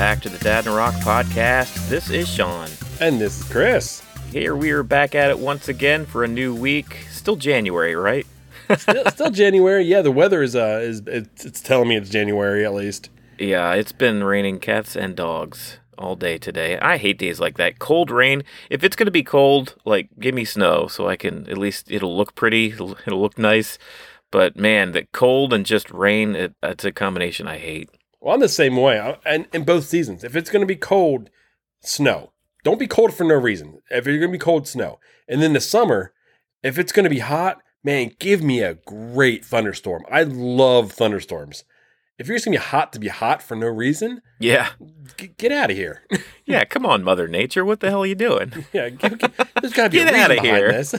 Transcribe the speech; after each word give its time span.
back 0.00 0.22
to 0.22 0.30
the 0.30 0.38
Dad 0.38 0.66
and 0.66 0.74
Rock 0.74 0.94
podcast. 0.94 1.86
This 1.90 2.08
is 2.08 2.26
Sean. 2.26 2.70
And 3.02 3.20
this 3.20 3.38
is 3.38 3.52
Chris. 3.52 4.02
Here 4.32 4.56
we 4.56 4.70
are 4.70 4.82
back 4.82 5.14
at 5.14 5.28
it 5.28 5.38
once 5.38 5.68
again 5.68 6.06
for 6.06 6.24
a 6.24 6.26
new 6.26 6.54
week. 6.54 6.96
Still 7.10 7.36
January, 7.36 7.94
right? 7.94 8.26
still, 8.78 9.04
still 9.10 9.30
January. 9.30 9.84
Yeah, 9.84 10.00
the 10.00 10.10
weather 10.10 10.42
is 10.42 10.56
uh 10.56 10.80
is 10.82 11.02
it's, 11.06 11.44
it's 11.44 11.60
telling 11.60 11.86
me 11.86 11.96
it's 11.96 12.08
January 12.08 12.64
at 12.64 12.72
least. 12.72 13.10
Yeah, 13.38 13.74
it's 13.74 13.92
been 13.92 14.24
raining 14.24 14.58
cats 14.58 14.96
and 14.96 15.14
dogs 15.14 15.80
all 15.98 16.16
day 16.16 16.38
today. 16.38 16.78
I 16.78 16.96
hate 16.96 17.18
days 17.18 17.38
like 17.38 17.58
that. 17.58 17.78
Cold 17.78 18.10
rain. 18.10 18.42
If 18.70 18.82
it's 18.82 18.96
going 18.96 19.04
to 19.04 19.10
be 19.10 19.22
cold, 19.22 19.74
like 19.84 20.08
give 20.18 20.34
me 20.34 20.46
snow 20.46 20.86
so 20.86 21.08
I 21.08 21.16
can 21.16 21.46
at 21.50 21.58
least 21.58 21.90
it'll 21.90 22.16
look 22.16 22.34
pretty, 22.34 22.68
it'll, 22.70 22.96
it'll 23.06 23.20
look 23.20 23.36
nice. 23.36 23.76
But 24.30 24.56
man, 24.56 24.92
the 24.92 25.04
cold 25.12 25.52
and 25.52 25.66
just 25.66 25.90
rain, 25.90 26.34
it, 26.34 26.54
it's 26.62 26.86
a 26.86 26.90
combination 26.90 27.46
I 27.46 27.58
hate. 27.58 27.90
Well, 28.20 28.34
I'm 28.34 28.40
the 28.40 28.48
same 28.48 28.76
way. 28.76 29.16
And 29.24 29.46
in 29.52 29.64
both 29.64 29.84
seasons, 29.86 30.24
if 30.24 30.36
it's 30.36 30.50
going 30.50 30.60
to 30.60 30.66
be 30.66 30.76
cold, 30.76 31.30
snow. 31.82 32.32
Don't 32.64 32.78
be 32.78 32.86
cold 32.86 33.14
for 33.14 33.24
no 33.24 33.34
reason. 33.36 33.80
If 33.90 34.06
you're 34.06 34.18
going 34.18 34.30
to 34.30 34.38
be 34.38 34.42
cold, 34.42 34.68
snow. 34.68 35.00
And 35.28 35.40
then 35.42 35.54
the 35.54 35.60
summer, 35.60 36.12
if 36.62 36.78
it's 36.78 36.92
going 36.92 37.04
to 37.04 37.10
be 37.10 37.20
hot, 37.20 37.62
man, 37.82 38.12
give 38.18 38.42
me 38.42 38.60
a 38.62 38.74
great 38.74 39.44
thunderstorm. 39.44 40.04
I 40.10 40.24
love 40.24 40.92
thunderstorms. 40.92 41.64
If 42.18 42.28
you're 42.28 42.36
just 42.36 42.44
going 42.44 42.52
to 42.52 42.58
be 42.62 42.66
hot 42.66 42.92
to 42.92 42.98
be 42.98 43.08
hot 43.08 43.42
for 43.42 43.56
no 43.56 43.66
reason, 43.68 44.20
Yeah. 44.38 44.68
g- 45.16 45.30
get 45.38 45.52
out 45.52 45.70
of 45.70 45.76
here. 45.78 46.02
Yeah, 46.44 46.64
come 46.64 46.84
on, 46.84 47.04
Mother 47.04 47.28
Nature. 47.28 47.64
What 47.64 47.78
the 47.78 47.90
hell 47.90 48.02
are 48.02 48.06
you 48.06 48.16
doing? 48.16 48.52
yeah, 48.72 48.88
get, 48.88 49.18
get, 49.18 49.32
there's 49.62 49.72
got 49.72 49.84
to 49.84 49.90
be 49.90 49.98
Get 49.98 50.08
a 50.08 50.12
reason 50.12 50.20
outta 50.20 50.40
here. 50.42 50.66
behind 50.66 50.74
this. 50.74 50.94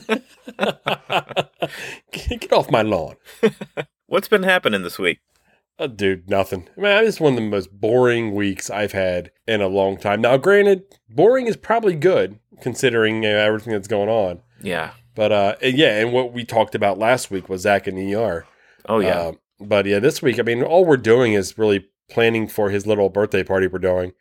get, 2.12 2.40
get 2.42 2.54
off 2.54 2.72
my 2.72 2.82
lawn. 2.82 3.16
What's 4.08 4.30
been 4.30 4.44
happening 4.44 4.84
this 4.84 4.98
week? 4.98 5.20
Uh, 5.82 5.88
dude, 5.88 6.30
nothing. 6.30 6.70
Man, 6.78 7.04
this 7.04 7.16
is 7.16 7.20
one 7.20 7.34
of 7.34 7.38
the 7.38 7.50
most 7.50 7.72
boring 7.72 8.36
weeks 8.36 8.70
I've 8.70 8.92
had 8.92 9.32
in 9.48 9.62
a 9.62 9.68
long 9.68 9.98
time. 9.98 10.22
Now, 10.22 10.38
granted, 10.38 10.84
boring 11.10 11.48
is 11.48 11.58
probably 11.58 11.96
good 11.96 12.38
considering 12.62 13.26
uh, 13.26 13.30
everything 13.30 13.74
that's 13.74 13.88
going 13.88 14.08
on. 14.08 14.44
Yeah. 14.62 14.92
But 15.16 15.32
uh, 15.32 15.56
and 15.60 15.76
yeah, 15.76 16.00
and 16.00 16.14
what 16.14 16.34
we 16.34 16.46
talked 16.46 16.76
about 16.76 17.00
last 17.00 17.32
week 17.32 17.50
was 17.50 17.62
Zach 17.62 17.86
the 17.86 18.14
ER. 18.16 18.46
Oh, 18.88 19.00
yeah. 19.00 19.18
Uh, 19.18 19.32
but 19.60 19.88
yeah, 19.88 19.98
this 19.98 20.22
week, 20.22 20.40
I 20.40 20.44
mean, 20.44 20.62
all 20.62 20.86
we're 20.86 20.98
doing 20.98 21.34
is 21.34 21.58
really 21.58 21.88
planning 22.12 22.48
for 22.48 22.70
his 22.70 22.86
little 22.86 23.10
birthday 23.10 23.44
party 23.44 23.66
we're 23.66 23.80
doing. 23.80 24.14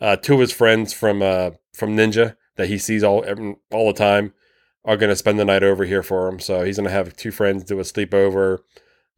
Uh, 0.00 0.14
two 0.14 0.34
of 0.34 0.40
his 0.40 0.52
friends 0.52 0.92
from 0.92 1.20
uh, 1.20 1.50
from 1.74 1.96
Ninja 1.96 2.36
that 2.54 2.68
he 2.68 2.78
sees 2.78 3.02
all 3.02 3.24
all 3.72 3.88
the 3.88 3.98
time 3.98 4.34
are 4.84 4.96
going 4.96 5.10
to 5.10 5.16
spend 5.16 5.40
the 5.40 5.44
night 5.44 5.64
over 5.64 5.84
here 5.84 6.04
for 6.04 6.28
him. 6.28 6.38
So 6.38 6.62
he's 6.62 6.76
going 6.76 6.88
to 6.88 6.94
have 6.94 7.16
two 7.16 7.32
friends 7.32 7.64
do 7.64 7.80
a 7.80 7.82
sleepover, 7.82 8.58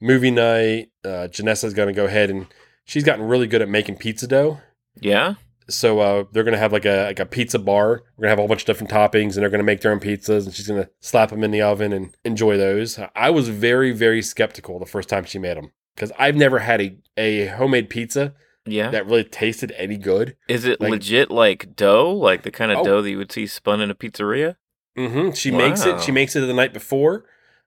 movie 0.01 0.31
night. 0.31 0.89
Uh, 1.05 1.29
Janessa's 1.31 1.75
going 1.75 1.89
to 1.89 1.95
go 1.95 2.05
ahead 2.07 2.31
and 2.31 2.47
she's 2.85 3.05
gotten 3.05 3.27
really 3.27 3.47
good 3.47 3.63
at 3.63 3.69
making 3.69 3.97
pizza 3.97 4.27
dough. 4.27 4.61
yeah? 5.01 5.35
So 5.67 6.01
uh, 6.01 6.25
they're 6.31 6.45
gonna 6.45 6.59
have 6.59 6.75
like 6.75 6.85
a 6.85 7.05
like 7.07 7.19
a 7.19 7.25
pizza 7.25 7.59
bar. 7.59 8.03
We're 8.19 8.25
gonna 8.25 8.29
have 8.29 8.39
a 8.39 8.43
whole 8.43 8.49
bunch 8.49 8.61
of 8.61 8.67
different 8.67 8.91
toppings, 8.93 9.33
and 9.33 9.37
they're 9.43 9.49
gonna 9.49 9.63
make 9.63 9.81
their 9.81 9.93
own 9.93 9.99
pizzas, 9.99 10.45
and 10.45 10.53
she's 10.55 10.69
gonna 10.69 10.91
slap 11.01 11.31
them 11.31 11.43
in 11.43 11.53
the 11.53 11.63
oven 11.63 11.91
and 11.95 12.15
enjoy 12.23 12.59
those. 12.59 12.99
I 13.17 13.31
was 13.31 13.49
very 13.49 13.91
very 13.93 14.21
skeptical 14.21 14.79
the 14.79 14.85
first 14.85 15.09
time 15.09 15.25
she 15.25 15.39
made 15.39 15.57
them 15.57 15.73
because 15.95 16.13
I've 16.19 16.37
never 16.37 16.59
had 16.59 16.83
a, 16.83 16.99
a 17.17 17.47
homemade 17.47 17.89
pizza 17.89 18.35
Yeah. 18.67 18.91
that 18.91 19.07
really 19.07 19.25
tasted 19.25 19.73
any 19.79 19.97
good. 19.97 20.37
Is 20.49 20.67
it 20.67 20.83
like- 20.83 20.91
legit 20.91 21.31
like 21.31 21.75
dough? 21.77 22.13
Like 22.13 22.43
the 22.43 22.51
kind 22.51 22.71
of 22.71 22.81
Oh. 22.81 22.85
dough 22.85 23.01
that 23.01 23.09
you 23.11 23.17
would 23.17 23.33
see 23.33 23.47
spun 23.47 23.81
in 23.81 23.91
a 23.91 23.95
pizzeria? 23.95 24.57
hmm 24.99 25.31
She 25.31 25.51
makes 25.51 25.87
it. 25.87 25.99
She 26.03 26.13
makes 26.13 26.37
it 26.37 26.41
the 26.41 26.53
night 26.53 26.75
before. 26.75 27.25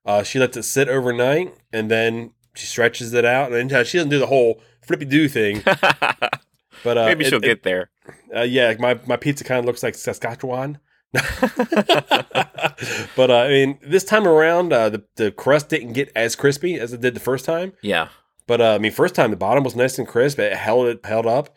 Uh, 0.08 0.23
she 0.23 0.39
lets 0.39 0.58
it 0.58 0.63
sit 0.63 0.88
overnight, 0.89 1.53
and 1.72 1.91
then 1.91 2.31
she 2.55 2.66
stretches 2.66 3.13
it 3.13 3.25
out. 3.25 3.52
And 3.53 3.69
she 3.69 3.97
doesn't 3.97 4.09
do 4.09 4.17
the 4.19 4.25
whole 4.27 4.61
flippy 4.81 5.05
do 5.05 5.27
thing, 5.27 5.61
but 5.66 6.97
uh, 6.97 7.05
Maybe 7.05 7.25
she'll 7.25 7.38
it- 7.38 7.44
get 7.44 7.63
there. 7.63 7.89
Uh, 8.35 8.41
yeah, 8.41 8.73
my 8.79 9.00
my 9.06 9.18
pizza 9.18 9.44
kind 9.44 9.59
of 9.59 9.66
looks 9.66 9.84
like 9.84 9.94
Saskatchewan. 9.95 10.79
but 13.16 13.29
uh, 13.31 13.35
I 13.38 13.47
mean, 13.50 13.79
this 13.81 14.03
time 14.03 14.28
around, 14.28 14.73
uh, 14.73 14.90
the 14.90 15.03
the 15.16 15.31
crust 15.31 15.69
didn't 15.69 15.94
get 15.94 16.12
as 16.16 16.35
crispy 16.35 16.75
as 16.79 16.94
it 16.94 17.01
did 17.01 17.13
the 17.16 17.19
first 17.19 17.45
time. 17.45 17.74
yeah. 17.81 18.09
But 18.45 18.62
uh, 18.62 18.75
I 18.75 18.78
mean, 18.78 18.94
first 18.94 19.13
time 19.13 19.31
the 19.31 19.35
bottom 19.38 19.66
was 19.66 19.75
nice 19.75 20.00
and 20.00 20.07
crisp. 20.07 20.39
It 20.39 20.53
held 20.56 20.88
it 20.88 21.06
held 21.06 21.25
up. 21.25 21.53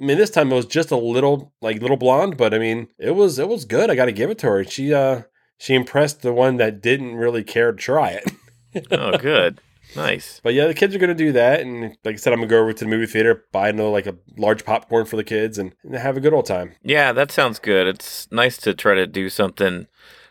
I 0.00 0.04
mean, 0.04 0.18
this 0.18 0.30
time 0.30 0.50
it 0.50 0.56
was 0.56 0.66
just 0.66 0.90
a 0.90 0.96
little 0.96 1.52
like 1.62 1.80
little 1.80 1.96
blonde, 1.96 2.36
but 2.36 2.52
I 2.52 2.58
mean, 2.58 2.88
it 2.98 3.12
was 3.12 3.38
it 3.38 3.48
was 3.48 3.64
good. 3.64 3.90
I 3.90 3.94
got 3.94 4.06
to 4.06 4.12
give 4.12 4.28
it 4.30 4.38
to 4.38 4.48
her. 4.48 4.64
She 4.64 4.92
uh 4.92 5.22
she 5.62 5.74
impressed 5.74 6.22
the 6.22 6.32
one 6.32 6.56
that 6.56 6.82
didn't 6.82 7.14
really 7.14 7.44
care 7.44 7.70
to 7.72 7.78
try 7.78 8.10
it. 8.10 8.30
Oh, 8.90 9.18
good. 9.18 9.60
nice. 9.94 10.40
But 10.42 10.54
yeah, 10.54 10.66
the 10.66 10.72
kids 10.72 10.94
are 10.94 10.98
gonna 10.98 11.14
do 11.14 11.32
that, 11.32 11.60
and 11.60 11.94
like 12.04 12.14
I 12.14 12.16
said, 12.16 12.32
I'm 12.32 12.38
gonna 12.38 12.48
go 12.48 12.60
over 12.62 12.72
to 12.72 12.84
the 12.84 12.90
movie 12.90 13.04
theater, 13.04 13.44
buy 13.52 13.68
another 13.68 13.90
like 13.90 14.06
a 14.06 14.16
large 14.38 14.64
popcorn 14.64 15.04
for 15.04 15.16
the 15.16 15.24
kids, 15.24 15.58
and, 15.58 15.74
and 15.84 15.94
have 15.94 16.16
a 16.16 16.20
good 16.20 16.32
old 16.32 16.46
time. 16.46 16.72
Yeah, 16.82 17.12
that 17.12 17.30
sounds 17.30 17.58
good. 17.58 17.86
It's 17.86 18.26
nice 18.32 18.56
to 18.58 18.72
try 18.72 18.94
to 18.94 19.06
do 19.06 19.28
something 19.28 19.88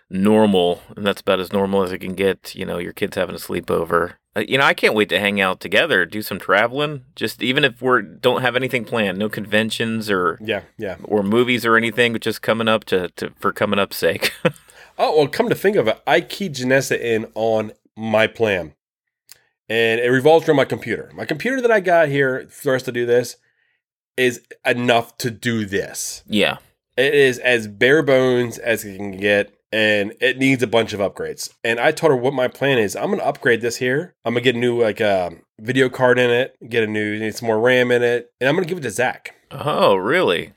normal, 0.09 0.81
and 0.95 1.05
that's 1.05 1.21
about 1.21 1.39
as 1.39 1.53
normal 1.53 1.83
as 1.83 1.91
it 1.91 1.99
can 1.99 2.15
get. 2.15 2.55
You 2.55 2.65
know, 2.65 2.79
your 2.79 2.93
kids 2.93 3.15
having 3.15 3.35
a 3.35 3.39
sleepover. 3.39 4.13
Uh, 4.35 4.39
you 4.47 4.57
know, 4.57 4.63
I 4.63 4.73
can't 4.73 4.95
wait 4.95 5.09
to 5.09 5.19
hang 5.19 5.39
out 5.39 5.59
together, 5.59 6.05
do 6.05 6.21
some 6.21 6.39
traveling. 6.39 7.03
Just 7.15 7.43
even 7.43 7.63
if 7.63 7.81
we're 7.81 8.01
don't 8.01 8.41
have 8.41 8.55
anything 8.55 8.85
planned, 8.85 9.19
no 9.19 9.29
conventions 9.29 10.09
or 10.09 10.39
Yeah, 10.41 10.63
yeah. 10.79 10.95
or 11.03 11.21
movies 11.21 11.65
or 11.65 11.77
anything, 11.77 12.17
just 12.19 12.41
coming 12.41 12.67
up 12.67 12.85
to, 12.85 13.09
to 13.17 13.31
for 13.39 13.51
coming 13.53 13.77
up's 13.79 13.97
sake. 13.97 14.31
Oh, 15.03 15.17
well, 15.17 15.27
come 15.27 15.49
to 15.49 15.55
think 15.55 15.77
of 15.77 15.87
it, 15.87 15.99
I 16.05 16.21
keyed 16.21 16.53
Janessa 16.53 16.99
in 16.99 17.25
on 17.33 17.71
my 17.97 18.27
plan. 18.27 18.75
And 19.67 19.99
it 19.99 20.09
revolves 20.09 20.47
around 20.47 20.57
my 20.57 20.65
computer. 20.65 21.09
My 21.15 21.25
computer 21.25 21.59
that 21.59 21.71
I 21.71 21.79
got 21.79 22.09
here 22.09 22.47
for 22.51 22.75
us 22.75 22.83
to 22.83 22.91
do 22.91 23.07
this 23.07 23.37
is 24.15 24.41
enough 24.63 25.17
to 25.17 25.31
do 25.31 25.65
this. 25.65 26.23
yeah. 26.27 26.57
It 26.97 27.15
is 27.15 27.39
as 27.39 27.67
bare 27.67 28.03
bones 28.03 28.59
as 28.59 28.83
it 28.83 28.97
can 28.97 29.17
get, 29.17 29.57
and 29.71 30.13
it 30.19 30.37
needs 30.37 30.61
a 30.61 30.67
bunch 30.67 30.91
of 30.91 30.99
upgrades. 30.99 31.49
And 31.63 31.79
I 31.79 31.91
told 31.93 32.11
her 32.11 32.17
what 32.17 32.33
my 32.33 32.49
plan 32.49 32.77
is. 32.77 32.95
I'm 32.97 33.09
gonna 33.09 33.23
upgrade 33.23 33.61
this 33.61 33.77
here. 33.77 34.13
I'm 34.25 34.33
gonna 34.33 34.43
get 34.43 34.55
a 34.55 34.59
new 34.59 34.79
like 34.79 34.99
uh, 34.99 35.31
video 35.59 35.87
card 35.87 36.19
in 36.19 36.29
it, 36.29 36.57
get 36.69 36.83
a 36.83 36.87
new 36.87 37.17
need 37.17 37.33
some 37.33 37.47
more 37.47 37.59
RAM 37.59 37.91
in 37.91 38.03
it, 38.03 38.31
and 38.39 38.49
I'm 38.49 38.55
gonna 38.55 38.67
give 38.67 38.77
it 38.77 38.81
to 38.81 38.91
Zach. 38.91 39.33
Oh, 39.51 39.95
really? 39.95 40.51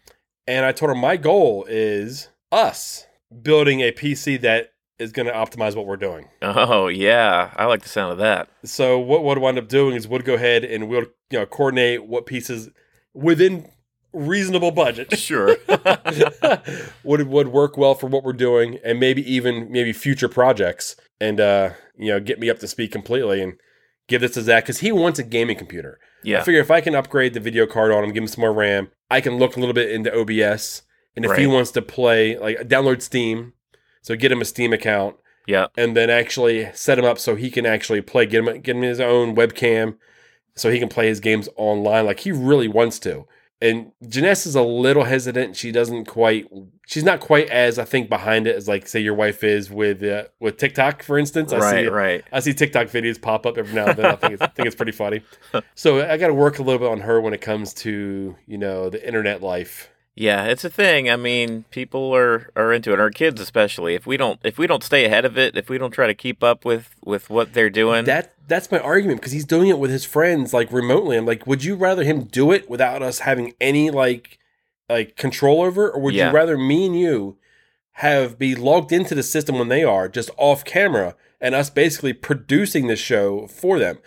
And 0.48 0.66
I 0.66 0.72
told 0.72 0.90
her 0.90 0.94
my 0.96 1.16
goal 1.16 1.64
is 1.68 2.28
us 2.50 3.06
building 3.42 3.80
a 3.80 3.92
PC 3.92 4.40
that 4.42 4.70
is 4.98 5.10
going 5.12 5.26
to 5.26 5.32
optimize 5.32 5.74
what 5.74 5.86
we're 5.86 5.96
doing. 5.96 6.28
Oh, 6.40 6.86
yeah. 6.88 7.52
I 7.56 7.64
like 7.66 7.82
the 7.82 7.88
sound 7.88 8.12
of 8.12 8.18
that. 8.18 8.48
So 8.64 8.98
what 8.98 9.24
would 9.24 9.38
wind 9.38 9.58
up 9.58 9.68
doing 9.68 9.96
is 9.96 10.06
we'll 10.06 10.20
go 10.20 10.34
ahead 10.34 10.64
and 10.64 10.88
we'll 10.88 11.06
you 11.30 11.38
know 11.40 11.46
coordinate 11.46 12.06
what 12.06 12.26
pieces 12.26 12.70
within 13.12 13.68
reasonable 14.12 14.70
budget 14.70 15.18
Sure. 15.18 15.56
would 17.04 17.26
would 17.28 17.48
work 17.48 17.76
well 17.76 17.94
for 17.94 18.06
what 18.06 18.22
we're 18.24 18.32
doing 18.32 18.78
and 18.84 19.00
maybe 19.00 19.28
even 19.32 19.70
maybe 19.70 19.92
future 19.92 20.28
projects 20.28 20.94
and 21.20 21.40
uh 21.40 21.70
you 21.96 22.12
know 22.12 22.20
get 22.20 22.38
me 22.38 22.48
up 22.48 22.58
to 22.60 22.68
speed 22.68 22.92
completely 22.92 23.42
and 23.42 23.54
give 24.08 24.20
this 24.20 24.32
to 24.34 24.42
Zach 24.42 24.64
because 24.64 24.78
he 24.80 24.92
wants 24.92 25.18
a 25.18 25.24
gaming 25.24 25.56
computer. 25.56 25.98
I 26.00 26.28
Yeah. 26.28 26.42
figure 26.44 26.60
if 26.60 26.70
I 26.70 26.80
can 26.80 26.94
upgrade 26.94 27.34
the 27.34 27.40
video 27.40 27.66
card 27.66 27.90
on 27.90 28.04
him, 28.04 28.12
give 28.12 28.22
him 28.22 28.28
some 28.28 28.42
more 28.42 28.52
RAM, 28.52 28.90
I 29.10 29.20
can 29.20 29.38
look 29.38 29.56
a 29.56 29.60
little 29.60 29.74
bit 29.74 29.90
into 29.90 30.12
OBS. 30.16 30.82
And 31.16 31.24
if 31.24 31.36
he 31.36 31.46
wants 31.46 31.70
to 31.72 31.82
play, 31.82 32.36
like 32.38 32.58
download 32.68 33.00
Steam, 33.02 33.52
so 34.02 34.16
get 34.16 34.32
him 34.32 34.40
a 34.40 34.44
Steam 34.44 34.72
account, 34.72 35.16
Yeah. 35.46 35.66
and 35.76 35.96
then 35.96 36.10
actually 36.10 36.70
set 36.74 36.98
him 36.98 37.04
up 37.04 37.18
so 37.18 37.36
he 37.36 37.50
can 37.50 37.66
actually 37.66 38.00
play. 38.00 38.26
Get 38.26 38.44
him, 38.46 38.60
get 38.60 38.74
him 38.76 38.82
his 38.82 39.00
own 39.00 39.36
webcam, 39.36 39.96
so 40.56 40.70
he 40.70 40.78
can 40.78 40.88
play 40.88 41.06
his 41.08 41.20
games 41.20 41.48
online, 41.56 42.06
like 42.06 42.20
he 42.20 42.32
really 42.32 42.68
wants 42.68 42.98
to. 43.00 43.26
And 43.60 43.92
Janessa 44.04 44.48
is 44.48 44.56
a 44.56 44.62
little 44.62 45.04
hesitant. 45.04 45.56
She 45.56 45.70
doesn't 45.72 46.04
quite. 46.06 46.46
She's 46.86 47.04
not 47.04 47.20
quite 47.20 47.48
as 47.48 47.78
I 47.78 47.84
think 47.84 48.10
behind 48.10 48.46
it 48.46 48.56
as 48.56 48.68
like 48.68 48.86
say 48.86 49.00
your 49.00 49.14
wife 49.14 49.42
is 49.42 49.70
with 49.70 50.02
uh, 50.02 50.24
with 50.40 50.58
TikTok, 50.58 51.02
for 51.02 51.16
instance. 51.16 51.50
I 51.52 51.60
see 51.60 51.64
Right, 51.64 51.84
it- 51.86 51.92
right. 51.92 52.24
I 52.32 52.40
see 52.40 52.52
TikTok 52.52 52.88
videos 52.88 53.22
pop 53.22 53.46
up 53.46 53.56
every 53.56 53.72
now 53.72 53.86
and 53.86 53.96
then. 53.96 54.06
I 54.06 54.16
think 54.16 54.32
it's, 54.34 54.42
I 54.42 54.48
think 54.48 54.66
it's 54.66 54.76
pretty 54.76 54.92
funny. 54.92 55.22
So 55.76 56.04
I 56.06 56.18
got 56.18 56.26
to 56.26 56.34
work 56.34 56.58
a 56.58 56.62
little 56.62 56.80
bit 56.80 56.90
on 56.90 57.00
her 57.00 57.20
when 57.20 57.32
it 57.32 57.40
comes 57.40 57.72
to 57.74 58.34
you 58.46 58.58
know 58.58 58.90
the 58.90 59.06
internet 59.06 59.40
life. 59.40 59.88
Yeah, 60.16 60.44
it's 60.44 60.64
a 60.64 60.70
thing. 60.70 61.10
I 61.10 61.16
mean, 61.16 61.64
people 61.72 62.14
are, 62.14 62.48
are 62.54 62.72
into 62.72 62.92
it. 62.92 63.00
Our 63.00 63.10
kids 63.10 63.40
especially. 63.40 63.94
If 63.94 64.06
we 64.06 64.16
don't 64.16 64.38
if 64.44 64.58
we 64.58 64.66
don't 64.68 64.84
stay 64.84 65.04
ahead 65.04 65.24
of 65.24 65.36
it, 65.36 65.56
if 65.56 65.68
we 65.68 65.76
don't 65.76 65.90
try 65.90 66.06
to 66.06 66.14
keep 66.14 66.42
up 66.42 66.64
with 66.64 66.94
with 67.04 67.28
what 67.30 67.52
they're 67.52 67.70
doing. 67.70 68.04
That 68.04 68.32
that's 68.46 68.70
my 68.70 68.78
argument 68.78 69.20
because 69.20 69.32
he's 69.32 69.44
doing 69.44 69.68
it 69.68 69.78
with 69.78 69.90
his 69.90 70.04
friends 70.04 70.54
like 70.54 70.70
remotely. 70.70 71.16
I'm 71.16 71.26
like, 71.26 71.46
would 71.48 71.64
you 71.64 71.74
rather 71.74 72.04
him 72.04 72.24
do 72.24 72.52
it 72.52 72.70
without 72.70 73.02
us 73.02 73.20
having 73.20 73.54
any 73.60 73.90
like 73.90 74.38
like 74.88 75.16
control 75.16 75.62
over, 75.62 75.90
or 75.90 76.00
would 76.00 76.14
Yeah. 76.14 76.28
you 76.28 76.34
rather 76.34 76.56
me 76.56 76.86
and 76.86 76.98
you 76.98 77.36
have 77.98 78.38
be 78.38 78.54
logged 78.54 78.92
into 78.92 79.14
the 79.16 79.22
system 79.22 79.58
when 79.58 79.68
they 79.68 79.82
are 79.82 80.08
just 80.08 80.30
off 80.36 80.64
camera 80.64 81.16
and 81.40 81.54
us 81.56 81.70
basically 81.70 82.12
producing 82.12 82.86
the 82.86 82.96
show 82.96 83.48
for 83.48 83.80
them? 83.80 83.98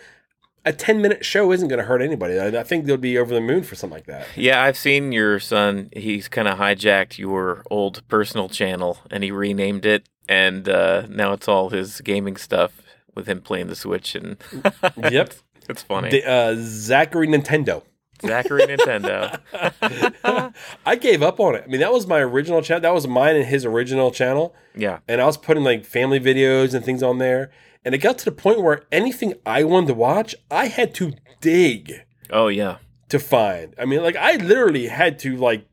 A 0.64 0.72
10 0.72 1.00
minute 1.00 1.24
show 1.24 1.50
isn't 1.52 1.68
going 1.68 1.78
to 1.78 1.84
hurt 1.84 2.02
anybody. 2.02 2.38
I, 2.38 2.48
I 2.48 2.62
think 2.62 2.84
they'll 2.86 2.96
be 2.98 3.16
over 3.16 3.32
the 3.32 3.40
moon 3.40 3.62
for 3.62 3.74
something 3.74 3.96
like 3.96 4.06
that. 4.06 4.26
yeah, 4.36 4.62
I've 4.62 4.76
seen 4.76 5.12
your 5.12 5.40
son. 5.40 5.88
He's 5.94 6.28
kind 6.28 6.46
of 6.48 6.58
hijacked 6.58 7.16
your 7.16 7.62
old 7.70 8.06
personal 8.08 8.48
channel 8.48 8.98
and 9.10 9.24
he 9.24 9.30
renamed 9.30 9.86
it 9.86 10.08
and 10.28 10.68
uh, 10.68 11.06
now 11.08 11.32
it's 11.32 11.48
all 11.48 11.70
his 11.70 12.00
gaming 12.02 12.36
stuff 12.36 12.82
with 13.14 13.26
him 13.28 13.40
playing 13.40 13.68
the 13.68 13.76
Switch 13.76 14.14
and 14.14 14.36
Yep. 15.10 15.32
it's 15.70 15.82
funny. 15.82 16.10
The, 16.10 16.28
uh, 16.28 16.54
Zachary 16.58 17.28
Nintendo. 17.28 17.82
Zachary 18.20 18.62
Nintendo. 18.62 19.40
I 20.86 20.96
gave 20.96 21.22
up 21.22 21.40
on 21.40 21.54
it. 21.54 21.64
I 21.64 21.68
mean, 21.70 21.80
that 21.80 21.92
was 21.92 22.06
my 22.06 22.18
original 22.20 22.62
channel. 22.62 22.80
That 22.82 22.92
was 22.94 23.06
mine 23.06 23.36
and 23.36 23.44
his 23.46 23.64
original 23.64 24.10
channel. 24.10 24.54
Yeah. 24.74 24.98
And 25.08 25.20
I 25.20 25.24
was 25.26 25.36
putting 25.36 25.64
like 25.64 25.84
family 25.84 26.20
videos 26.20 26.74
and 26.74 26.84
things 26.84 27.02
on 27.02 27.18
there. 27.18 27.50
And 27.84 27.94
it 27.94 27.98
got 27.98 28.18
to 28.18 28.24
the 28.24 28.32
point 28.32 28.60
where 28.62 28.82
anything 28.92 29.34
I 29.46 29.64
wanted 29.64 29.86
to 29.88 29.94
watch, 29.94 30.34
I 30.50 30.66
had 30.66 30.94
to 30.96 31.12
dig 31.40 31.92
Oh 32.30 32.48
yeah. 32.48 32.78
to 33.08 33.18
find. 33.18 33.74
I 33.78 33.84
mean, 33.84 34.02
like 34.02 34.16
I 34.16 34.36
literally 34.36 34.88
had 34.88 35.18
to 35.20 35.36
like 35.36 35.66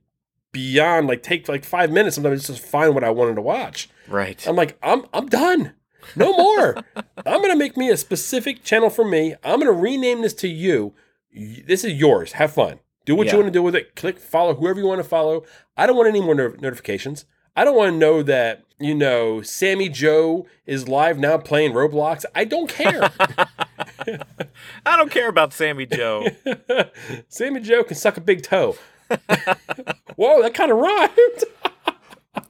beyond 0.51 1.07
like 1.07 1.21
take 1.23 1.49
like 1.49 1.65
five 1.65 1.91
minutes 1.91 2.15
sometimes 2.15 2.47
just 2.47 2.61
to 2.61 2.67
find 2.67 2.93
what 2.93 3.03
I 3.03 3.09
wanted 3.09 3.35
to 3.35 3.41
watch. 3.41 3.89
Right. 4.07 4.45
I'm 4.47 4.55
like, 4.55 4.77
I'm 4.81 5.05
I'm 5.13 5.27
done. 5.27 5.73
No 6.15 6.31
more. 6.37 6.75
I'm 7.25 7.41
gonna 7.41 7.55
make 7.55 7.75
me 7.75 7.89
a 7.89 7.97
specific 7.97 8.63
channel 8.63 8.89
for 8.89 9.03
me. 9.03 9.35
I'm 9.43 9.59
gonna 9.59 9.71
rename 9.73 10.21
this 10.21 10.33
to 10.35 10.47
you. 10.47 10.93
This 11.33 11.83
is 11.83 11.93
yours. 11.93 12.33
Have 12.33 12.53
fun. 12.53 12.79
Do 13.05 13.15
what 13.15 13.27
Yeah. 13.27 13.33
you 13.33 13.39
want 13.39 13.47
to 13.47 13.59
do 13.59 13.63
with 13.63 13.75
it. 13.75 13.95
Click 13.95 14.17
follow 14.19 14.55
whoever 14.55 14.79
you 14.79 14.87
want 14.87 14.99
to 15.01 15.07
follow. 15.07 15.43
I 15.75 15.85
don't 15.87 15.97
want 15.97 16.07
any 16.09 16.21
more 16.21 16.35
no- 16.35 16.55
notifications. 16.59 17.25
I 17.55 17.63
don't 17.65 17.75
want 17.75 17.91
to 17.93 17.97
know 17.97 18.23
that 18.23 18.63
you 18.79 18.95
know 18.95 19.41
Sammy 19.41 19.89
Joe 19.89 20.45
is 20.65 20.87
live 20.87 21.17
now 21.17 21.37
playing 21.37 21.73
Roblox. 21.73 22.25
I 22.33 22.45
don't 22.45 22.69
care. 22.69 23.09
I 24.85 24.97
don't 24.97 25.11
care 25.11 25.29
about 25.29 25.53
Sammy 25.53 25.85
Joe. 25.85 26.27
Sammy 27.27 27.59
Joe 27.61 27.83
can 27.83 27.95
suck 27.95 28.17
a 28.17 28.21
big 28.21 28.43
toe. 28.43 28.75
Whoa, 30.15 30.41
that 30.41 30.53
kind 30.53 30.71
of 30.71 30.77
rhymed. 30.77 31.43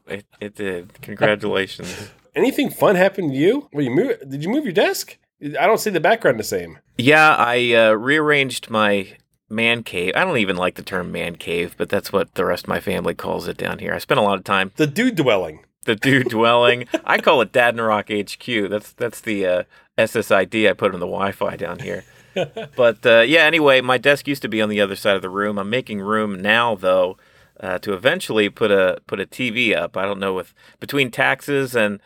it, 0.07 0.25
it 0.39 0.55
did. 0.55 1.01
Congratulations. 1.01 2.11
Anything 2.35 2.69
fun 2.69 2.95
happened 2.95 3.31
to 3.31 3.37
you? 3.37 3.69
Well, 3.73 3.83
you 3.83 3.91
move? 3.91 4.17
Did 4.29 4.43
you 4.43 4.49
move 4.49 4.65
your 4.65 4.73
desk? 4.73 5.17
I 5.41 5.67
don't 5.67 5.79
see 5.79 5.89
the 5.89 5.99
background 5.99 6.39
the 6.39 6.43
same. 6.43 6.79
Yeah, 6.97 7.35
I 7.37 7.73
uh, 7.73 7.91
rearranged 7.91 8.69
my 8.69 9.17
man 9.49 9.83
cave. 9.83 10.13
I 10.15 10.23
don't 10.23 10.37
even 10.37 10.55
like 10.55 10.75
the 10.75 10.81
term 10.81 11.11
man 11.11 11.35
cave, 11.35 11.75
but 11.77 11.89
that's 11.89 12.11
what 12.11 12.33
the 12.35 12.45
rest 12.45 12.65
of 12.65 12.69
my 12.69 12.79
family 12.79 13.13
calls 13.13 13.47
it 13.47 13.57
down 13.57 13.79
here. 13.79 13.93
I 13.93 13.99
spent 13.99 14.19
a 14.19 14.23
lot 14.23 14.37
of 14.37 14.43
time 14.43 14.71
The 14.75 14.87
dude 14.87 15.15
dwelling. 15.15 15.65
The 15.85 15.95
dude 15.95 16.29
dwelling. 16.29 16.87
I 17.03 17.19
call 17.19 17.41
it 17.41 17.51
Dad 17.51 17.77
HQ. 17.79 18.69
That's 18.69 18.91
that's 18.93 19.21
the 19.21 19.45
uh, 19.45 19.63
SSID 19.97 20.69
I 20.69 20.73
put 20.73 20.93
on 20.93 20.99
the 20.99 21.07
Wi-Fi 21.07 21.55
down 21.55 21.79
here. 21.79 22.03
but 22.75 23.05
uh, 23.05 23.21
yeah, 23.21 23.43
anyway, 23.43 23.81
my 23.81 23.97
desk 23.97 24.27
used 24.27 24.41
to 24.41 24.49
be 24.49 24.61
on 24.61 24.69
the 24.69 24.81
other 24.81 24.95
side 24.95 25.15
of 25.15 25.21
the 25.21 25.29
room. 25.29 25.57
I'm 25.57 25.69
making 25.69 26.01
room 26.01 26.41
now, 26.41 26.75
though, 26.75 27.17
uh, 27.59 27.79
to 27.79 27.93
eventually 27.93 28.49
put 28.49 28.71
a 28.71 28.99
put 29.07 29.19
a 29.19 29.25
TV 29.25 29.75
up. 29.75 29.95
I 29.95 30.03
don't 30.03 30.19
know 30.19 30.33
with 30.33 30.53
between 30.79 31.11
taxes 31.11 31.75
and 31.75 32.01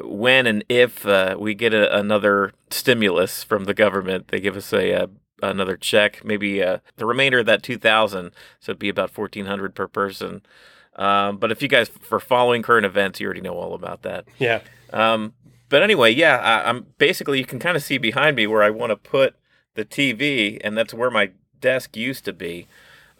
when 0.00 0.46
and 0.46 0.64
if 0.68 1.06
uh, 1.06 1.36
we 1.38 1.54
get 1.54 1.72
a, 1.72 1.96
another 1.96 2.52
stimulus 2.70 3.44
from 3.44 3.64
the 3.64 3.74
government, 3.74 4.28
they 4.28 4.40
give 4.40 4.56
us 4.56 4.72
a. 4.72 5.02
Uh, 5.04 5.06
Another 5.40 5.76
check, 5.76 6.24
maybe 6.24 6.60
uh, 6.64 6.78
the 6.96 7.06
remainder 7.06 7.38
of 7.38 7.46
that 7.46 7.62
two 7.62 7.78
thousand, 7.78 8.32
so 8.58 8.72
it'd 8.72 8.80
be 8.80 8.88
about 8.88 9.10
fourteen 9.10 9.46
hundred 9.46 9.72
per 9.72 9.86
person. 9.86 10.42
Um, 10.98 11.38
but 11.38 11.52
if 11.52 11.62
you 11.62 11.68
guys 11.68 11.88
for 11.88 12.20
following 12.20 12.62
current 12.62 12.84
events, 12.84 13.20
you 13.20 13.26
already 13.26 13.40
know 13.40 13.54
all 13.54 13.74
about 13.74 14.02
that. 14.02 14.26
Yeah. 14.38 14.60
Um, 14.92 15.32
but 15.68 15.82
anyway, 15.82 16.12
yeah, 16.12 16.36
I, 16.36 16.68
I'm 16.68 16.86
basically 16.98 17.38
you 17.38 17.44
can 17.44 17.58
kind 17.58 17.76
of 17.76 17.82
see 17.82 17.98
behind 17.98 18.36
me 18.36 18.46
where 18.46 18.62
I 18.62 18.70
want 18.70 18.90
to 18.90 18.96
put 18.96 19.36
the 19.74 19.84
TV, 19.84 20.60
and 20.62 20.76
that's 20.76 20.92
where 20.92 21.10
my 21.10 21.30
desk 21.60 21.96
used 21.96 22.24
to 22.24 22.32
be. 22.32 22.66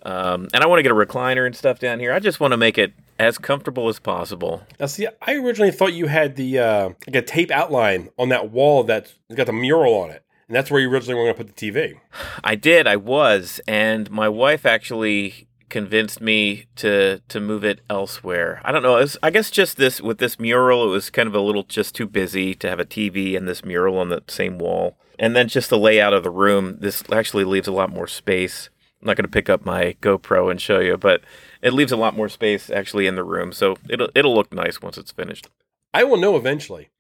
Um, 0.03 0.49
and 0.53 0.63
I 0.63 0.67
want 0.67 0.79
to 0.79 0.83
get 0.83 0.93
a 0.93 0.95
recliner 0.95 1.47
and 1.47 1.55
stuff 1.55 1.79
down 1.79 2.01
here. 2.01 2.13
I 2.13 2.19
just 2.19 2.41
want 2.41 2.53
to 2.53 2.57
make 2.57 2.79
it 2.79 2.93
as 3.19 3.37
comfortable 3.37 3.89
as 3.89 3.99
possible. 3.99 4.63
Now, 4.79 4.87
see, 4.87 5.07
I 5.23 5.35
originally 5.35 5.73
thought 5.73 5.93
you 5.93 6.07
had 6.07 6.37
the 6.37 6.59
uh, 6.59 6.89
like 7.07 7.17
a 7.17 7.23
tape 7.23 7.51
outline 7.51 8.11
on 8.19 8.29
that 8.29 8.51
wall 8.51 8.85
that's 8.85 9.15
got 9.35 9.47
the 9.47 9.53
mural 9.53 9.95
on 9.95 10.11
it, 10.11 10.23
and 10.47 10.57
that's 10.57 10.71
where 10.71 10.81
you 10.81 10.91
originally 10.91 11.15
were 11.15 11.25
going 11.25 11.35
to 11.37 11.45
put 11.45 11.57
the 11.57 11.71
TV. 11.71 11.99
I 12.45 12.55
did, 12.55 12.87
I 12.87 12.97
was, 12.97 13.61
and 13.67 14.11
my 14.11 14.29
wife 14.29 14.65
actually 14.65 15.48
convinced 15.69 16.21
me 16.21 16.67
to 16.77 17.21
to 17.29 17.41
move 17.41 17.65
it 17.65 17.81
elsewhere. 17.89 18.61
I 18.65 18.73
don't 18.73 18.83
know. 18.83 18.95
Was, 18.95 19.17
I 19.23 19.31
guess 19.31 19.51
just 19.51 19.77
this 19.77 20.01
with 20.01 20.19
this 20.19 20.39
mural, 20.39 20.85
it 20.85 20.91
was 20.91 21.11
kind 21.11 21.27
of 21.27 21.35
a 21.35 21.41
little 21.41 21.63
just 21.63 21.95
too 21.95 22.07
busy 22.07 22.55
to 22.57 22.69
have 22.69 22.81
a 22.81 22.85
TV 22.85 23.37
and 23.37 23.49
this 23.49 23.65
mural 23.65 23.99
on 23.99 24.09
the 24.09 24.23
same 24.29 24.59
wall. 24.59 24.99
And 25.19 25.35
then 25.35 25.49
just 25.49 25.71
the 25.71 25.79
layout 25.79 26.15
of 26.15 26.23
the 26.23 26.31
room. 26.31 26.77
This 26.81 27.03
actually 27.11 27.45
leaves 27.45 27.67
a 27.69 27.73
lot 27.73 27.91
more 27.91 28.07
space. 28.07 28.71
I'm 29.01 29.07
not 29.07 29.17
going 29.17 29.25
to 29.25 29.31
pick 29.31 29.49
up 29.49 29.65
my 29.65 29.97
GoPro 30.01 30.51
and 30.51 30.61
show 30.61 30.81
you, 30.81 30.97
but 30.97 31.23
it 31.63 31.73
leaves 31.73 31.93
a 31.93 31.97
lot 31.97 32.17
more 32.17 32.29
space 32.29 32.71
actually 32.71 33.07
in 33.07 33.15
the 33.15 33.25
room. 33.25 33.53
So 33.53 33.77
it'll 33.89 34.11
it'll 34.15 34.35
look 34.35 34.53
nice 34.53 34.81
once 34.81 34.99
it's 34.99 35.13
finished. 35.13 35.49
I 35.95 36.05
will 36.05 36.17
know 36.17 36.37
eventually. 36.37 36.91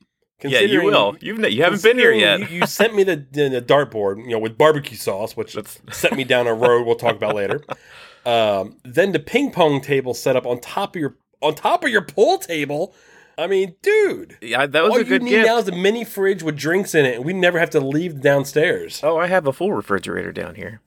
yeah, 0.43 0.61
you 0.61 0.83
will. 0.85 1.17
You've 1.21 1.39
you 1.51 1.63
haven't 1.63 1.83
been 1.83 1.99
here 1.99 2.13
yet. 2.13 2.41
You, 2.51 2.61
you 2.61 2.67
sent 2.67 2.95
me 2.95 3.03
the, 3.03 3.17
the, 3.31 3.63
dartboard, 3.67 4.23
you 4.23 4.31
know, 4.31 4.39
with 4.39 4.57
barbecue 4.57 4.97
sauce, 4.97 5.37
which 5.37 5.55
That's- 5.55 5.81
sent 5.91 6.17
me 6.17 6.25
down 6.25 6.47
a 6.47 6.55
road 6.55 6.87
we'll 6.87 6.97
talk 6.97 7.17
about 7.17 7.35
later. 7.35 7.63
Um, 8.27 8.77
then 8.85 9.13
the 9.13 9.19
ping 9.19 9.51
pong 9.53 9.81
table 9.81 10.15
set 10.15 10.37
up 10.37 10.47
on 10.47 10.61
top 10.61 10.97
of 10.97 11.01
your 11.01 11.17
on 11.41 11.55
top 11.55 11.85
of 11.85 11.91
your 11.91 12.03
pool 12.03 12.39
table. 12.39 12.95
I 13.37 13.47
mean, 13.47 13.77
dude, 13.83 14.37
yeah, 14.41 14.67
that 14.67 14.83
was 14.83 14.93
all 14.93 14.99
a 14.99 15.05
good 15.05 15.23
gift. 15.23 15.23
All 15.23 15.29
you 15.31 15.37
need 15.39 15.47
now 15.47 15.59
is 15.59 15.69
a 15.69 15.73
mini 15.73 16.05
fridge 16.05 16.43
with 16.43 16.57
drinks 16.57 16.95
in 16.95 17.07
it, 17.07 17.17
and 17.17 17.25
we 17.25 17.33
never 17.33 17.59
have 17.61 17.71
to 17.71 17.81
leave 17.81 18.21
downstairs. 18.21 19.01
oh, 19.05 19.17
I 19.17 19.29
have 19.29 19.47
a 19.47 19.53
full 19.53 19.73
refrigerator 19.73 20.33
down 20.33 20.57
here. 20.57 20.81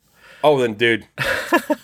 Oh, 0.44 0.60
then, 0.60 0.74
dude. 0.74 1.08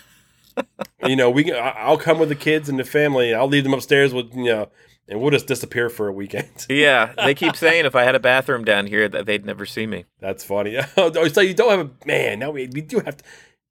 you 1.06 1.16
know, 1.16 1.30
we. 1.30 1.52
I'll 1.52 1.96
come 1.96 2.18
with 2.18 2.28
the 2.28 2.34
kids 2.34 2.68
and 2.68 2.78
the 2.78 2.84
family. 2.84 3.32
I'll 3.32 3.48
leave 3.48 3.64
them 3.64 3.72
upstairs 3.72 4.12
with 4.12 4.34
you 4.34 4.44
know, 4.44 4.68
and 5.08 5.20
we'll 5.20 5.30
just 5.30 5.46
disappear 5.46 5.88
for 5.88 6.08
a 6.08 6.12
weekend. 6.12 6.48
Yeah, 6.68 7.12
they 7.16 7.34
keep 7.34 7.56
saying 7.56 7.86
if 7.86 7.94
I 7.94 8.04
had 8.04 8.14
a 8.14 8.20
bathroom 8.20 8.64
down 8.64 8.86
here 8.86 9.08
that 9.08 9.24
they'd 9.26 9.46
never 9.46 9.64
see 9.64 9.86
me. 9.86 10.04
That's 10.20 10.44
funny. 10.44 10.78
Oh, 10.96 11.28
so 11.28 11.40
you 11.40 11.54
don't 11.54 11.70
have 11.70 11.80
a 11.80 12.06
man? 12.06 12.40
No, 12.40 12.50
we, 12.50 12.66
we 12.66 12.82
do 12.82 13.00
have 13.00 13.16
to. 13.16 13.24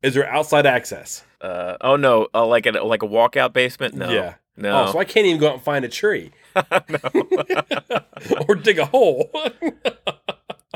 Is 0.03 0.13
there 0.13 0.27
outside 0.29 0.65
access? 0.65 1.23
Uh, 1.41 1.77
oh 1.81 1.95
no, 1.95 2.27
uh, 2.33 2.45
like 2.45 2.65
a 2.65 2.71
like 2.71 3.03
a 3.03 3.07
walkout 3.07 3.53
basement? 3.53 3.95
No, 3.95 4.09
Yeah. 4.09 4.35
no. 4.55 4.85
Oh, 4.87 4.91
so 4.93 4.99
I 4.99 5.05
can't 5.05 5.25
even 5.25 5.39
go 5.39 5.47
out 5.49 5.53
and 5.55 5.61
find 5.63 5.85
a 5.85 5.89
tree. 5.89 6.31
or 8.47 8.55
dig 8.55 8.79
a 8.79 8.85
hole. 8.85 9.31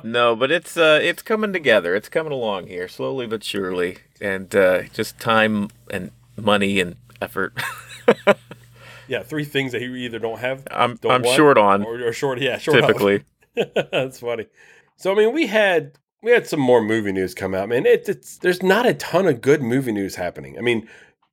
No, 0.04 0.36
but 0.36 0.50
it's 0.52 0.78
uh 0.78 1.00
it's 1.00 1.22
coming 1.22 1.54
together. 1.54 1.94
It's 1.94 2.10
coming 2.10 2.32
along 2.32 2.66
here 2.68 2.88
slowly 2.88 3.28
but 3.28 3.44
surely, 3.44 3.98
and 4.20 4.56
uh, 4.56 4.84
just 4.94 5.20
time 5.20 5.70
and 5.92 6.10
money 6.36 6.80
and 6.80 6.96
effort. 7.22 7.54
yeah, 9.08 9.22
three 9.22 9.46
things 9.46 9.74
that 9.74 9.82
you 9.82 9.94
either 9.94 10.18
don't 10.18 10.40
have, 10.40 10.66
I'm 10.72 10.96
don't 10.96 11.12
I'm 11.12 11.36
short 11.36 11.60
on 11.60 11.84
or, 11.84 12.02
or 12.02 12.14
short. 12.14 12.40
Yeah, 12.40 12.58
short. 12.58 12.80
typically. 12.82 13.26
That's 13.92 14.20
funny. 14.20 14.48
So 14.96 15.12
I 15.12 15.16
mean, 15.16 15.34
we 15.34 15.46
had 15.46 15.92
we 16.22 16.32
had 16.32 16.48
some 16.48 16.60
more 16.60 16.82
movie 16.82 17.12
news 17.12 17.34
come 17.34 17.54
out, 17.56 17.70
man. 17.70 17.86
It, 17.86 18.08
it's 18.08 18.38
there's 18.38 18.62
not 18.64 18.86
a 18.86 18.94
ton 18.94 19.28
of 19.28 19.42
good 19.42 19.62
movie 19.62 19.92
news 19.92 20.16
happening. 20.16 20.58
I 20.58 20.62
mean, 20.62 20.88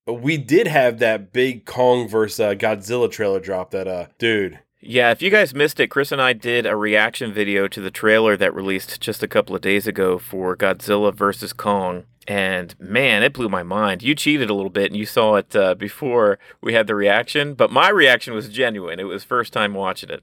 we 0.07 0.37
did 0.37 0.67
have 0.67 0.99
that 0.99 1.33
big 1.33 1.65
Kong 1.67 2.09
versus 2.09 2.41
uh, 2.41 2.55
Godzilla 2.55 3.11
trailer 3.11 3.41
drop. 3.41 3.71
That 3.73 3.87
uh, 3.87 4.07
dude, 4.19 4.59
Yeah, 4.81 5.11
if 5.11 5.21
you 5.21 5.31
guys 5.31 5.55
missed 5.55 5.81
it, 5.81 5.89
Chris 5.89 6.13
and 6.13 6.23
I 6.23 6.33
did 6.33 6.65
a 6.67 6.77
reaction 6.77 7.33
video 7.33 7.69
to 7.69 7.81
the 7.81 7.91
trailer 7.91 8.37
that 8.37 8.55
released 8.55 9.01
just 9.01 9.23
a 9.23 9.29
couple 9.29 9.55
of 9.55 9.61
days 9.61 9.87
ago 9.87 10.19
for 10.19 10.57
Godzilla 10.57 11.15
versus 11.15 11.53
Kong. 11.53 12.05
And 12.27 12.75
man, 12.79 13.23
it 13.23 13.33
blew 13.33 13.49
my 13.49 13.63
mind. 13.63 14.03
You 14.03 14.15
cheated 14.15 14.51
a 14.51 14.55
little 14.55 14.71
bit 14.71 14.87
and 14.87 14.97
you 14.97 15.07
saw 15.07 15.37
it 15.37 15.57
uh, 15.57 15.75
before 15.75 16.39
we 16.61 16.75
had 16.75 16.87
the 16.87 16.95
reaction, 16.95 17.55
but 17.55 17.71
my 17.73 17.89
reaction 17.89 18.35
was 18.35 18.51
genuine. 18.51 19.01
It 19.01 19.05
was 19.05 19.25
first 19.25 19.53
time 19.53 19.73
watching 19.73 20.11
it. 20.11 20.23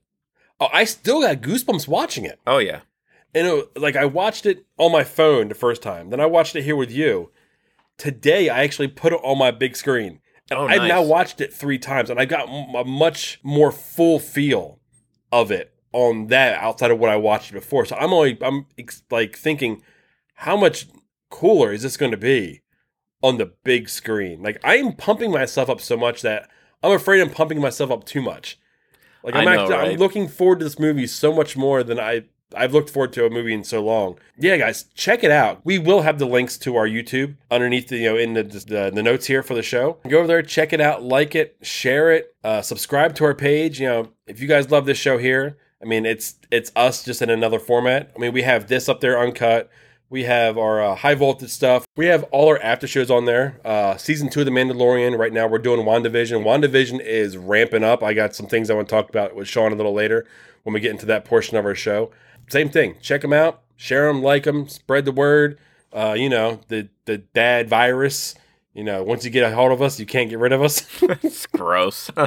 oh, 0.59 0.69
I 0.71 0.83
still 0.85 1.21
got 1.21 1.41
goosebumps 1.41 1.87
watching 1.87 2.23
it. 2.25 2.39
Oh 2.45 2.59
yeah. 2.59 2.81
And 3.35 3.47
it, 3.47 3.77
like 3.77 3.95
I 3.95 4.05
watched 4.05 4.45
it 4.45 4.65
on 4.77 4.91
my 4.91 5.03
phone 5.03 5.49
the 5.49 5.55
first 5.55 5.83
time, 5.83 6.09
then 6.09 6.21
I 6.21 6.25
watched 6.25 6.55
it 6.55 6.63
here 6.63 6.75
with 6.75 6.91
you. 6.91 7.31
Today, 7.97 8.49
I 8.49 8.63
actually 8.63 8.87
put 8.87 9.13
it 9.13 9.19
on 9.23 9.37
my 9.37 9.51
big 9.51 9.75
screen. 9.75 10.19
And 10.49 10.59
Oh, 10.59 10.67
I've 10.67 10.87
now 10.87 11.01
watched 11.03 11.41
it 11.41 11.53
three 11.53 11.77
times, 11.77 12.09
and 12.09 12.19
I 12.19 12.25
got 12.25 12.47
a 12.47 12.85
much 12.85 13.39
more 13.43 13.71
full 13.71 14.19
feel 14.19 14.79
of 15.31 15.51
it 15.51 15.73
on 15.91 16.27
that 16.27 16.57
outside 16.59 16.91
of 16.91 16.99
what 16.99 17.09
I 17.09 17.17
watched 17.17 17.51
before. 17.51 17.85
So 17.85 17.95
I'm 17.97 18.13
only 18.13 18.37
I'm 18.41 18.67
ex- 18.77 19.03
like 19.11 19.35
thinking, 19.35 19.81
how 20.35 20.55
much 20.55 20.87
cooler 21.29 21.73
is 21.73 21.83
this 21.83 21.97
going 21.97 22.11
to 22.11 22.17
be 22.17 22.61
on 23.21 23.37
the 23.37 23.51
big 23.63 23.89
screen? 23.89 24.41
Like 24.41 24.59
I'm 24.63 24.93
pumping 24.93 25.31
myself 25.31 25.69
up 25.69 25.81
so 25.81 25.97
much 25.97 26.21
that 26.21 26.49
I'm 26.83 26.91
afraid 26.91 27.21
I'm 27.21 27.29
pumping 27.31 27.59
myself 27.59 27.91
up 27.91 28.05
too 28.05 28.21
much. 28.21 28.59
Like 29.23 29.35
I'm 29.35 29.45
know, 29.45 29.61
actually 29.61 29.75
I'm 29.93 29.97
looking 29.97 30.27
forward 30.27 30.59
to 30.59 30.65
this 30.65 30.77
movie 30.79 31.07
so 31.07 31.33
much 31.33 31.57
more 31.57 31.83
than 31.83 31.99
I 31.99 32.25
I've 32.55 32.73
looked 32.73 32.89
forward 32.89 33.13
to 33.13 33.25
a 33.25 33.29
movie 33.29 33.53
in 33.53 33.63
so 33.63 33.83
long. 33.83 34.19
Yeah, 34.37 34.57
guys, 34.57 34.85
check 34.93 35.23
it 35.23 35.31
out. 35.31 35.61
We 35.63 35.79
will 35.79 36.03
have 36.03 36.19
the 36.19 36.27
links 36.27 36.57
to 36.59 36.75
our 36.75 36.87
YouTube 36.87 37.35
underneath 37.49 37.87
the 37.87 37.97
you 37.97 38.09
know 38.09 38.17
in 38.17 38.33
the 38.33 38.43
the, 38.43 38.91
the 38.93 39.03
notes 39.03 39.25
here 39.27 39.41
for 39.41 39.55
the 39.55 39.63
show. 39.63 39.97
Go 40.07 40.19
over 40.19 40.27
there, 40.27 40.41
check 40.41 40.73
it 40.73 40.81
out, 40.81 41.03
like 41.03 41.35
it, 41.35 41.57
share 41.61 42.11
it, 42.11 42.35
uh, 42.43 42.61
subscribe 42.61 43.15
to 43.15 43.25
our 43.25 43.33
page. 43.33 43.79
You 43.79 43.87
know, 43.87 44.09
if 44.27 44.39
you 44.39 44.47
guys 44.47 44.69
love 44.69 44.85
this 44.85 44.97
show 44.97 45.17
here, 45.17 45.57
I 45.81 45.85
mean, 45.85 46.05
it's 46.05 46.35
it's 46.51 46.71
us 46.75 47.03
just 47.03 47.21
in 47.21 47.29
another 47.29 47.59
format. 47.59 48.11
I 48.15 48.19
mean, 48.19 48.33
we 48.33 48.43
have 48.43 48.67
this 48.67 48.87
up 48.89 49.01
there 49.01 49.19
uncut. 49.19 49.69
We 50.09 50.23
have 50.23 50.57
our 50.57 50.81
uh, 50.81 50.95
high 50.95 51.15
voltage 51.15 51.49
stuff. 51.49 51.85
We 51.97 52.05
have 52.05 52.23
all 52.25 52.47
our 52.47 52.61
after 52.61 52.85
shows 52.85 53.09
on 53.09 53.25
there. 53.25 53.59
Uh, 53.65 53.97
season 53.97 54.29
two 54.29 54.41
of 54.41 54.45
The 54.45 54.51
Mandalorian. 54.51 55.17
Right 55.17 55.33
now, 55.33 55.47
we're 55.47 55.57
doing 55.57 55.83
WandaVision. 55.85 56.43
WandaVision 56.43 57.01
is 57.01 57.37
ramping 57.37 57.83
up. 57.83 58.03
I 58.03 58.13
got 58.13 58.35
some 58.35 58.45
things 58.45 58.69
I 58.69 58.75
want 58.75 58.87
to 58.87 58.95
talk 58.95 59.09
about 59.09 59.35
with 59.35 59.47
Sean 59.47 59.71
a 59.71 59.75
little 59.75 59.93
later 59.93 60.25
when 60.63 60.73
we 60.73 60.79
get 60.79 60.91
into 60.91 61.07
that 61.07 61.25
portion 61.25 61.57
of 61.57 61.65
our 61.65 61.75
show. 61.75 62.11
Same 62.49 62.69
thing. 62.69 62.95
Check 63.01 63.21
them 63.21 63.33
out, 63.33 63.61
share 63.75 64.07
them, 64.07 64.21
like 64.21 64.43
them, 64.43 64.67
spread 64.67 65.05
the 65.05 65.11
word. 65.11 65.57
Uh, 65.93 66.15
you 66.17 66.29
know, 66.29 66.59
the 66.67 66.89
the 67.05 67.19
dad 67.19 67.69
virus. 67.69 68.35
You 68.73 68.83
know, 68.83 69.03
once 69.03 69.23
you 69.23 69.31
get 69.31 69.49
a 69.49 69.55
hold 69.55 69.71
of 69.71 69.81
us, 69.81 69.99
you 69.99 70.05
can't 70.05 70.29
get 70.29 70.39
rid 70.39 70.51
of 70.51 70.61
us. 70.61 70.85
it's 71.01 71.45
gross. 71.47 72.09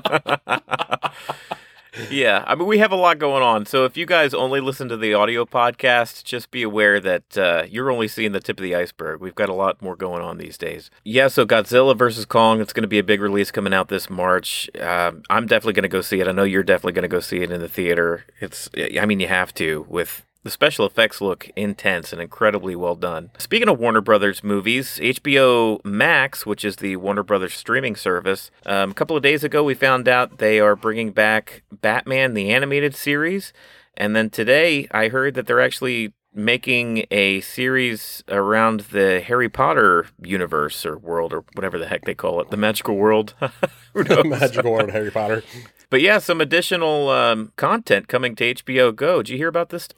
yeah, 2.10 2.44
I 2.46 2.54
mean, 2.54 2.66
we 2.66 2.78
have 2.78 2.92
a 2.92 2.96
lot 2.96 3.18
going 3.18 3.42
on. 3.42 3.66
So 3.66 3.84
if 3.84 3.96
you 3.96 4.06
guys 4.06 4.34
only 4.34 4.60
listen 4.60 4.88
to 4.88 4.96
the 4.96 5.14
audio 5.14 5.44
podcast, 5.44 6.24
just 6.24 6.50
be 6.50 6.62
aware 6.62 7.00
that 7.00 7.38
uh, 7.38 7.64
you're 7.68 7.90
only 7.90 8.08
seeing 8.08 8.32
the 8.32 8.40
tip 8.40 8.58
of 8.58 8.62
the 8.62 8.74
iceberg. 8.74 9.20
We've 9.20 9.34
got 9.34 9.48
a 9.48 9.54
lot 9.54 9.80
more 9.82 9.96
going 9.96 10.22
on 10.22 10.38
these 10.38 10.58
days. 10.58 10.90
Yeah, 11.04 11.28
so 11.28 11.46
Godzilla 11.46 11.96
versus 11.96 12.24
Kong, 12.24 12.60
it's 12.60 12.72
going 12.72 12.82
to 12.82 12.88
be 12.88 12.98
a 12.98 13.04
big 13.04 13.20
release 13.20 13.50
coming 13.50 13.74
out 13.74 13.88
this 13.88 14.10
March. 14.10 14.70
Uh, 14.78 15.12
I'm 15.30 15.46
definitely 15.46 15.74
going 15.74 15.82
to 15.82 15.88
go 15.88 16.00
see 16.00 16.20
it. 16.20 16.28
I 16.28 16.32
know 16.32 16.44
you're 16.44 16.62
definitely 16.62 16.92
going 16.92 17.02
to 17.02 17.08
go 17.08 17.20
see 17.20 17.38
it 17.38 17.50
in 17.50 17.60
the 17.60 17.68
theater. 17.68 18.24
It's, 18.40 18.68
I 18.76 19.06
mean, 19.06 19.20
you 19.20 19.28
have 19.28 19.54
to 19.54 19.86
with 19.88 20.24
the 20.44 20.50
special 20.50 20.86
effects 20.86 21.20
look 21.20 21.50
intense 21.56 22.12
and 22.12 22.22
incredibly 22.22 22.76
well 22.76 22.94
done. 22.94 23.30
Speaking 23.38 23.68
of 23.68 23.78
Warner 23.78 24.00
Brothers 24.00 24.42
movies, 24.44 24.98
HBO 25.02 25.84
Max, 25.84 26.46
which 26.46 26.64
is 26.64 26.76
the 26.76 26.96
Warner 26.96 27.22
Brothers 27.22 27.54
streaming 27.54 27.96
service, 27.96 28.50
um, 28.64 28.90
a 28.92 28.94
couple 28.94 29.16
of 29.16 29.22
days 29.22 29.44
ago 29.44 29.62
we 29.64 29.74
found 29.74 30.08
out 30.08 30.38
they 30.38 30.60
are 30.60 30.76
bringing 30.76 31.10
back 31.10 31.62
Batman 31.72 32.34
the 32.34 32.50
animated 32.50 32.94
series. 32.94 33.52
And 33.96 34.14
then 34.14 34.30
today 34.30 34.86
I 34.92 35.08
heard 35.08 35.34
that 35.34 35.46
they're 35.46 35.60
actually 35.60 36.12
making 36.34 37.04
a 37.10 37.40
series 37.40 38.22
around 38.28 38.80
the 38.92 39.20
Harry 39.20 39.48
Potter 39.48 40.06
universe 40.22 40.86
or 40.86 40.96
world 40.96 41.32
or 41.32 41.44
whatever 41.54 41.78
the 41.78 41.86
heck 41.88 42.04
they 42.04 42.14
call 42.14 42.40
it, 42.40 42.50
the 42.50 42.56
magical 42.56 42.96
world. 42.96 43.34
Who 43.94 44.04
knows? 44.04 44.24
magical 44.24 44.70
world 44.72 44.90
Harry 44.90 45.10
Potter. 45.10 45.42
But 45.90 46.00
yeah, 46.00 46.18
some 46.18 46.40
additional 46.40 47.08
um, 47.08 47.52
content 47.56 48.08
coming 48.08 48.36
to 48.36 48.54
HBO 48.54 48.94
Go. 48.94 49.22
Did 49.22 49.30
you 49.30 49.38
hear 49.38 49.48
about 49.48 49.70
this? 49.70 49.88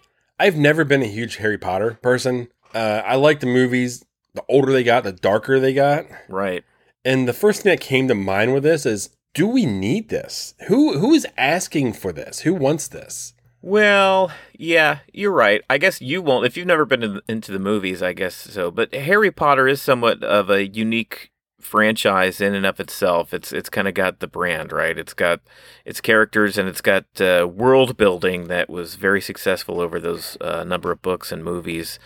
I've 0.40 0.56
never 0.56 0.85
been 0.85 1.02
a 1.02 1.06
huge 1.06 1.37
Harry 1.37 1.59
Potter 1.59 1.99
person. 2.02 2.49
Uh, 2.75 3.02
I 3.04 3.16
like 3.16 3.40
the 3.40 3.47
movies. 3.47 4.06
The 4.32 4.42
older 4.49 4.73
they 4.73 4.82
got, 4.82 5.04
the 5.04 5.12
darker 5.12 5.61
they 5.61 5.75
got. 5.75 6.06
Right. 6.30 6.64
And 7.04 7.28
the 7.28 7.35
first 7.35 7.61
thing 7.61 7.70
that 7.70 7.80
came 7.80 8.09
to 8.09 8.14
mind 8.14 8.54
with 8.54 8.62
this 8.62 8.87
is, 8.87 9.11
do 9.35 9.47
we 9.47 9.66
need 9.66 10.09
this? 10.09 10.54
Who 10.68 10.99
who 10.99 11.12
is 11.12 11.26
asking 11.37 11.92
for 11.92 12.11
this? 12.11 12.40
Who 12.40 12.54
wants 12.54 12.88
this? 12.88 13.35
Well, 13.61 14.32
yeah, 14.56 15.00
you're 15.12 15.30
right. 15.30 15.61
I 15.68 15.76
guess 15.76 16.00
you 16.00 16.23
won't 16.23 16.47
if 16.47 16.56
you've 16.56 16.66
never 16.66 16.87
been 16.87 17.02
in, 17.02 17.20
into 17.28 17.52
the 17.52 17.59
movies. 17.59 18.02
I 18.02 18.14
guess 18.14 18.35
so. 18.35 18.70
But 18.70 18.94
Harry 18.94 19.30
Potter 19.30 19.68
is 19.68 19.82
somewhat 19.82 20.25
of 20.25 20.49
a 20.49 20.66
unique 20.66 21.30
franchise 21.62 22.40
in 22.40 22.55
and 22.55 22.67
of 22.67 22.81
itself. 22.81 23.33
It's 23.33 23.52
it's 23.52 23.69
kind 23.69 23.88
of 23.88 23.95
got 23.95 24.21
the 24.21 24.26
brand, 24.26 24.73
right? 24.73 24.99
It's 24.99 25.14
got 25.14 25.40
its 25.85 26.00
characters 26.00 26.59
and 26.59 26.69
it's 26.69 26.81
got 26.81 27.05
uh, 27.21 27.49
world 27.52 27.97
building 27.97 28.49
that 28.49 28.69
was 28.69 28.95
very 28.97 29.21
successful 29.21 29.81
over 29.81 29.99
those 29.99 30.37
uh, 30.40 30.64
number 30.64 30.90
of 30.90 31.02
books 31.02 31.33
and 31.33 31.45
movies. 31.45 31.99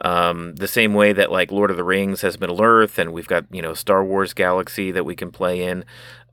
Um, 0.00 0.54
the 0.56 0.68
same 0.68 0.94
way 0.94 1.12
that 1.12 1.32
like 1.32 1.50
Lord 1.50 1.70
of 1.70 1.76
the 1.76 1.84
Rings 1.84 2.22
has 2.22 2.40
Middle 2.40 2.62
Earth, 2.62 2.98
and 2.98 3.12
we've 3.12 3.28
got 3.28 3.44
you 3.50 3.62
know 3.62 3.74
Star 3.74 4.04
Wars 4.04 4.34
Galaxy 4.34 4.90
that 4.90 5.04
we 5.04 5.16
can 5.16 5.30
play 5.30 5.62
in. 5.62 5.84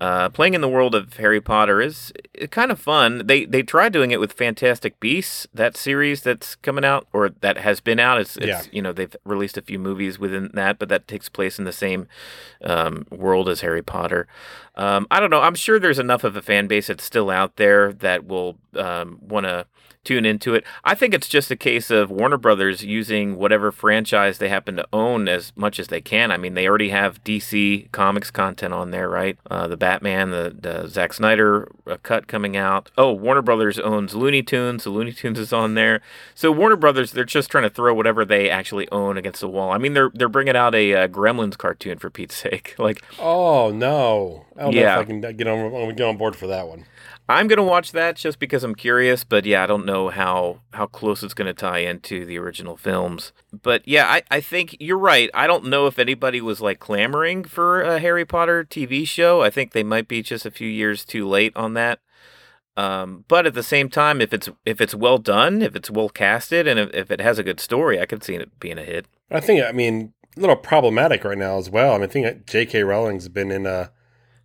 Uh, 0.02 0.28
playing 0.28 0.54
in 0.54 0.62
the 0.62 0.68
world 0.68 0.94
of 0.94 1.14
Harry 1.14 1.40
Potter 1.40 1.82
is 1.82 2.12
kind 2.52 2.70
of 2.70 2.80
fun. 2.80 3.28
They 3.28 3.46
they 3.46 3.64
tried 3.64 3.94
doing 3.94 4.12
it 4.12 4.20
with 4.20 4.34
Fantastic 4.34 5.00
Beasts, 5.00 5.48
that 5.54 5.78
series 5.78 6.22
that's 6.22 6.56
coming 6.56 6.84
out 6.84 7.08
or 7.14 7.30
that 7.30 7.58
has 7.58 7.80
been 7.80 8.00
out. 8.00 8.20
It's, 8.20 8.36
it's 8.36 8.48
yeah. 8.48 8.62
you 8.72 8.82
know 8.82 8.92
they've 8.92 9.16
released 9.24 9.58
a 9.58 9.62
few 9.62 9.80
movies 9.80 10.20
within 10.20 10.52
that, 10.54 10.80
but 10.80 10.90
that 10.90 11.08
takes 11.08 11.30
place 11.30 11.58
in 11.58 11.66
the 11.66 11.72
same 11.72 12.08
um, 12.64 13.08
world 13.10 13.48
as 13.48 13.62
Harry 13.62 13.82
Potter. 13.82 14.28
Um, 14.76 15.08
I 15.10 15.22
don't 15.22 15.30
know. 15.30 15.42
I'm 15.42 15.56
sure 15.56 15.80
there's 15.80 16.00
enough 16.00 16.26
of 16.26 16.36
a 16.36 16.42
fan 16.42 16.68
base 16.68 16.88
that's 16.88 17.04
still 17.04 17.30
out 17.30 17.56
there 17.56 17.94
that 17.94 18.28
will 18.28 18.58
um, 18.76 19.20
want 19.22 19.46
to 19.46 19.66
tune 20.06 20.26
into 20.26 20.54
it. 20.54 20.64
I 20.84 20.96
think 20.96 21.14
it's 21.14 21.28
just 21.28 21.52
a 21.52 21.56
case 21.56 21.90
of 21.90 22.10
Warner 22.10 22.38
Brothers 22.38 22.86
using 22.86 23.36
whatever 23.36 23.72
franchise 23.72 24.38
they 24.38 24.48
happen 24.48 24.78
to 24.78 24.88
own 24.94 25.28
as 25.28 25.52
much 25.56 25.80
as 25.80 25.88
they 25.88 26.00
can. 26.00 26.32
I 26.32 26.38
mean, 26.38 26.54
they 26.54 26.68
already 26.68 26.90
have 26.90 27.24
DC 27.24 27.92
Comics 27.92 28.32
content 28.32 28.74
on 28.74 28.92
there, 28.92 29.10
right? 29.10 29.38
Uh, 29.50 29.68
the 29.68 29.78
Batman, 29.86 30.32
the, 30.32 30.56
the 30.60 30.88
Zack 30.88 31.14
Snyder 31.14 31.72
uh, 31.86 31.98
cut 32.02 32.26
coming 32.26 32.58
out. 32.58 32.90
Oh, 32.98 33.12
Warner 33.12 33.44
Brothers 33.44 33.78
owns 33.78 34.16
Looney 34.16 34.42
Tunes. 34.42 34.84
The 34.84 34.90
Looney 34.90 35.14
Tunes 35.14 35.38
is 35.38 35.54
on 35.54 35.76
there. 35.76 36.02
So 36.34 36.52
Warner 36.52 36.76
Brothers, 36.76 37.12
they're 37.12 37.24
just 37.24 37.52
trying 37.52 37.66
to 37.66 37.70
throw 37.70 37.94
whatever 37.94 38.26
they 38.26 38.50
actually 38.50 38.90
own 38.92 39.16
against 39.16 39.42
the 39.42 39.48
wall. 39.48 39.72
I 39.72 39.78
mean, 39.78 39.94
they're 39.94 40.10
they're 40.12 40.28
bringing 40.28 40.56
out 40.56 40.74
a 40.74 40.96
uh, 40.96 41.08
Gremlins 41.08 41.56
cartoon 41.56 42.00
for 42.00 42.10
Pete's 42.10 42.36
sake. 42.46 42.74
Like, 42.80 43.04
oh 43.20 43.70
no, 43.70 44.48
I 44.58 44.64
don't 44.64 44.74
yeah. 44.74 44.82
know 44.82 44.94
if 44.94 45.00
I 45.02 45.06
can 45.06 45.22
get 45.22 45.48
on 45.48 45.96
get 45.96 46.08
on 46.08 46.18
board 46.18 46.36
for 46.36 46.48
that 46.48 46.68
one. 46.68 46.86
I'm 47.28 47.48
gonna 47.48 47.64
watch 47.64 47.92
that 47.94 48.18
just 48.18 48.38
because 48.38 48.64
I'm 48.64 48.76
curious, 48.76 49.24
but 49.24 49.46
yeah, 49.46 49.64
I 49.64 49.68
don't 49.68 49.86
know 49.86 50.10
how 50.10 50.62
how 50.74 50.86
close 50.86 51.24
it's 51.24 51.34
gonna 51.34 51.54
tie 51.54 51.80
into 51.80 52.26
the 52.26 52.38
original 52.38 52.78
films. 52.78 53.34
But 53.52 53.88
yeah, 53.88 54.06
I, 54.08 54.22
I 54.30 54.42
think 54.42 54.78
you're 54.80 54.98
right. 54.98 55.30
I 55.34 55.48
don't 55.48 55.66
know 55.66 55.88
if 55.88 55.98
anybody 55.98 56.40
was 56.40 56.62
like 56.62 56.80
clamoring 56.80 57.44
for 57.46 57.82
a 57.82 58.00
Harry 58.00 58.26
Potter 58.26 58.64
TV 58.64 59.08
show. 59.08 59.42
I 59.42 59.50
think 59.50 59.72
they 59.72 59.84
might 59.84 60.08
be 60.08 60.22
just 60.22 60.46
a 60.46 60.52
few 60.52 60.70
years 60.70 61.04
too 61.04 61.28
late 61.28 61.56
on 61.56 61.74
that. 61.74 62.00
Um, 62.78 63.24
but 63.28 63.46
at 63.46 63.54
the 63.54 63.64
same 63.64 63.90
time, 63.90 64.22
if 64.22 64.34
it's 64.34 64.50
if 64.66 64.80
it's 64.80 64.94
well 64.94 65.18
done, 65.18 65.62
if 65.62 65.76
it's 65.76 65.90
well 65.90 66.10
casted, 66.10 66.68
and 66.68 66.80
if, 66.80 66.94
if 66.94 67.10
it 67.10 67.22
has 67.22 67.40
a 67.40 67.44
good 67.44 67.60
story, 67.60 68.00
I 68.00 68.06
could 68.06 68.24
see 68.24 68.36
it 68.36 68.60
being 68.60 68.78
a 68.78 68.84
hit. 68.84 69.08
I 69.32 69.40
think 69.40 69.64
I 69.64 69.72
mean 69.72 70.14
a 70.38 70.40
little 70.40 70.56
problematic 70.56 71.24
right 71.24 71.38
now 71.38 71.58
as 71.58 71.70
well. 71.70 71.94
I 71.94 71.98
mean, 71.98 72.04
I 72.04 72.08
think 72.08 72.46
J.K. 72.46 72.84
Rowling's 72.84 73.30
been 73.30 73.50
in 73.50 73.66
uh 73.66 73.88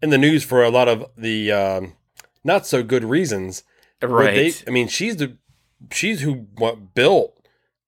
in 0.01 0.11
the 0.11 0.19
news 0.19 0.45
for 0.45 0.63
a 0.63 0.71
lot 0.71 0.89
of 0.89 1.07
the 1.17 1.53
um, 1.53 1.93
not 2.45 2.67
so 2.67 2.83
good 2.83 3.05
reasons. 3.05 3.65
Right. 4.03 4.35
They, 4.35 4.53
I 4.67 4.71
mean, 4.71 4.89
she's 4.89 5.17
the 5.17 5.37
she's 5.93 6.23
who 6.23 6.47
what 6.57 6.95
built 6.95 7.37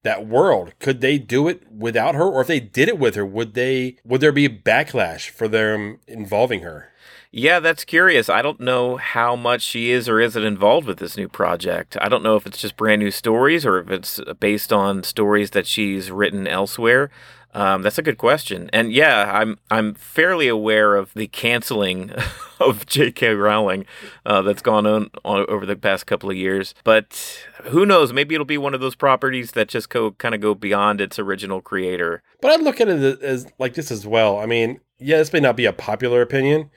that 0.03 0.27
world. 0.27 0.73
Could 0.79 1.01
they 1.01 1.19
do 1.19 1.49
it 1.49 1.71
without 1.71 2.15
her, 2.15 2.25
or 2.25 2.41
if 2.43 2.47
they 2.47 2.61
did 2.61 2.89
it 2.89 2.99
with 2.99 3.15
her, 3.15 3.25
would 3.25 3.55
they? 3.55 3.97
Would 4.05 4.21
there 4.21 4.33
be 4.33 4.45
a 4.45 4.51
backlash 4.51 5.31
for 5.31 5.49
them 5.49 6.01
involving 6.07 6.61
her? 6.61 6.89
Yeah, 7.35 7.61
that's 7.61 7.87
curious. 7.87 8.29
I 8.29 8.43
don't 8.43 8.61
know 8.61 8.99
how 8.99 9.37
much 9.37 9.63
she 9.63 9.91
is 9.91 10.07
or 10.07 10.21
isn't 10.21 10.45
involved 10.45 10.87
with 10.87 10.99
this 10.99 11.17
new 11.17 11.29
project. 11.29 11.97
I 11.99 12.11
don't 12.11 12.23
know 12.23 12.37
if 12.37 12.47
it's 12.47 12.61
just 12.61 12.77
brand 12.77 13.01
new 13.01 13.11
stories 13.11 13.65
or 13.65 13.79
if 13.81 13.91
it's 13.91 14.21
based 14.39 14.71
on 14.71 15.03
stories 15.03 15.53
that 15.53 15.67
she's 15.67 16.11
written 16.11 16.47
elsewhere. 16.47 17.11
Um, 17.55 17.83
that's 17.83 17.99
a 17.99 18.03
good 18.03 18.17
question, 18.17 18.71
and 18.73 18.93
yeah, 18.93 19.31
I'm 19.31 19.59
I'm 19.71 19.93
fairly 19.93 20.49
aware 20.49 20.97
of 20.97 21.13
the 21.13 21.27
canceling 21.27 22.11
of 22.61 22.87
J.K. 22.87 23.35
Rowling 23.35 23.85
uh, 24.25 24.41
that's 24.41 24.63
gone 24.63 24.87
on, 24.87 25.11
on, 25.23 25.45
over 25.49 25.67
the 25.67 25.77
past 25.77 26.07
couple 26.07 26.31
of 26.31 26.37
years. 26.37 26.75
But 26.83 27.45
who 27.65 27.85
knows? 27.85 28.13
Maybe 28.13 28.35
it'll 28.35 28.47
be 28.47 28.57
one 28.57 28.73
of 28.73 28.81
those 28.81 28.95
properties 28.95 29.53
that 29.53 29.69
just 29.69 29.91
go 29.91 30.13
kind 30.13 30.35
of 30.35 30.41
go 30.41 30.55
beyond 30.55 31.03
its 31.03 31.19
original 31.19 31.61
creator. 31.61 32.23
But 32.41 32.53
I 32.53 32.57
look 32.57 32.81
at 32.81 32.89
it 32.89 33.21
as 33.23 33.47
like 33.59 33.75
this 33.75 33.91
as 33.91 34.07
well. 34.07 34.39
I 34.39 34.47
mean, 34.47 34.81
yeah, 34.99 35.19
this 35.19 35.33
may 35.33 35.41
not 35.41 35.57
be 35.57 35.67
a 35.67 35.75
popular 35.75 36.23
opinion, 36.23 36.71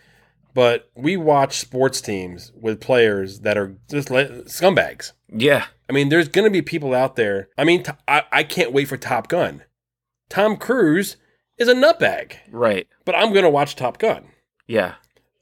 but 0.53 0.89
we 0.93 1.15
watch 1.15 1.57
sports 1.57 2.01
teams 2.01 2.51
with 2.53 2.81
players 2.81 3.39
that 3.39 3.57
are 3.57 3.77
just 3.89 4.09
scumbags. 4.09 5.13
Yeah, 5.29 5.67
I 5.89 5.93
mean, 5.93 6.09
there's 6.09 6.27
going 6.27 6.45
to 6.45 6.51
be 6.51 6.61
people 6.61 6.93
out 6.93 7.15
there. 7.15 7.47
I 7.57 7.63
mean, 7.63 7.85
I 8.07 8.43
can't 8.43 8.73
wait 8.73 8.89
for 8.89 8.97
Top 8.97 9.29
Gun. 9.29 9.63
Tom 10.29 10.57
Cruise 10.57 11.17
is 11.57 11.67
a 11.67 11.73
nutbag. 11.73 12.37
Right. 12.51 12.87
But 13.05 13.15
I'm 13.15 13.31
going 13.31 13.43
to 13.43 13.49
watch 13.49 13.75
Top 13.75 13.97
Gun. 13.97 14.27
Yeah. 14.67 14.95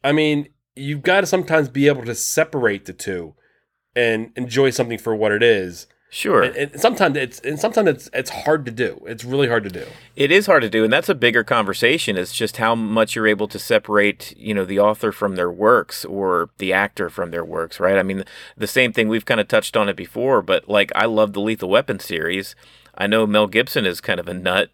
I 0.03 0.11
mean, 0.11 0.49
you've 0.75 1.01
got 1.01 1.21
to 1.21 1.27
sometimes 1.27 1.69
be 1.69 1.87
able 1.87 2.03
to 2.05 2.15
separate 2.15 2.85
the 2.85 2.93
two 2.93 3.35
and 3.95 4.31
enjoy 4.35 4.69
something 4.69 4.97
for 4.97 5.15
what 5.15 5.31
it 5.31 5.43
is. 5.43 5.87
Sure. 6.09 6.43
And, 6.43 6.55
and, 6.55 6.79
sometimes 6.79 7.17
it's 7.17 7.39
and 7.39 7.59
sometimes 7.59 7.89
it's 7.89 8.09
it's 8.13 8.29
hard 8.29 8.67
to 8.67 8.71
do. 8.71 9.01
It's 9.07 9.23
really 9.23 9.47
hard 9.47 9.63
to 9.63 9.69
do. 9.71 9.83
It 10.15 10.31
is 10.31 10.45
hard 10.45 10.61
to 10.61 10.69
do, 10.69 10.83
and 10.83 10.93
that's 10.93 11.09
a 11.09 11.15
bigger 11.15 11.43
conversation. 11.43 12.17
It's 12.17 12.35
just 12.35 12.57
how 12.57 12.75
much 12.75 13.15
you're 13.15 13.25
able 13.25 13.47
to 13.47 13.57
separate, 13.57 14.31
you 14.37 14.53
know, 14.53 14.63
the 14.63 14.77
author 14.77 15.11
from 15.11 15.37
their 15.37 15.49
works 15.49 16.05
or 16.05 16.51
the 16.59 16.71
actor 16.71 17.09
from 17.09 17.31
their 17.31 17.43
works, 17.43 17.79
right? 17.79 17.97
I 17.97 18.03
mean, 18.03 18.23
the 18.55 18.67
same 18.67 18.93
thing 18.93 19.07
we've 19.07 19.25
kind 19.25 19.39
of 19.39 19.47
touched 19.47 19.75
on 19.75 19.89
it 19.89 19.95
before, 19.95 20.43
but 20.43 20.69
like 20.69 20.91
I 20.95 21.05
love 21.05 21.33
the 21.33 21.41
Lethal 21.41 21.69
Weapon 21.69 21.97
series 21.97 22.55
I 22.95 23.07
know 23.07 23.25
Mel 23.25 23.47
Gibson 23.47 23.85
is 23.85 24.01
kind 24.01 24.19
of 24.19 24.27
a 24.27 24.33
nut 24.33 24.69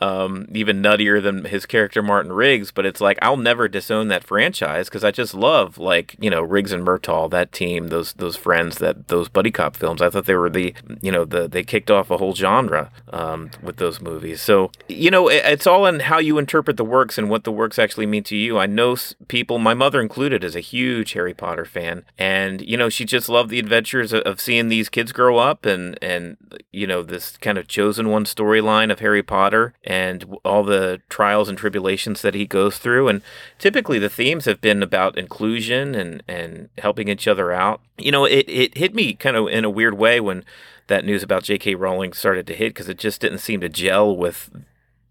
um, 0.00 0.46
even 0.52 0.82
nuttier 0.82 1.22
than 1.22 1.44
his 1.44 1.66
character 1.66 2.02
Martin 2.02 2.32
Riggs. 2.32 2.70
But 2.70 2.86
it's 2.86 3.00
like 3.00 3.18
I'll 3.22 3.36
never 3.36 3.68
disown 3.68 4.08
that 4.08 4.24
franchise 4.24 4.88
because 4.88 5.04
I 5.04 5.10
just 5.10 5.34
love 5.34 5.78
like 5.78 6.16
you 6.18 6.30
know 6.30 6.42
Riggs 6.42 6.72
and 6.72 6.86
Murtaugh, 6.86 7.30
that 7.30 7.52
team, 7.52 7.88
those 7.88 8.12
those 8.14 8.36
friends, 8.36 8.78
that 8.78 9.08
those 9.08 9.28
buddy 9.28 9.50
cop 9.50 9.76
films. 9.76 10.02
I 10.02 10.10
thought 10.10 10.26
they 10.26 10.34
were 10.34 10.50
the 10.50 10.74
you 11.00 11.12
know 11.12 11.24
the 11.24 11.48
they 11.48 11.62
kicked 11.62 11.90
off 11.90 12.10
a 12.10 12.18
whole 12.18 12.34
genre 12.34 12.90
um, 13.12 13.50
with 13.62 13.76
those 13.76 14.00
movies. 14.00 14.40
So 14.42 14.70
you 14.88 15.10
know 15.10 15.28
it, 15.28 15.42
it's 15.44 15.66
all 15.66 15.86
in 15.86 16.00
how 16.00 16.18
you 16.18 16.38
interpret 16.38 16.76
the 16.76 16.84
works 16.84 17.18
and 17.18 17.30
what 17.30 17.44
the 17.44 17.52
works 17.52 17.78
actually 17.78 18.06
mean 18.06 18.24
to 18.24 18.36
you. 18.36 18.58
I 18.58 18.66
know 18.66 18.96
people, 19.28 19.58
my 19.58 19.74
mother 19.74 20.00
included, 20.00 20.44
is 20.44 20.56
a 20.56 20.60
huge 20.60 21.12
Harry 21.12 21.34
Potter 21.34 21.64
fan, 21.64 22.04
and 22.16 22.60
you 22.62 22.76
know 22.76 22.88
she 22.88 23.04
just 23.04 23.28
loved 23.28 23.50
the 23.50 23.58
adventures 23.58 24.12
of, 24.12 24.22
of 24.22 24.40
seeing 24.40 24.68
these 24.68 24.88
kids 24.88 25.12
grow 25.12 25.38
up 25.38 25.66
and 25.66 25.98
and 26.02 26.36
you 26.72 26.86
know 26.86 27.02
this 27.02 27.36
kind 27.36 27.58
of 27.58 27.68
chosen 27.68 28.08
one 28.08 28.24
storyline 28.24 28.90
of 28.90 29.00
Harry 29.00 29.22
Potter 29.22 29.74
and 29.88 30.36
all 30.44 30.62
the 30.62 31.00
trials 31.08 31.48
and 31.48 31.56
tribulations 31.56 32.20
that 32.20 32.34
he 32.34 32.46
goes 32.46 32.76
through. 32.76 33.08
And 33.08 33.22
typically 33.58 33.98
the 33.98 34.10
themes 34.10 34.44
have 34.44 34.60
been 34.60 34.82
about 34.82 35.16
inclusion 35.16 35.94
and, 35.94 36.22
and 36.28 36.68
helping 36.76 37.08
each 37.08 37.26
other 37.26 37.52
out. 37.52 37.80
You 37.96 38.12
know, 38.12 38.26
it, 38.26 38.44
it 38.46 38.76
hit 38.76 38.94
me 38.94 39.14
kind 39.14 39.34
of 39.34 39.48
in 39.48 39.64
a 39.64 39.70
weird 39.70 39.94
way 39.94 40.20
when 40.20 40.44
that 40.88 41.06
news 41.06 41.22
about 41.22 41.42
J.K. 41.42 41.74
Rowling 41.74 42.12
started 42.12 42.46
to 42.48 42.54
hit 42.54 42.74
because 42.74 42.90
it 42.90 42.98
just 42.98 43.22
didn't 43.22 43.38
seem 43.38 43.62
to 43.62 43.68
gel 43.70 44.14
with 44.14 44.50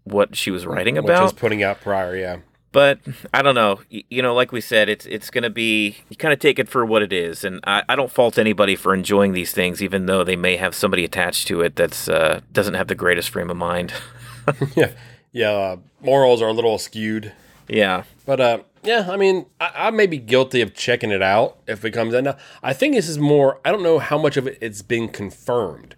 what 0.04 0.36
she 0.36 0.52
was 0.52 0.64
writing 0.64 0.94
Which 0.94 1.04
about. 1.04 1.24
was 1.24 1.32
putting 1.32 1.62
out 1.62 1.80
prior, 1.80 2.16
yeah. 2.16 2.38
but 2.70 3.00
I 3.34 3.42
don't 3.42 3.54
know. 3.54 3.80
You 3.90 4.22
know, 4.22 4.34
like 4.34 4.52
we 4.52 4.60
said, 4.60 4.88
it's 4.88 5.06
it's 5.06 5.28
going 5.28 5.42
to 5.42 5.50
be 5.50 5.98
you 6.08 6.16
kind 6.16 6.32
of 6.32 6.38
take 6.40 6.58
it 6.58 6.68
for 6.68 6.84
what 6.84 7.02
it 7.02 7.12
is, 7.12 7.44
and 7.44 7.60
I, 7.64 7.82
I 7.88 7.94
don't 7.94 8.10
fault 8.10 8.38
anybody 8.38 8.74
for 8.74 8.94
enjoying 8.94 9.32
these 9.32 9.52
things, 9.52 9.82
even 9.82 10.06
though 10.06 10.24
they 10.24 10.36
may 10.36 10.56
have 10.56 10.74
somebody 10.74 11.04
attached 11.04 11.46
to 11.48 11.60
it 11.60 11.76
that's 11.76 12.08
uh, 12.08 12.40
doesn't 12.52 12.74
have 12.74 12.88
the 12.88 12.94
greatest 12.94 13.30
frame 13.30 13.50
of 13.50 13.56
mind. 13.56 13.92
yeah, 14.76 14.90
yeah. 15.32 15.50
Uh, 15.50 15.76
morals 16.00 16.40
are 16.42 16.48
a 16.48 16.52
little 16.52 16.78
skewed, 16.78 17.32
yeah, 17.68 18.04
but 18.26 18.40
uh, 18.40 18.58
yeah. 18.82 19.08
I 19.10 19.16
mean, 19.16 19.46
I, 19.60 19.70
I 19.74 19.90
may 19.90 20.06
be 20.06 20.18
guilty 20.18 20.60
of 20.60 20.74
checking 20.74 21.10
it 21.10 21.22
out 21.22 21.58
if 21.66 21.84
it 21.84 21.90
comes 21.92 22.14
in. 22.14 22.24
Now, 22.24 22.36
I 22.62 22.72
think 22.72 22.94
this 22.94 23.08
is 23.08 23.18
more. 23.18 23.60
I 23.64 23.70
don't 23.72 23.82
know 23.82 23.98
how 23.98 24.18
much 24.18 24.36
of 24.36 24.46
it 24.46 24.58
it's 24.60 24.82
been 24.82 25.08
confirmed. 25.08 25.94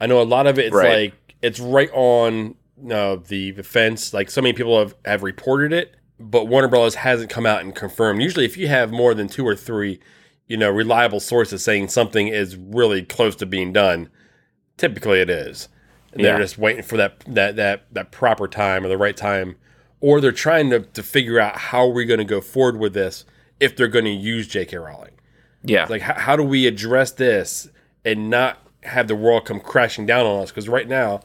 I 0.00 0.06
know 0.06 0.20
a 0.20 0.24
lot 0.24 0.46
of 0.46 0.58
it, 0.58 0.66
it's 0.66 0.74
Right. 0.74 1.12
like 1.12 1.34
it's 1.42 1.60
right 1.60 1.90
on 1.92 2.54
uh, 2.90 3.16
the 3.26 3.50
the 3.52 3.62
fence. 3.62 4.12
Like 4.14 4.30
so 4.30 4.40
many 4.40 4.52
people 4.52 4.78
have 4.78 4.94
have 5.04 5.22
reported 5.22 5.72
it, 5.72 5.94
but 6.18 6.46
Warner 6.48 6.68
Bros. 6.68 6.94
hasn't 6.96 7.30
come 7.30 7.46
out 7.46 7.60
and 7.62 7.74
confirmed. 7.74 8.22
Usually, 8.22 8.44
if 8.44 8.56
you 8.56 8.68
have 8.68 8.90
more 8.92 9.14
than 9.14 9.28
two 9.28 9.46
or 9.46 9.54
three, 9.56 10.00
you 10.46 10.56
know, 10.56 10.70
reliable 10.70 11.20
sources 11.20 11.62
saying 11.64 11.88
something 11.88 12.28
is 12.28 12.56
really 12.56 13.02
close 13.02 13.36
to 13.36 13.46
being 13.46 13.72
done, 13.72 14.08
typically 14.76 15.20
it 15.20 15.28
is. 15.30 15.68
And 16.12 16.20
Yeah. 16.20 16.30
they're 16.32 16.40
just 16.42 16.58
waiting 16.58 16.82
for 16.82 16.96
that 16.96 17.20
that 17.26 17.56
that 17.56 17.84
that 17.92 18.10
proper 18.10 18.48
time 18.48 18.84
or 18.84 18.88
the 18.88 18.98
right 18.98 19.16
time, 19.16 19.56
or 20.00 20.20
they're 20.20 20.32
trying 20.32 20.70
to 20.70 20.80
to 20.80 21.02
figure 21.02 21.38
out 21.38 21.56
how 21.56 21.86
we're 21.86 22.06
going 22.06 22.18
to 22.18 22.24
go 22.24 22.40
forward 22.40 22.78
with 22.78 22.94
this 22.94 23.24
if 23.60 23.76
they're 23.76 23.88
going 23.88 24.06
to 24.06 24.10
use 24.10 24.48
J.K. 24.48 24.76
Rowling. 24.78 25.10
yeah, 25.62 25.86
Like, 25.88 26.00
how, 26.02 26.14
how 26.14 26.36
do 26.36 26.42
we 26.42 26.66
address 26.66 27.12
this 27.12 27.68
and 28.04 28.30
not 28.30 28.58
have 28.84 29.06
the 29.08 29.14
world 29.14 29.44
come 29.44 29.60
crashing 29.60 30.06
down 30.06 30.24
on 30.24 30.42
us? 30.42 30.50
Because 30.50 30.66
right 30.68 30.88
now, 30.88 31.20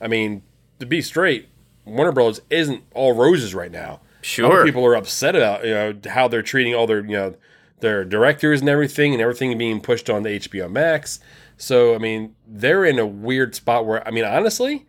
I 0.00 0.06
mean, 0.06 0.42
to 0.78 0.86
be 0.86 1.02
straight, 1.02 1.48
Warner 1.84 2.12
Bros. 2.12 2.40
isn't 2.48 2.84
all 2.94 3.12
roses 3.14 3.54
right 3.54 3.72
now. 3.72 3.94
Other 3.94 4.22
sure. 4.22 4.64
people 4.64 4.84
are 4.86 4.94
upset 4.94 5.34
about 5.34 5.64
you 5.64 5.70
know 5.74 5.94
how 6.08 6.28
they're 6.28 6.42
treating 6.42 6.74
all 6.74 6.86
their 6.86 7.00
you 7.04 7.16
know 7.16 7.34
their 7.80 8.04
directors 8.04 8.60
and 8.60 8.68
everything, 8.68 9.12
and 9.12 9.20
everything 9.22 9.56
being 9.58 9.80
pushed 9.80 10.08
on 10.08 10.22
the 10.22 10.30
HBO 10.38 10.70
Max. 10.70 11.18
So 11.60 11.94
I 11.94 11.98
mean, 11.98 12.34
they're 12.46 12.84
in 12.84 12.98
a 12.98 13.06
weird 13.06 13.54
spot 13.54 13.86
where 13.86 14.06
I 14.06 14.10
mean, 14.10 14.24
honestly, 14.24 14.86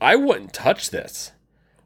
I 0.00 0.16
wouldn't 0.16 0.52
touch 0.52 0.90
this. 0.90 1.32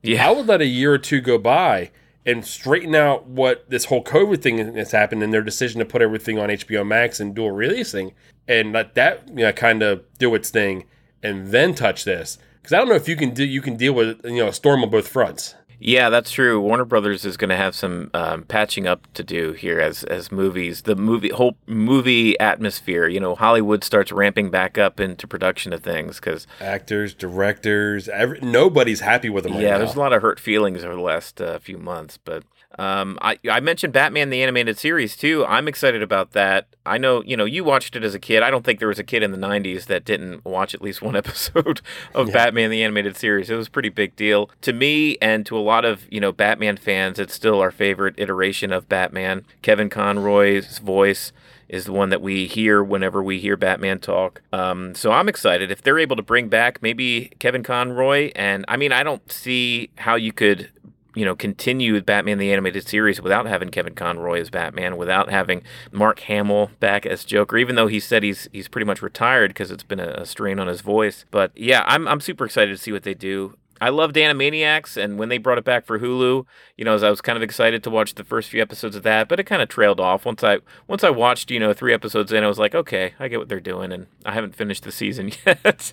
yeah, 0.03 0.29
I 0.29 0.33
would 0.33 0.47
let 0.47 0.61
a 0.61 0.67
year 0.67 0.93
or 0.93 0.99
two 0.99 1.21
go 1.21 1.39
by 1.39 1.91
and 2.25 2.45
straighten 2.45 2.95
out 2.95 3.27
what 3.27 3.69
this 3.69 3.87
whole 3.87 4.03
COVID 4.03 4.41
thing 4.41 4.75
has 4.77 4.93
happened 4.93 5.23
and 5.23 5.33
their 5.33 5.43
decision 5.43 5.81
to 5.81 5.85
put 5.85 6.03
everything 6.03 6.39
on 6.39 6.49
HBO 6.49 6.87
Max 6.87 7.21
and 7.21 7.35
dual 7.35 7.51
releasing 7.51 8.13
and 8.49 8.73
let 8.73 8.95
that 8.95 9.29
you 9.29 9.45
know 9.45 9.53
kind 9.53 9.83
of 9.83 10.03
do 10.19 10.35
its 10.35 10.51
thing 10.51 10.85
and 11.23 11.49
then 11.49 11.75
touch 11.75 12.05
this 12.05 12.39
because 12.57 12.73
I 12.73 12.79
don't 12.79 12.89
know 12.89 12.95
if 12.95 13.09
you 13.09 13.17
can 13.17 13.35
do 13.35 13.45
you 13.45 13.61
can 13.61 13.77
deal 13.77 13.93
with 13.93 14.25
you 14.25 14.39
know 14.39 14.49
a 14.49 14.53
storm 14.53 14.83
on 14.83 14.91
both 14.91 15.09
fronts. 15.09 15.55
Yeah, 15.85 16.11
that's 16.11 16.31
true. 16.31 16.61
Warner 16.61 16.85
Brothers 16.85 17.25
is 17.25 17.37
going 17.37 17.51
to 17.51 17.57
have 17.57 17.75
some 17.75 18.11
um, 18.15 18.45
patching 18.45 18.87
up 18.87 19.13
to 19.15 19.25
do 19.25 19.53
here 19.53 19.81
as 19.81 20.05
as 20.05 20.31
movies, 20.31 20.83
the 20.83 20.95
movie 20.95 21.31
whole 21.31 21.57
movie 21.67 22.39
atmosphere. 22.39 23.09
You 23.09 23.19
know, 23.19 23.35
Hollywood 23.35 23.83
starts 23.83 24.13
ramping 24.13 24.49
back 24.49 24.79
up 24.79 25.01
into 25.01 25.27
production 25.27 25.73
of 25.73 25.83
things 25.83 26.21
because 26.21 26.47
Actors, 26.61 27.15
directors, 27.15 28.09
every, 28.09 28.39
nobody's 28.41 29.01
happy 29.01 29.29
with 29.29 29.43
them 29.43 29.55
right 29.55 29.63
yeah, 29.63 29.71
now. 29.73 29.79
there's 29.79 29.97
a 29.97 29.99
lot 29.99 30.13
of 30.13 30.23
hurt 30.23 30.39
feelings 30.39 30.85
over 30.85 30.95
the 30.95 31.01
last 31.01 31.41
uh, 31.41 31.59
few 31.59 31.79
months. 31.79 32.17
But 32.17 32.45
um, 32.79 33.19
I 33.23 33.39
I 33.51 33.61
mentioned 33.61 33.93
Batman 33.93 34.31
the 34.31 34.43
animated 34.43 34.79
series 34.79 35.17
too. 35.17 35.45
I'm 35.47 35.69
excited 35.69 36.03
about 36.03 36.33
that. 36.33 36.69
I 36.85 36.99
know 36.99 37.23
you 37.25 37.37
know 37.37 37.45
you 37.45 37.65
watched 37.65 37.95
it 37.97 38.03
as 38.05 38.15
a 38.15 38.19
kid. 38.19 38.43
I 38.43 38.51
don't 38.51 38.65
think 38.65 38.79
there 38.79 38.89
was 38.89 38.99
a 38.99 39.05
kid 39.05 39.23
in 39.23 39.31
the 39.33 39.39
'90s 39.39 39.87
that 39.87 40.05
didn't 40.05 40.45
watch 40.45 40.75
at 40.75 40.83
least 40.83 41.03
one 41.03 41.17
episode 41.23 41.81
of 42.15 42.29
Yeah. 42.29 42.35
Batman 42.35 42.71
the 42.71 42.83
animated 42.83 43.17
series. 43.17 43.51
It 43.51 43.57
was 43.57 43.69
a 43.69 43.71
pretty 43.71 43.89
big 43.91 44.17
deal 44.17 44.51
to 44.63 44.73
me 44.73 45.17
and 45.23 45.45
to 45.47 45.57
a 45.57 45.61
lot 45.61 45.85
of 45.85 46.07
you 46.11 46.21
know 46.21 46.33
Batman 46.33 46.77
fans. 46.77 47.19
It's 47.19 47.35
still 47.35 47.61
our 47.61 47.71
favorite 47.71 48.15
iteration 48.19 48.73
of 48.73 48.89
Batman. 48.89 49.45
Kevin 49.63 49.89
Conroy's 49.89 50.79
voice 50.79 51.33
is 51.69 51.87
the 51.87 51.93
one 51.93 52.11
that 52.11 52.21
we 52.21 52.47
hear 52.47 52.83
whenever 52.85 53.23
we 53.23 53.39
hear 53.39 53.57
Batman 53.57 53.99
talk. 53.99 54.43
Um, 54.53 54.95
so 54.95 55.11
I'm 55.11 55.27
excited 55.27 55.71
if 55.71 55.81
they're 55.81 55.99
able 55.99 56.17
to 56.17 56.23
bring 56.23 56.49
back 56.49 56.83
maybe 56.83 57.33
Kevin 57.39 57.63
Conroy. 57.63 58.31
And 58.37 58.67
I 58.69 58.77
mean, 58.77 58.93
I 58.93 59.03
don't 59.03 59.31
see 59.33 59.89
how 59.97 60.15
you 60.17 60.33
could, 60.35 60.69
you 61.15 61.25
know, 61.25 61.37
continue 61.37 62.01
Batman 62.01 62.39
the 62.39 62.53
animated 62.53 62.87
series 62.87 63.21
without 63.21 63.47
having 63.47 63.71
Kevin 63.71 63.95
Conroy 63.95 64.41
as 64.41 64.51
Batman, 64.51 64.97
without 64.97 65.31
having 65.31 65.63
Mark 65.91 66.21
Hamill 66.21 66.71
back 66.81 67.05
as 67.07 67.25
Joker. 67.25 67.59
Even 67.59 67.77
though 67.77 67.87
he 67.87 68.01
said 68.01 68.23
he's 68.23 68.49
he's 68.53 68.69
pretty 68.69 68.87
much 68.87 69.03
retired 69.03 69.51
because 69.51 69.71
it's 69.71 69.83
been 69.83 70.01
a, 70.01 70.09
a 70.09 70.27
strain 70.27 70.59
on 70.59 70.67
his 70.67 70.81
voice. 70.81 71.25
But 71.31 71.53
yeah, 71.57 71.85
I'm 71.87 72.09
I'm 72.09 72.21
super 72.21 72.45
excited 72.45 72.71
to 72.71 72.83
see 72.83 72.93
what 72.93 73.03
they 73.03 73.15
do. 73.15 73.57
I 73.83 73.89
loved 73.89 74.15
Animaniacs, 74.15 74.97
and 74.97 75.19
when 75.19 75.29
they 75.29 75.39
brought 75.39 75.59
it 75.59 75.65
back 75.65 75.87
for 75.87 75.99
Hulu, 75.99 76.47
you 76.77 76.85
know, 76.85 76.97
I 76.97 77.11
was 77.11 77.21
kind 77.21 77.37
of 77.37 77.43
excited 77.43 77.83
to 77.83 77.91
watch 77.91 78.15
the 78.15 78.23
first 78.23 78.49
few 78.49 78.63
episodes 78.63 78.95
of 78.95 79.03
that, 79.03 79.29
but 79.29 79.41
it 79.41 79.45
kind 79.45 79.61
of 79.61 79.69
trailed 79.69 79.99
off 79.99 80.25
once 80.25 80.45
I 80.45 80.59
once 80.87 81.03
I 81.03 81.11
watched, 81.11 81.51
you 81.51 81.59
know, 81.59 81.73
three 81.73 81.93
episodes 81.93 82.31
in. 82.33 82.45
I 82.45 82.47
was 82.47 82.61
like, 82.61 82.77
okay, 82.77 83.15
I 83.19 83.27
get 83.27 83.41
what 83.41 83.49
they're 83.49 83.59
doing, 83.59 83.91
and 83.91 84.07
I 84.25 84.35
haven't 84.35 84.55
finished 84.55 84.85
the 84.85 84.93
season 84.93 85.33
yet. 85.47 85.93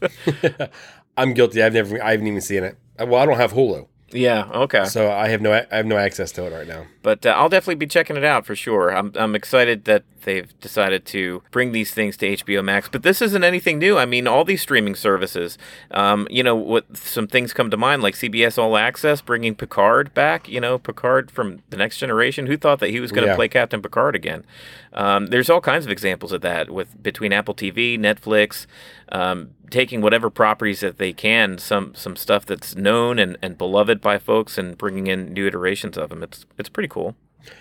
I'm 1.17 1.33
guilty. 1.33 1.63
I've 1.63 1.73
never, 1.73 2.01
I 2.01 2.11
haven't 2.11 2.27
even 2.27 2.41
seen 2.41 2.63
it. 2.63 2.77
Well, 2.99 3.15
I 3.15 3.25
don't 3.25 3.37
have 3.37 3.53
Hulu, 3.53 3.87
yeah, 4.11 4.49
okay, 4.51 4.85
so 4.85 5.11
I 5.11 5.29
have 5.29 5.41
no, 5.41 5.53
I 5.53 5.75
have 5.75 5.85
no 5.85 5.97
access 5.97 6.31
to 6.33 6.45
it 6.45 6.53
right 6.53 6.67
now. 6.67 6.85
But 7.01 7.25
uh, 7.25 7.29
I'll 7.29 7.49
definitely 7.49 7.75
be 7.75 7.87
checking 7.87 8.17
it 8.17 8.23
out 8.23 8.45
for 8.45 8.55
sure. 8.55 8.89
I'm 8.95 9.11
I'm 9.15 9.35
excited 9.35 9.85
that 9.85 10.03
they've 10.25 10.59
decided 10.59 11.05
to 11.05 11.41
bring 11.49 11.71
these 11.71 11.93
things 11.93 12.17
to 12.17 12.27
HBO 12.35 12.61
Max, 12.63 12.89
but 12.89 13.03
this 13.03 13.21
isn't 13.21 13.43
anything 13.43 13.79
new. 13.79 13.97
I 13.97 14.05
mean, 14.05 14.27
all 14.27 14.43
these 14.43 14.61
streaming 14.61 14.93
services, 14.95 15.57
um, 15.91 16.27
you 16.29 16.43
know, 16.43 16.55
what 16.57 16.85
some 16.97 17.25
things 17.25 17.53
come 17.53 17.69
to 17.71 17.77
mind 17.77 18.03
like 18.03 18.15
CBS 18.15 18.57
All 18.57 18.75
Access 18.75 19.21
bringing 19.21 19.55
Picard 19.55 20.13
back. 20.13 20.49
You 20.49 20.59
know, 20.59 20.77
Picard 20.77 21.31
from 21.31 21.61
the 21.69 21.77
Next 21.77 21.97
Generation. 21.99 22.47
Who 22.47 22.57
thought 22.57 22.79
that 22.79 22.89
he 22.89 22.99
was 22.99 23.11
going 23.11 23.23
to 23.25 23.31
Yeah. 23.31 23.35
play 23.35 23.47
Captain 23.47 23.81
Picard 23.81 24.15
again? 24.15 24.43
Um, 24.91 25.27
there's 25.27 25.49
all 25.49 25.61
kinds 25.61 25.85
of 25.85 25.91
examples 25.91 26.31
of 26.31 26.41
that 26.41 26.69
with 26.69 27.01
between 27.01 27.31
Apple 27.31 27.53
TV, 27.53 27.97
Netflix, 27.97 28.65
um, 29.11 29.51
taking 29.69 30.01
whatever 30.01 30.29
properties 30.31 30.79
that 30.81 30.97
they 30.97 31.13
can, 31.13 31.57
some 31.59 31.93
some 31.95 32.15
stuff 32.15 32.45
that's 32.45 32.75
known 32.75 33.19
and, 33.19 33.37
and 33.41 33.57
beloved 33.57 34.01
by 34.01 34.17
folks, 34.17 34.57
and 34.57 34.77
bringing 34.77 35.07
in 35.07 35.31
new 35.31 35.45
iterations 35.47 35.97
of 35.97 36.09
them. 36.09 36.23
It's 36.23 36.45
it's 36.57 36.69
pretty 36.69 36.89
cool. 36.89 36.98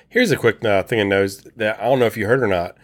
Here's 0.08 0.30
a 0.30 0.36
quick 0.36 0.64
uh, 0.64 0.82
thing 0.82 1.00
I 1.00 1.04
knows 1.04 1.42
that 1.56 1.80
I 1.80 1.84
don't 1.84 1.98
know 1.98 2.06
if 2.06 2.16
you 2.16 2.26
heard 2.26 2.42
or 2.42 2.48
not. 2.48 2.76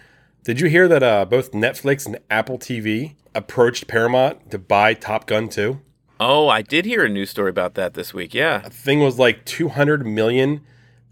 Did 0.44 0.60
you 0.60 0.68
hear 0.68 0.86
that 0.88 1.02
uh, 1.02 1.24
both 1.24 1.52
Netflix 1.52 2.06
and 2.06 2.18
Apple 2.30 2.58
TV 2.58 3.14
approached 3.34 3.86
Paramount 3.88 4.50
to 4.50 4.58
buy 4.58 4.94
Top 4.94 5.26
Gun 5.26 5.48
2? 5.48 5.80
Oh, 6.20 6.48
I 6.48 6.62
did 6.62 6.84
hear 6.84 7.04
a 7.04 7.08
news 7.08 7.30
story 7.30 7.50
about 7.50 7.74
that 7.74 7.94
this 7.94 8.14
week. 8.14 8.34
Yeah. 8.34 8.58
The 8.58 8.70
thing 8.70 9.00
was 9.00 9.18
like 9.18 9.44
200 9.44 10.06
million 10.06 10.60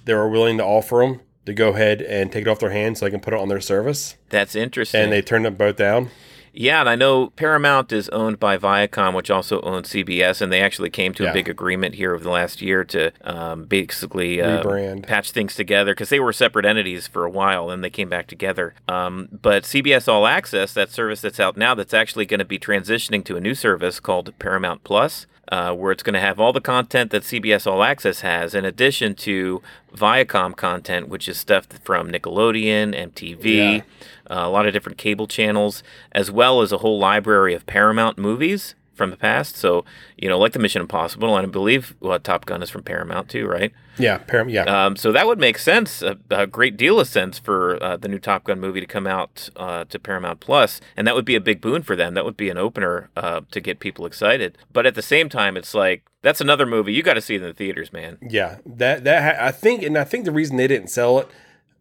they 0.04 0.14
were 0.14 0.28
willing 0.28 0.58
to 0.58 0.64
offer 0.64 0.98
them 0.98 1.20
to 1.46 1.54
go 1.54 1.70
ahead 1.70 2.02
and 2.02 2.30
take 2.30 2.42
it 2.42 2.48
off 2.48 2.58
their 2.58 2.70
hands 2.70 2.98
so 2.98 3.06
they 3.06 3.10
can 3.10 3.20
put 3.20 3.34
it 3.34 3.40
on 3.40 3.48
their 3.48 3.60
service. 3.60 4.16
That's 4.30 4.54
interesting. 4.54 5.00
And 5.00 5.12
they 5.12 5.22
turned 5.22 5.44
them 5.44 5.54
both 5.54 5.76
down. 5.76 6.10
Yeah, 6.52 6.80
and 6.80 6.88
I 6.88 6.94
know 6.96 7.28
Paramount 7.30 7.92
is 7.92 8.08
owned 8.10 8.38
by 8.38 8.58
Viacom, 8.58 9.14
which 9.14 9.30
also 9.30 9.60
owns 9.62 9.88
CBS, 9.90 10.40
and 10.40 10.52
they 10.52 10.60
actually 10.60 10.90
came 10.90 11.14
to 11.14 11.24
Yeah. 11.24 11.30
a 11.30 11.32
big 11.32 11.48
agreement 11.48 11.94
here 11.94 12.14
over 12.14 12.22
the 12.22 12.30
last 12.30 12.60
year 12.60 12.84
to 12.84 13.10
um, 13.22 13.64
basically 13.64 14.40
uh, 14.40 14.62
Rebrand. 14.62 15.06
patch 15.06 15.30
things 15.30 15.54
together 15.54 15.92
because 15.94 16.08
they 16.10 16.20
were 16.20 16.32
separate 16.32 16.64
entities 16.66 17.06
for 17.06 17.24
a 17.24 17.30
while, 17.30 17.70
and 17.70 17.82
they 17.82 17.90
came 17.90 18.08
back 18.08 18.26
together. 18.26 18.74
Um, 18.88 19.28
but 19.32 19.64
CBS 19.64 20.08
All 20.08 20.26
Access, 20.26 20.74
that 20.74 20.90
service 20.90 21.20
that's 21.20 21.40
out 21.40 21.56
now, 21.56 21.74
that's 21.74 21.94
actually 21.94 22.26
going 22.26 22.38
to 22.40 22.44
be 22.44 22.58
transitioning 22.58 23.24
to 23.24 23.36
a 23.36 23.40
new 23.40 23.54
service 23.54 24.00
called 24.00 24.32
Paramount 24.38 24.84
Plus. 24.84 25.26
Uh, 25.48 25.74
where 25.74 25.90
it's 25.92 26.04
going 26.04 26.14
to 26.14 26.20
have 26.20 26.38
all 26.40 26.52
the 26.52 26.60
content 26.60 27.10
that 27.10 27.24
CBS 27.24 27.66
All 27.66 27.82
Access 27.82 28.20
has, 28.20 28.54
in 28.54 28.64
addition 28.64 29.14
to 29.16 29.60
Viacom 29.94 30.56
content, 30.56 31.08
which 31.08 31.28
is 31.28 31.36
stuff 31.36 31.66
from 31.84 32.10
Nickelodeon, 32.10 32.94
MTV, 32.94 33.44
Yeah. 33.76 33.82
uh, 34.30 34.46
a 34.46 34.48
lot 34.48 34.66
of 34.66 34.72
different 34.72 34.98
cable 34.98 35.26
channels, 35.26 35.82
as 36.12 36.30
well 36.30 36.62
as 36.62 36.70
a 36.72 36.78
whole 36.78 36.98
library 36.98 37.54
of 37.54 37.66
Paramount 37.66 38.16
movies 38.18 38.76
from 38.94 39.10
the 39.10 39.16
past. 39.16 39.56
So, 39.56 39.84
you 40.16 40.28
know, 40.28 40.38
like 40.38 40.52
the 40.52 40.58
Mission 40.58 40.82
Impossible, 40.82 41.36
and 41.36 41.46
I 41.46 41.50
believe 41.50 41.94
well, 42.00 42.18
Top 42.18 42.46
Gun 42.46 42.62
is 42.62 42.70
from 42.70 42.82
Paramount 42.82 43.28
too, 43.28 43.46
right? 43.46 43.72
Yeah, 43.98 44.18
Paramount. 44.18 44.54
Yeah. 44.54 44.86
Um, 44.86 44.96
so 44.96 45.12
that 45.12 45.26
would 45.26 45.38
make 45.38 45.58
sense, 45.58 46.02
a, 46.02 46.18
a 46.30 46.46
great 46.46 46.76
deal 46.76 46.98
of 46.98 47.08
sense 47.08 47.38
for 47.38 47.82
uh, 47.82 47.96
the 47.96 48.08
new 48.08 48.18
Top 48.18 48.44
Gun 48.44 48.60
movie 48.60 48.80
to 48.80 48.86
come 48.86 49.06
out 49.06 49.48
uh, 49.56 49.84
to 49.84 49.98
Paramount 49.98 50.40
Plus, 50.40 50.80
and 50.96 51.06
that 51.06 51.14
would 51.14 51.24
be 51.24 51.34
a 51.34 51.40
big 51.40 51.60
boon 51.60 51.82
for 51.82 51.96
them. 51.96 52.14
That 52.14 52.24
would 52.24 52.36
be 52.36 52.50
an 52.50 52.58
opener 52.58 53.10
uh, 53.16 53.42
to 53.50 53.60
get 53.60 53.80
people 53.80 54.06
excited. 54.06 54.56
But 54.72 54.86
at 54.86 54.94
the 54.94 55.02
same 55.02 55.28
time, 55.28 55.56
it's 55.56 55.74
like 55.74 56.04
that's 56.22 56.40
another 56.40 56.66
movie 56.66 56.92
you 56.92 57.02
got 57.02 57.14
to 57.14 57.20
see 57.20 57.36
in 57.36 57.42
the 57.42 57.52
theaters, 57.52 57.92
man. 57.92 58.18
Yeah, 58.26 58.58
that 58.64 59.04
that 59.04 59.36
ha- 59.36 59.46
I 59.46 59.50
think, 59.52 59.82
and 59.82 59.96
I 59.98 60.04
think 60.04 60.24
the 60.24 60.32
reason 60.32 60.56
they 60.56 60.68
didn't 60.68 60.88
sell 60.88 61.18
it 61.18 61.28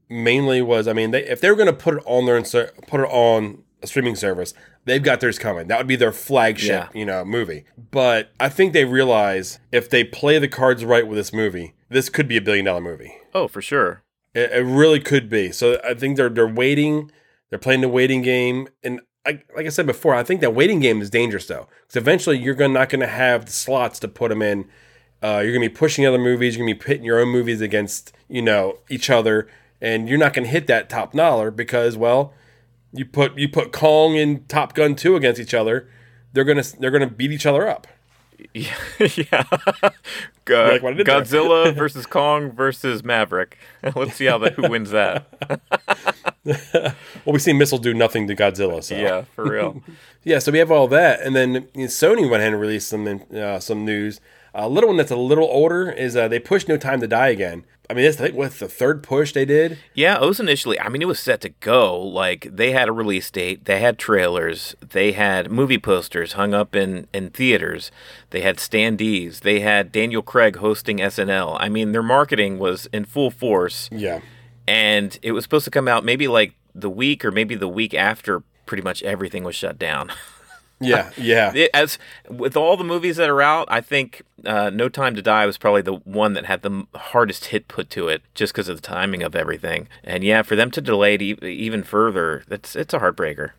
mainly 0.09 0.61
was, 0.61 0.87
I 0.87 0.93
mean, 0.93 1.11
they, 1.11 1.23
if 1.25 1.39
they 1.39 1.49
were 1.49 1.55
going 1.55 1.67
to 1.67 1.73
put 1.73 1.95
it 1.95 2.03
on 2.05 2.25
their 2.25 2.41
put 2.87 2.99
it 3.01 3.09
on 3.09 3.63
streaming 3.83 4.15
service, 4.15 4.53
they've 4.85 5.03
got 5.03 5.19
theirs 5.19 5.39
coming. 5.39 5.67
That 5.67 5.77
would 5.77 5.87
be 5.87 5.95
their 5.95 6.11
flagship, 6.11 6.69
Yeah. 6.69 6.87
you 6.99 7.05
know, 7.05 7.23
movie. 7.25 7.65
But 7.91 8.31
I 8.39 8.49
think 8.49 8.73
they 8.73 8.85
realize 8.85 9.59
if 9.71 9.89
they 9.89 10.03
play 10.03 10.39
the 10.39 10.47
cards 10.47 10.83
right 10.85 11.07
with 11.07 11.17
this 11.17 11.33
movie, 11.33 11.73
this 11.89 12.09
could 12.09 12.27
be 12.27 12.37
a 12.37 12.41
billion 12.41 12.65
dollar 12.65 12.81
movie. 12.81 13.15
Oh, 13.33 13.47
for 13.47 13.61
sure. 13.61 14.03
It, 14.33 14.51
it 14.51 14.63
really 14.63 14.99
could 14.99 15.29
be. 15.29 15.51
So 15.51 15.79
I 15.83 15.93
think 15.93 16.17
they're 16.17 16.29
they're 16.29 16.47
waiting. 16.47 17.11
They're 17.49 17.59
playing 17.59 17.81
the 17.81 17.89
waiting 17.89 18.21
game, 18.21 18.69
and 18.81 19.01
like 19.25 19.45
like 19.55 19.65
I 19.65 19.69
said 19.69 19.85
before, 19.85 20.15
I 20.15 20.23
think 20.23 20.39
that 20.41 20.55
waiting 20.55 20.79
game 20.79 21.01
is 21.01 21.09
dangerous 21.09 21.47
though, 21.47 21.67
because 21.81 21.97
eventually 21.97 22.37
you're 22.37 22.55
gonna, 22.55 22.73
not 22.73 22.87
going 22.89 23.01
to 23.01 23.07
have 23.07 23.45
the 23.45 23.51
slots 23.51 23.99
to 23.99 24.07
put 24.07 24.29
them 24.29 24.41
in 24.41 24.65
Uh, 25.21 25.41
you're 25.43 25.53
gonna 25.53 25.65
be 25.65 25.69
pushing 25.69 26.05
other 26.07 26.17
movies. 26.17 26.55
You're 26.55 26.65
gonna 26.65 26.75
be 26.75 26.83
pitting 26.83 27.03
your 27.03 27.19
own 27.19 27.27
movies 27.27 27.59
against 27.61 28.13
you 28.29 28.41
know 28.41 28.79
each 28.89 29.09
other, 29.09 29.47
and 29.81 30.07
you're 30.09 30.17
not 30.17 30.33
gonna 30.33 30.47
hit 30.47 30.65
that 30.67 30.89
top 30.89 31.11
dollar 31.13 31.51
because 31.51 31.95
well, 31.97 32.33
you 32.93 33.05
put 33.05 33.37
you 33.37 33.47
put 33.49 33.71
Kong 33.71 34.17
and 34.17 34.47
Top 34.49 34.73
Gun 34.73 34.95
two 34.95 35.15
against 35.15 35.39
each 35.39 35.53
other, 35.53 35.89
they're 36.33 36.43
gonna 36.43 36.63
they're 36.79 36.91
gonna 36.91 37.07
beat 37.09 37.31
each 37.31 37.45
other 37.45 37.67
up. 37.67 37.87
Yeah, 38.53 38.73
yeah. 38.99 39.43
Go- 40.45 40.65
like 40.71 40.81
what 40.81 40.93
I 40.93 40.97
did 40.97 41.05
there. 41.05 41.21
Godzilla 41.21 41.75
versus 41.77 42.05
Kong 42.05 42.51
versus 42.51 43.03
Maverick. 43.03 43.57
Let's 43.95 44.15
see 44.15 44.25
how 44.25 44.37
that 44.39 44.53
who 44.53 44.69
wins 44.69 44.89
that. 44.91 45.27
Well, 46.43 46.95
we've 47.33 47.41
seen 47.41 47.57
Missile 47.59 47.77
do 47.77 47.93
nothing 47.93 48.27
to 48.27 48.35
Godzilla, 48.35 48.83
so 48.83 48.95
Yeah, 48.95 49.25
for 49.35 49.45
real. 49.45 49.83
Yeah, 50.23 50.39
so 50.39 50.51
we 50.51 50.57
have 50.57 50.71
all 50.71 50.87
that, 50.87 51.21
and 51.21 51.35
then 51.35 51.53
you 51.75 51.81
know, 51.81 51.85
Sony 51.85 52.21
went 52.29 52.41
ahead 52.41 52.53
and 52.53 52.59
released 52.61 52.89
some 52.89 53.21
uh, 53.35 53.59
some 53.59 53.85
news. 53.85 54.19
A 54.53 54.67
little 54.67 54.89
one 54.89 54.97
that's 54.97 55.11
a 55.11 55.15
little 55.15 55.45
older 55.45 55.89
is 55.89 56.15
uh, 56.15 56.27
they 56.27 56.39
pushed 56.39 56.67
No 56.67 56.77
Time 56.77 56.99
to 56.99 57.07
Die 57.07 57.29
again. 57.29 57.63
I 57.89 57.93
mean, 57.93 58.05
this 58.05 58.19
I 58.21 58.25
think 58.25 58.35
what's 58.35 58.59
the 58.59 58.69
third 58.69 59.03
push 59.03 59.33
they 59.33 59.43
did. 59.43 59.77
Yeah, 59.93 60.15
it 60.21 60.25
was 60.25 60.39
initially. 60.39 60.79
I 60.79 60.87
mean, 60.87 61.01
it 61.01 61.09
was 61.09 61.19
set 61.19 61.41
to 61.41 61.49
go. 61.49 61.99
Like 61.99 62.47
they 62.49 62.71
had 62.71 62.87
a 62.87 62.93
release 62.93 63.29
date, 63.29 63.65
they 63.65 63.81
had 63.81 63.97
trailers, 63.97 64.75
they 64.81 65.11
had 65.11 65.51
movie 65.51 65.77
posters 65.77 66.33
hung 66.33 66.53
up 66.53 66.73
in 66.73 67.07
in 67.13 67.31
theaters, 67.31 67.91
they 68.29 68.41
had 68.41 68.57
standees, 68.57 69.41
they 69.41 69.59
had 69.59 69.91
Daniel 69.91 70.21
Craig 70.21 70.57
hosting 70.57 70.99
SNL. 70.99 71.57
I 71.59 71.67
mean, 71.67 71.91
their 71.91 72.03
marketing 72.03 72.59
was 72.59 72.85
in 72.93 73.03
full 73.03 73.29
force, 73.29 73.89
Yeah, 73.91 74.21
and 74.67 75.19
it 75.21 75.33
was 75.33 75.43
supposed 75.43 75.65
to 75.65 75.71
come 75.71 75.89
out 75.89 76.05
maybe 76.05 76.29
like 76.29 76.53
the 76.73 76.89
week 76.89 77.25
or 77.25 77.31
maybe 77.31 77.55
the 77.55 77.67
week 77.67 77.93
after. 77.93 78.43
Pretty 78.65 78.83
much 78.83 79.03
everything 79.03 79.43
was 79.43 79.55
shut 79.55 79.77
down. 79.77 80.11
yeah, 80.81 81.11
yeah. 81.17 81.53
It- 81.55 81.69
as 81.73 81.97
with 82.29 82.57
all 82.57 82.75
the 82.77 82.83
movies 82.83 83.17
that 83.17 83.29
are 83.29 83.41
out, 83.41 83.67
I 83.71 83.81
think 83.81 84.23
uh, 84.45 84.69
No 84.71 84.89
Time 84.89 85.15
to 85.15 85.21
Die 85.21 85.45
was 85.45 85.57
probably 85.57 85.81
the 85.81 85.93
one 85.93 86.33
that 86.33 86.45
had 86.45 86.61
the 86.61 86.85
hardest 86.95 87.45
hit 87.45 87.67
put 87.67 87.89
to 87.91 88.07
it, 88.07 88.21
just 88.35 88.53
because 88.53 88.67
of 88.67 88.75
the 88.81 88.87
timing 88.87 89.23
of 89.23 89.35
everything. 89.35 89.87
And 90.03 90.23
yeah, 90.23 90.41
for 90.41 90.55
them 90.55 90.71
to 90.71 90.81
delay 90.81 91.15
it 91.15 91.21
e- 91.21 91.37
even 91.43 91.83
further, 91.83 92.43
that's 92.47 92.75
it's 92.75 92.93
a 92.93 92.99
heartbreaker. 92.99 93.51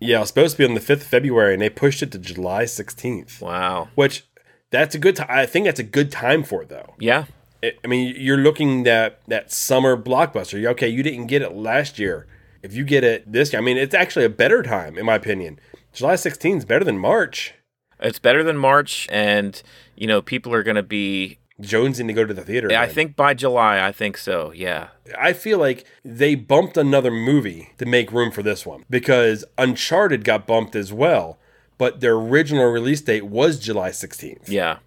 Yeah, 0.00 0.16
it 0.16 0.20
was 0.20 0.28
supposed 0.28 0.56
to 0.56 0.58
be 0.62 0.64
on 0.68 0.74
the 0.74 0.80
fifth 0.80 1.02
of 1.02 1.08
February, 1.08 1.52
and 1.52 1.60
they 1.60 1.68
pushed 1.68 2.02
it 2.02 2.10
to 2.12 2.18
July 2.18 2.64
sixteenth. 2.64 3.42
Wow. 3.42 3.88
Which 3.96 4.24
that's 4.70 4.94
a 4.94 4.98
good. 4.98 5.16
time. 5.16 5.26
I 5.28 5.44
think 5.46 5.66
that's 5.66 5.80
a 5.80 5.84
good 5.84 6.10
time 6.10 6.42
for 6.42 6.62
it, 6.62 6.68
though. 6.68 6.94
Yeah. 6.98 7.24
I 7.62 7.72
I 7.84 7.86
mean, 7.88 8.14
you're 8.16 8.38
looking 8.38 8.84
that 8.84 9.20
that 9.28 9.52
summer 9.52 9.96
blockbuster. 9.96 10.64
Okay, 10.70 10.88
you 10.88 11.02
didn't 11.02 11.26
get 11.26 11.42
it 11.42 11.52
last 11.54 11.98
year. 11.98 12.26
If 12.62 12.74
you 12.74 12.84
get 12.84 13.04
it 13.04 13.30
this 13.30 13.52
year, 13.52 13.60
I 13.60 13.64
mean, 13.64 13.76
it's 13.78 13.94
actually 13.94 14.24
a 14.26 14.30
better 14.30 14.62
time, 14.62 14.96
in 14.98 15.06
my 15.06 15.14
opinion. 15.14 15.58
July 15.92 16.14
16th 16.14 16.58
is 16.58 16.64
better 16.64 16.84
than 16.84 16.98
March. 16.98 17.54
It's 18.00 18.18
better 18.18 18.42
than 18.42 18.56
March, 18.56 19.08
and 19.10 19.62
you 19.96 20.06
know 20.06 20.22
people 20.22 20.54
are 20.54 20.62
going 20.62 20.76
to 20.76 20.82
be. 20.82 21.38
jonesing 21.60 22.06
to 22.06 22.14
go 22.14 22.24
to 22.24 22.32
the 22.32 22.42
theater. 22.42 22.72
I 22.74 22.86
think 22.86 23.16
by 23.16 23.34
July, 23.34 23.86
I 23.86 23.92
think 23.92 24.16
so. 24.16 24.50
Yeah. 24.54 24.88
I 25.18 25.34
feel 25.34 25.58
like 25.58 25.84
they 26.02 26.34
bumped 26.34 26.78
another 26.78 27.10
movie 27.10 27.74
to 27.76 27.84
make 27.84 28.10
room 28.12 28.30
for 28.30 28.42
this 28.42 28.64
one 28.64 28.86
because 28.88 29.44
Uncharted 29.58 30.24
got 30.24 30.46
bumped 30.46 30.74
as 30.74 30.90
well, 30.90 31.38
but 31.76 32.00
their 32.00 32.14
original 32.14 32.64
release 32.70 33.02
date 33.02 33.26
was 33.26 33.58
July 33.58 33.90
16th. 33.90 34.48
Yeah. 34.48 34.78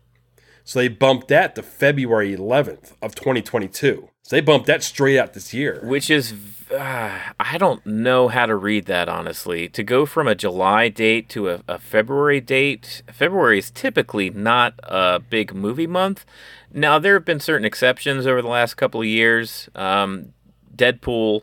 So 0.63 0.79
they 0.79 0.87
bumped 0.87 1.27
that 1.27 1.53
to 1.55 1.61
February 1.61 2.35
11th 2.35 2.93
of 3.01 3.13
2022. 3.13 4.09
So 4.23 4.35
they 4.35 4.41
bumped 4.41 4.65
that 4.65 4.81
straight 4.81 5.19
out 5.19 5.33
this 5.33 5.53
year. 5.53 5.81
Which 5.83 6.09
is, 6.09 6.33
uh, 6.73 7.19
I 7.39 7.57
don't 7.57 7.85
know 7.85 8.27
how 8.27 8.45
to 8.45 8.55
read 8.55 8.85
that 8.85 9.07
honestly. 9.07 9.69
To 9.69 9.83
go 9.83 10.05
from 10.05 10.27
a 10.27 10.35
July 10.35 10.89
date 10.89 11.29
to 11.29 11.49
a, 11.49 11.61
a 11.67 11.79
February 11.79 12.41
date, 12.41 13.03
February 13.11 13.59
is 13.59 13.71
typically 13.71 14.29
not 14.29 14.73
a 14.83 15.19
big 15.19 15.53
movie 15.53 15.87
month. 15.87 16.25
Now, 16.71 16.97
there 16.97 17.13
have 17.13 17.25
been 17.25 17.39
certain 17.39 17.65
exceptions 17.65 18.25
over 18.25 18.41
the 18.41 18.47
last 18.47 18.75
couple 18.75 19.01
of 19.01 19.07
years. 19.07 19.69
Um, 19.75 20.33
Deadpool, 20.75 21.41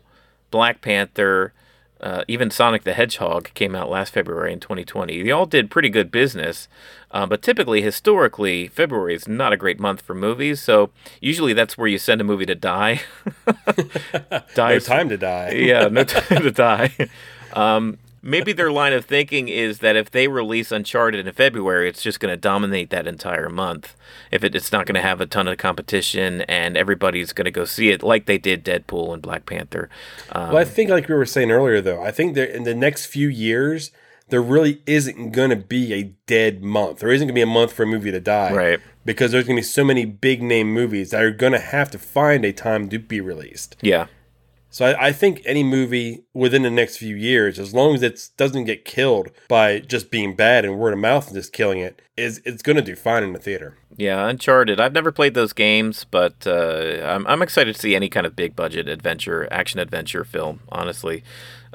Black 0.51 0.81
Panther, 0.81 1.53
uh, 2.01 2.23
even 2.27 2.49
Sonic 2.49 2.83
the 2.83 2.93
Hedgehog 2.93 3.53
came 3.53 3.75
out 3.75 3.89
last 3.89 4.13
February 4.13 4.51
in 4.51 4.59
2020. 4.59 5.21
They 5.23 5.31
all 5.31 5.45
did 5.45 5.69
pretty 5.69 5.89
good 5.89 6.11
business, 6.11 6.67
uh, 7.11 7.25
but 7.27 7.41
typically, 7.41 7.81
historically, 7.81 8.67
February 8.67 9.13
is 9.13 9.27
not 9.27 9.53
a 9.53 9.57
great 9.57 9.79
month 9.79 10.01
for 10.01 10.15
movies. 10.15 10.61
So 10.61 10.89
usually, 11.21 11.53
that's 11.53 11.77
where 11.77 11.87
you 11.87 11.97
send 11.97 12.19
a 12.19 12.23
movie 12.23 12.45
to 12.47 12.55
die. 12.55 13.01
die 13.45 14.43
No 14.73 14.79
time 14.79 15.09
to 15.09 15.17
die. 15.17 15.51
yeah, 15.51 15.87
no 15.87 16.03
time 16.05 16.41
to 16.41 16.51
die. 16.51 16.91
Um, 17.53 17.97
maybe 18.21 18.53
their 18.53 18.71
line 18.71 18.93
of 18.93 19.05
thinking 19.05 19.47
is 19.47 19.79
that 19.79 19.95
if 19.95 20.11
they 20.11 20.27
release 20.27 20.71
Uncharted 20.71 21.25
in 21.25 21.33
February, 21.33 21.89
it's 21.89 22.01
just 22.01 22.19
going 22.19 22.31
to 22.31 22.37
dominate 22.37 22.89
that 22.91 23.07
entire 23.07 23.49
month. 23.49 23.95
If 24.31 24.43
it, 24.43 24.55
it's 24.55 24.71
not 24.71 24.85
going 24.85 24.95
to 24.95 25.01
have 25.01 25.21
a 25.21 25.25
ton 25.25 25.47
of 25.47 25.57
competition 25.57 26.41
and 26.43 26.77
everybody's 26.77 27.33
going 27.33 27.45
to 27.45 27.51
go 27.51 27.65
see 27.65 27.89
it, 27.89 28.03
like 28.03 28.25
they 28.25 28.37
did 28.37 28.63
Deadpool 28.63 29.13
and 29.13 29.21
Black 29.21 29.45
Panther. 29.45 29.89
Um, 30.31 30.49
Well, 30.49 30.57
I 30.57 30.65
think, 30.65 30.89
like 30.89 31.07
we 31.07 31.15
were 31.15 31.25
saying 31.25 31.51
earlier, 31.51 31.81
though, 31.81 32.01
I 32.01 32.11
think 32.11 32.35
that 32.35 32.55
in 32.55 32.63
the 32.63 32.75
next 32.75 33.07
few 33.07 33.27
years, 33.27 33.91
there 34.29 34.41
really 34.41 34.81
isn't 34.85 35.31
going 35.31 35.49
to 35.49 35.57
be 35.57 35.93
a 35.93 36.03
dead 36.25 36.63
month. 36.63 36.99
There 36.99 37.09
isn't 37.09 37.27
going 37.27 37.35
to 37.35 37.37
be 37.37 37.41
a 37.41 37.45
month 37.45 37.73
for 37.73 37.83
a 37.83 37.87
movie 37.87 38.11
to 38.11 38.19
die. 38.19 38.53
Right. 38.53 38.79
Because 39.03 39.31
there's 39.31 39.45
going 39.45 39.57
to 39.57 39.61
be 39.61 39.65
so 39.65 39.83
many 39.83 40.05
big 40.05 40.41
name 40.41 40.71
movies 40.73 41.09
that 41.09 41.21
are 41.21 41.31
going 41.31 41.53
to 41.53 41.59
have 41.59 41.91
to 41.91 41.99
find 41.99 42.45
a 42.45 42.53
time 42.53 42.87
to 42.89 42.99
be 42.99 43.19
released. 43.19 43.75
yeah, 43.81 44.07
So 44.71 44.85
I, 44.85 45.07
I 45.07 45.11
think 45.11 45.41
any 45.45 45.63
movie 45.63 46.23
within 46.33 46.63
the 46.63 46.69
next 46.69 46.97
few 46.97 47.15
years, 47.15 47.59
as 47.59 47.73
long 47.73 47.93
as 47.93 48.01
it 48.01 48.29
doesn't 48.37 48.63
get 48.63 48.85
killed 48.85 49.29
by 49.49 49.79
just 49.79 50.09
being 50.09 50.35
bad 50.35 50.63
and 50.63 50.79
word 50.79 50.93
of 50.93 50.99
mouth 50.99 51.27
and 51.27 51.35
just 51.35 51.51
killing 51.51 51.79
it, 51.79 52.01
is 52.15 52.41
it's 52.45 52.63
going 52.63 52.77
to 52.77 52.81
do 52.81 52.95
fine 52.95 53.23
in 53.23 53.33
the 53.33 53.39
theater. 53.39 53.77
yeah, 53.97 54.25
Uncharted. 54.27 54.79
I've 54.79 54.93
never 54.93 55.11
played 55.11 55.33
those 55.33 55.51
games, 55.53 56.05
but 56.09 56.47
uh, 56.47 57.01
I'm, 57.03 57.27
I'm 57.27 57.41
excited 57.41 57.75
to 57.75 57.81
see 57.81 57.95
any 57.95 58.07
kind 58.09 58.25
of 58.25 58.35
big 58.35 58.55
budget 58.55 58.87
adventure, 58.87 59.47
action 59.51 59.79
adventure 59.79 60.23
film. 60.23 60.61
Honestly, 60.69 61.23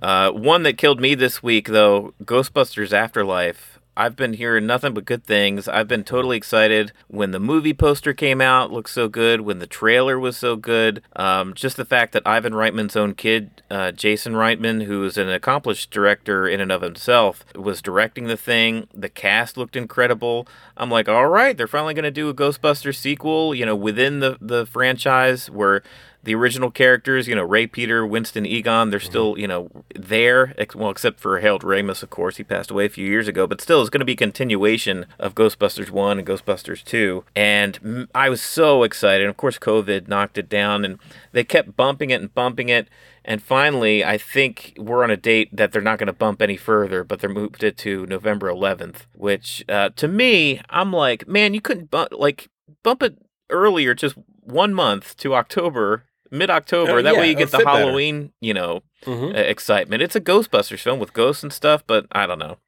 uh, 0.03 0.31
one 0.31 0.63
that 0.63 0.79
killed 0.79 1.01
me 1.01 1.15
this 1.15 1.43
week 1.43 1.69
though, 1.69 2.15
Ghostbusters 2.25 2.93
Afterlife. 2.93 3.76
I've 3.97 4.17
been 4.17 4.35
hearing 4.35 4.67
nothing 4.67 4.93
but 4.93 5.07
good 5.07 5.25
things. 5.25 5.69
I've 5.69 5.89
been 5.89 6.05
totally 6.05 6.37
excited 6.37 6.93
when 7.09 7.31
the 7.31 7.41
movie 7.41 7.73
poster 7.73 8.13
came 8.13 8.41
out, 8.41 8.71
looked 8.71 8.91
so 8.91 9.09
good. 9.09 9.41
When 9.41 9.59
the 9.59 9.67
trailer 9.67 10.19
was 10.19 10.37
so 10.37 10.57
good, 10.57 11.03
um, 11.15 11.55
just 11.55 11.77
the 11.77 11.85
fact 11.85 12.13
that 12.13 12.27
Ivan 12.27 12.53
Reitman's 12.53 12.97
own 12.97 13.15
kid, 13.15 13.63
uh, 13.71 13.93
Jason 13.93 14.35
Reitman, 14.35 14.85
who 14.85 15.03
is 15.05 15.17
an 15.17 15.31
accomplished 15.31 15.91
director 15.91 16.47
in 16.47 16.61
and 16.61 16.71
of 16.71 16.83
himself, 16.83 17.45
was 17.55 17.81
directing 17.81 18.27
the 18.27 18.37
thing. 18.37 18.87
The 18.93 19.09
cast 19.09 19.57
looked 19.57 19.77
incredible. 19.77 20.47
I'm 20.77 20.91
like, 20.91 21.09
all 21.09 21.29
right, 21.29 21.57
they're 21.57 21.67
finally 21.67 21.95
going 21.95 22.05
to 22.05 22.11
do 22.11 22.29
a 22.29 22.35
Ghostbusters 22.35 22.97
sequel, 22.97 23.55
you 23.55 23.65
know, 23.65 23.77
within 23.77 24.21
the 24.21 24.37
the 24.41 24.67
franchise 24.67 25.51
where 25.51 25.83
the 26.27 26.35
original 26.35 26.71
characters, 26.73 27.29
you 27.29 27.35
know, 27.37 27.45
Ray 27.45 27.67
Peter, 27.69 28.05
Winston 28.05 28.45
Egon, 28.45 28.91
they're 28.91 28.99
still, 29.01 29.39
you 29.39 29.47
know, 29.47 29.71
there. 29.95 30.55
ex- 30.59 30.75
Well, 30.75 30.91
except 30.91 31.21
for 31.21 31.39
Harold 31.39 31.63
Ramis, 31.63 32.03
of 32.03 32.11
course. 32.11 32.37
He 32.37 32.43
passed 32.43 32.71
away 32.71 32.85
a 32.85 32.91
few 32.91 33.07
years 33.07 33.29
ago, 33.29 33.47
but 33.47 33.61
still, 33.61 33.81
it's 33.81 33.91
going 33.91 34.01
to 34.01 34.05
be 34.05 34.13
a 34.13 34.17
continuation 34.17 35.07
of 35.21 35.37
Ghostbusters 35.37 35.91
1 35.91 36.19
and 36.19 36.27
Ghostbusters 36.27 36.85
2. 36.85 37.25
And 37.37 37.81
mm, 37.81 38.09
I 38.13 38.29
was 38.29 38.43
so 38.43 38.83
excited. 38.83 39.29
Of 39.29 39.37
course, 39.37 39.57
COVID 39.59 40.09
knocked 40.09 40.37
it 40.37 40.49
down, 40.49 40.85
and 40.85 40.99
they 41.31 41.45
kept 41.45 41.77
bumping 41.77 42.11
it 42.11 42.21
and 42.21 42.35
bumping 42.35 42.69
it. 42.69 42.89
And 43.25 43.41
finally, 43.41 44.05
I 44.05 44.19
think 44.19 44.75
we're 44.77 45.05
on 45.05 45.11
a 45.11 45.17
date 45.17 45.49
that 45.57 45.71
they're 45.71 45.81
not 45.81 45.99
going 45.99 46.09
to 46.09 46.13
bump 46.13 46.43
any 46.43 46.57
further, 46.57 47.05
but 47.05 47.21
they 47.21 47.29
moved 47.29 47.63
it 47.63 47.79
to 47.79 48.05
November 48.07 48.51
11th, 48.51 49.07
which 49.15 49.65
uh, 49.69 49.91
to 49.97 50.09
me, 50.09 50.61
I'm 50.71 50.93
like, 50.93 51.29
man, 51.29 51.55
you 51.55 51.61
couldn't 51.61 51.91
bump, 51.91 52.11
like, 52.13 52.49
bump 52.83 53.03
it 53.03 53.17
earlier, 53.49 53.95
just 53.95 54.17
one 54.43 54.73
month 54.75 55.17
to 55.17 55.35
October, 55.35 56.05
mid 56.31 56.51
October. 56.51 56.99
Uh, 56.99 57.03
that 57.03 57.15
yeah, 57.15 57.21
way 57.21 57.29
you 57.29 57.35
get 57.35 57.51
the 57.51 57.59
fit 57.59 57.67
better. 57.67 57.79
Halloween, 57.79 58.33
you 58.41 58.55
know, 58.55 58.83
Mhm. 59.05 59.35
uh, 59.35 59.39
excitement. 59.39 60.03
It's 60.03 60.17
a 60.17 60.21
Ghostbusters 60.21 60.81
film 60.81 60.99
with 60.99 61.13
ghosts 61.13 61.43
and 61.43 61.53
stuff, 61.53 61.83
but 61.87 62.07
I 62.13 62.27
don't 62.27 62.39
know. 62.39 62.59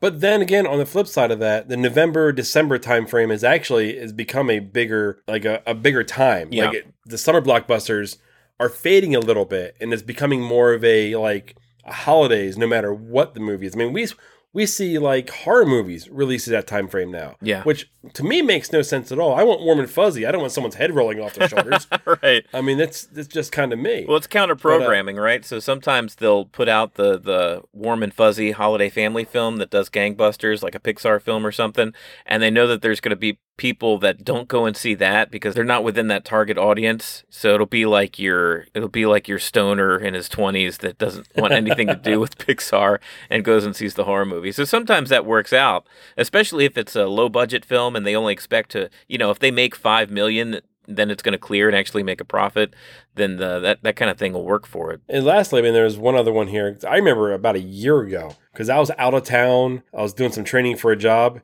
But 0.00 0.20
then 0.20 0.42
again, 0.42 0.66
on 0.66 0.78
the 0.78 0.86
flip 0.86 1.06
side 1.06 1.30
of 1.30 1.38
that, 1.38 1.68
the 1.68 1.76
November 1.76 2.32
December 2.32 2.78
timeframe 2.78 3.32
is 3.32 3.44
actually 3.44 3.98
has 3.98 4.12
become 4.12 4.50
a 4.50 4.58
bigger 4.58 5.22
like 5.28 5.44
a, 5.44 5.62
a 5.66 5.74
bigger 5.74 6.02
time. 6.02 6.48
Yeah. 6.52 6.66
Like 6.66 6.74
it, 6.74 6.86
the 7.06 7.18
summer 7.18 7.40
blockbusters 7.40 8.16
are 8.58 8.68
fading 8.68 9.14
a 9.14 9.20
little 9.20 9.44
bit, 9.44 9.76
and 9.80 9.92
it's 9.92 10.02
becoming 10.02 10.40
more 10.40 10.72
of 10.72 10.82
a 10.84 11.14
like 11.16 11.56
a 11.84 11.92
holidays, 11.92 12.56
no 12.58 12.66
matter 12.66 12.92
what 12.92 13.34
the 13.34 13.40
movie 13.40 13.66
is. 13.66 13.74
I 13.74 13.78
mean, 13.78 13.92
we 13.92 14.06
we 14.54 14.66
see 14.66 14.98
like 14.98 15.30
horror 15.30 15.64
movies 15.64 16.08
released 16.10 16.46
at 16.48 16.52
that 16.52 16.66
time 16.66 16.86
frame 16.88 17.10
now. 17.10 17.36
Yeah. 17.40 17.62
which 17.62 17.90
to 18.14 18.24
me 18.24 18.42
makes 18.42 18.72
no 18.72 18.82
sense 18.82 19.10
at 19.10 19.18
all. 19.18 19.34
I 19.34 19.44
want 19.44 19.62
warm 19.62 19.78
and 19.78 19.88
fuzzy. 19.88 20.26
I 20.26 20.32
don't 20.32 20.40
want 20.40 20.52
someone's 20.52 20.74
head 20.74 20.94
rolling 20.94 21.20
off 21.20 21.34
their 21.34 21.48
shoulders. 21.48 21.86
right. 22.22 22.44
I 22.52 22.60
mean, 22.60 22.76
that's 22.76 23.04
that's 23.04 23.28
just 23.28 23.52
kind 23.52 23.72
of 23.72 23.78
me. 23.78 24.04
Well, 24.06 24.16
it's 24.16 24.26
counter 24.26 24.54
uh, 24.54 24.58
programming, 24.58 25.16
right? 25.16 25.44
So 25.44 25.58
sometimes 25.58 26.16
they'll 26.16 26.44
put 26.46 26.68
out 26.68 26.94
the 26.94 27.18
the 27.18 27.62
warm 27.72 28.02
and 28.02 28.12
fuzzy 28.12 28.50
holiday 28.50 28.90
family 28.90 29.24
film 29.24 29.56
that 29.56 29.70
does 29.70 29.88
gangbusters, 29.88 30.62
like 30.62 30.74
a 30.74 30.80
Pixar 30.80 31.22
film 31.22 31.46
or 31.46 31.52
something, 31.52 31.94
and 32.26 32.42
they 32.42 32.50
know 32.50 32.66
that 32.66 32.82
there's 32.82 33.00
going 33.00 33.10
to 33.10 33.16
be 33.16 33.38
people 33.56 33.98
that 33.98 34.24
don't 34.24 34.48
go 34.48 34.64
and 34.64 34.76
see 34.76 34.94
that 34.94 35.30
because 35.30 35.54
they're 35.54 35.64
not 35.64 35.84
within 35.84 36.08
that 36.08 36.24
target 36.24 36.58
audience. 36.58 37.24
So 37.28 37.54
it'll 37.54 37.66
be 37.66 37.86
like 37.86 38.18
your 38.18 38.66
it'll 38.74 38.88
be 38.88 39.06
like 39.06 39.28
your 39.28 39.38
stoner 39.38 39.98
in 39.98 40.14
his 40.14 40.28
20s 40.28 40.78
that 40.78 40.98
doesn't 40.98 41.28
want 41.36 41.52
anything 41.52 41.86
to 41.86 41.96
do 41.96 42.18
with 42.20 42.38
Pixar 42.38 42.98
and 43.30 43.44
goes 43.44 43.64
and 43.64 43.76
sees 43.76 43.94
the 43.94 44.04
horror 44.04 44.24
movie. 44.24 44.52
So 44.52 44.64
sometimes 44.64 45.10
that 45.10 45.26
works 45.26 45.52
out, 45.52 45.86
especially 46.16 46.64
if 46.64 46.78
it's 46.78 46.96
a 46.96 47.06
low 47.06 47.28
budget 47.28 47.64
film 47.64 47.94
and 47.94 48.06
they 48.06 48.16
only 48.16 48.32
expect 48.32 48.70
to, 48.72 48.90
you 49.06 49.18
know, 49.18 49.30
if 49.30 49.38
they 49.38 49.50
make 49.50 49.74
5 49.74 50.10
million 50.10 50.60
then 50.88 51.10
it's 51.10 51.22
going 51.22 51.32
to 51.32 51.38
clear 51.38 51.68
and 51.68 51.76
actually 51.76 52.02
make 52.02 52.20
a 52.20 52.24
profit, 52.24 52.74
then 53.14 53.36
the, 53.36 53.60
that 53.60 53.82
that 53.82 53.96
kind 53.96 54.10
of 54.10 54.18
thing 54.18 54.32
will 54.32 54.44
work 54.44 54.66
for 54.66 54.90
it. 54.92 55.00
And 55.08 55.24
lastly, 55.24 55.60
I 55.60 55.62
mean, 55.62 55.74
there's 55.74 55.96
one 55.96 56.16
other 56.16 56.32
one 56.32 56.48
here. 56.48 56.76
I 56.88 56.96
remember 56.96 57.32
about 57.32 57.56
a 57.56 57.60
year 57.60 58.00
ago 58.00 58.36
because 58.52 58.68
I 58.68 58.78
was 58.78 58.90
out 58.98 59.14
of 59.14 59.24
town. 59.24 59.82
I 59.96 60.02
was 60.02 60.12
doing 60.12 60.32
some 60.32 60.44
training 60.44 60.76
for 60.76 60.90
a 60.90 60.96
job, 60.96 61.40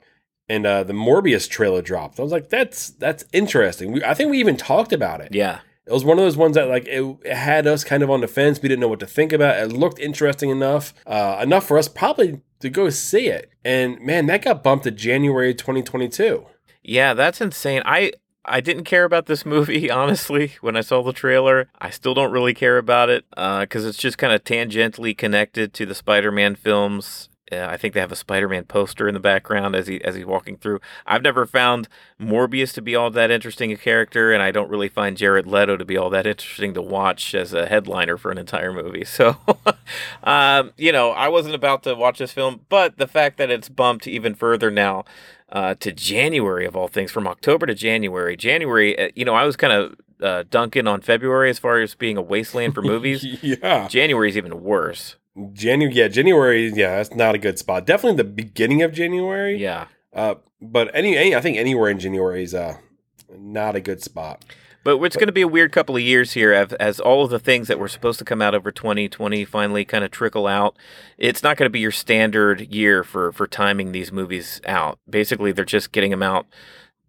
and 0.49 0.67
uh, 0.67 0.83
the 0.83 0.93
Morbius 0.93 1.49
trailer 1.49 1.83
dropped. 1.83 2.19
I 2.19 2.23
was 2.23 2.33
like, 2.33 2.49
"That's 2.49 2.91
that's 2.91 3.25
interesting." 3.33 3.93
We, 3.93 4.05
I 4.05 4.15
think 4.15 4.31
we 4.31 4.39
even 4.39 4.57
talked 4.57 4.93
about 4.93 5.21
it. 5.21 5.35
Yeah, 5.35 5.61
it 5.89 5.93
was 5.93 6.05
one 6.05 6.19
of 6.19 6.25
those 6.25 6.37
ones 6.37 6.55
that 6.55 6.69
like 6.69 6.87
it, 6.87 7.03
it, 7.25 7.35
had 7.35 7.67
us 7.67 7.83
kind 7.83 8.03
of 8.03 8.11
on 8.11 8.21
the 8.21 8.29
fence. 8.29 8.61
We 8.61 8.69
didn't 8.69 8.81
know 8.81 8.89
what 8.89 9.01
to 9.01 9.07
think 9.07 9.33
about. 9.33 9.59
It 9.59 9.73
looked 9.73 9.99
interesting 9.99 10.51
enough, 10.51 10.93
uh, 11.07 11.41
enough 11.43 11.67
for 11.67 11.79
us 11.79 11.89
probably 11.89 12.43
to 12.61 12.69
go 12.69 12.91
see 12.91 13.29
it. 13.29 13.51
And 13.65 14.01
man, 14.01 14.27
that 14.27 14.43
got 14.43 14.63
bumped 14.63 14.85
to 14.85 14.91
January 14.91 15.55
2022. 15.55 16.47
Yeah, 16.83 17.15
that's 17.15 17.41
insane. 17.41 17.83
I 17.87 18.13
I 18.45 18.61
didn't 18.61 18.85
care 18.85 19.05
about 19.05 19.27
this 19.27 19.47
movie, 19.47 19.91
honestly, 19.91 20.53
when 20.61 20.77
I 20.77 20.81
saw 20.83 21.03
the 21.03 21.13
trailer. 21.13 21.69
I 21.79 21.91
still 21.91 22.15
don't 22.15 22.33
really 22.33 22.55
care 22.55 22.79
about 22.79 23.11
it 23.11 23.25
because 23.31 23.85
uh, 23.85 23.89
it's 23.89 23.99
just 23.99 24.19
kind 24.19 24.33
of 24.33 24.45
tangentially 24.45 25.17
connected 25.17 25.73
to 25.75 25.87
the 25.87 25.95
Spider 25.95 26.33
Man 26.33 26.55
films. 26.55 27.29
Uh, 27.51 27.67
I 27.67 27.77
think 27.77 27.95
they 27.95 28.01
have 28.01 28.13
a 28.13 28.17
Spider-Man 28.17 28.65
poster 28.65 29.09
in 29.09 29.15
the 29.15 29.21
background 29.21 29.75
as 29.75 29.87
he 29.87 30.03
as 30.05 30.15
he's 30.15 30.27
walking 30.27 30.57
through. 30.57 30.81
I've 31.07 31.23
never 31.23 31.47
found 31.47 31.89
Morbius 32.21 32.73
to 32.75 32.83
be 32.83 32.95
all 32.95 33.11
that 33.11 33.31
interesting 33.31 33.73
a 33.73 33.77
character, 33.77 34.33
and 34.33 34.43
I 34.43 34.51
don't 34.51 34.71
really 34.71 34.89
find 34.89 35.17
Jared 35.17 35.47
Leto 35.47 35.77
to 35.77 35.85
be 35.85 35.97
all 35.97 36.11
that 36.11 36.27
interesting 36.27 36.75
to 36.75 36.83
watch 36.83 37.35
as 37.35 37.53
a 37.53 37.67
headliner 37.67 38.17
for 38.17 38.31
an 38.31 38.39
entire 38.39 38.73
movie. 38.73 39.05
So, 39.19 39.37
um, 40.23 40.73
you 40.77 40.93
know, 40.93 41.11
I 41.11 41.29
wasn't 41.29 41.55
about 41.55 41.83
to 41.85 41.95
watch 41.95 42.19
this 42.19 42.33
film, 42.33 42.61
but 42.69 42.99
the 42.99 43.07
fact 43.07 43.37
that 43.39 43.51
it's 43.51 43.69
bumped 43.69 44.07
even 44.07 44.35
further 44.35 44.71
now 44.71 45.05
uh, 45.51 45.75
to 45.77 45.93
January 45.93 46.67
of 46.67 46.77
all 46.77 46.89
things, 46.89 47.11
from 47.11 47.27
October 47.27 47.67
to 47.67 47.75
January. 47.75 48.37
January, 48.37 48.99
uh, 48.99 49.09
you 49.15 49.25
know, 49.25 49.35
I 49.35 49.45
was 49.45 49.57
kind 49.57 49.73
of 49.73 49.97
uh, 50.23 50.45
dunking 50.51 50.87
on 50.87 51.01
February 51.01 51.51
as 51.51 51.59
far 51.59 51.81
as 51.81 51.95
being 51.95 52.17
a 52.17 52.23
wasteland 52.23 52.75
for 52.75 52.83
movies. 52.95 53.25
yeah, 53.43 53.89
January 53.89 54.29
is 54.29 54.37
even 54.37 54.63
worse. 54.63 55.17
January, 55.53 55.95
yeah, 55.95 56.09
January, 56.09 56.69
yeah, 56.69 56.97
that's 56.97 57.15
not 57.15 57.35
a 57.35 57.39
good 57.39 57.59
spot. 57.59 57.87
Definitely 57.87 58.17
the 58.17 58.25
beginning 58.25 58.83
of 58.83 58.93
January. 58.93 59.57
Yeah. 59.57 59.87
Uh, 60.13 60.37
but 60.61 60.91
any, 60.95 61.17
any, 61.17 61.35
I 61.35 61.41
think 61.41 61.57
anywhere 61.57 61.91
in 61.91 61.99
January 61.99 62.43
is 62.43 62.55
uh, 62.55 62.79
not 63.37 63.77
a 63.77 63.81
good 63.81 64.03
spot. 64.03 64.45
But 64.85 65.03
it's 65.03 65.17
going 65.17 65.27
to 65.27 65.33
be 65.33 65.43
a 65.43 65.49
weird 65.49 65.71
couple 65.73 65.97
of 65.97 66.03
years 66.03 66.33
here 66.33 66.53
as, 66.53 66.73
as 66.75 66.99
all 66.99 67.25
of 67.25 67.31
the 67.31 67.39
things 67.39 67.69
that 67.69 67.79
were 67.79 67.89
supposed 67.89 68.19
to 68.21 68.25
come 68.25 68.41
out 68.41 68.55
over 68.55 68.71
2020 68.71 69.45
finally 69.45 69.85
kind 69.85 70.05
of 70.05 70.11
trickle 70.11 70.47
out. 70.47 70.77
It's 71.19 71.43
not 71.43 71.57
going 71.57 71.67
to 71.67 71.71
be 71.71 71.81
your 71.81 71.91
standard 71.91 72.73
year 72.73 73.05
for, 73.05 73.33
for 73.33 73.47
timing 73.47 73.93
these 73.93 74.11
movies 74.11 74.61
out. 74.67 74.99
Basically, 75.09 75.53
they're 75.53 75.65
just 75.65 75.93
getting 75.93 76.11
them 76.11 76.23
out 76.23 76.47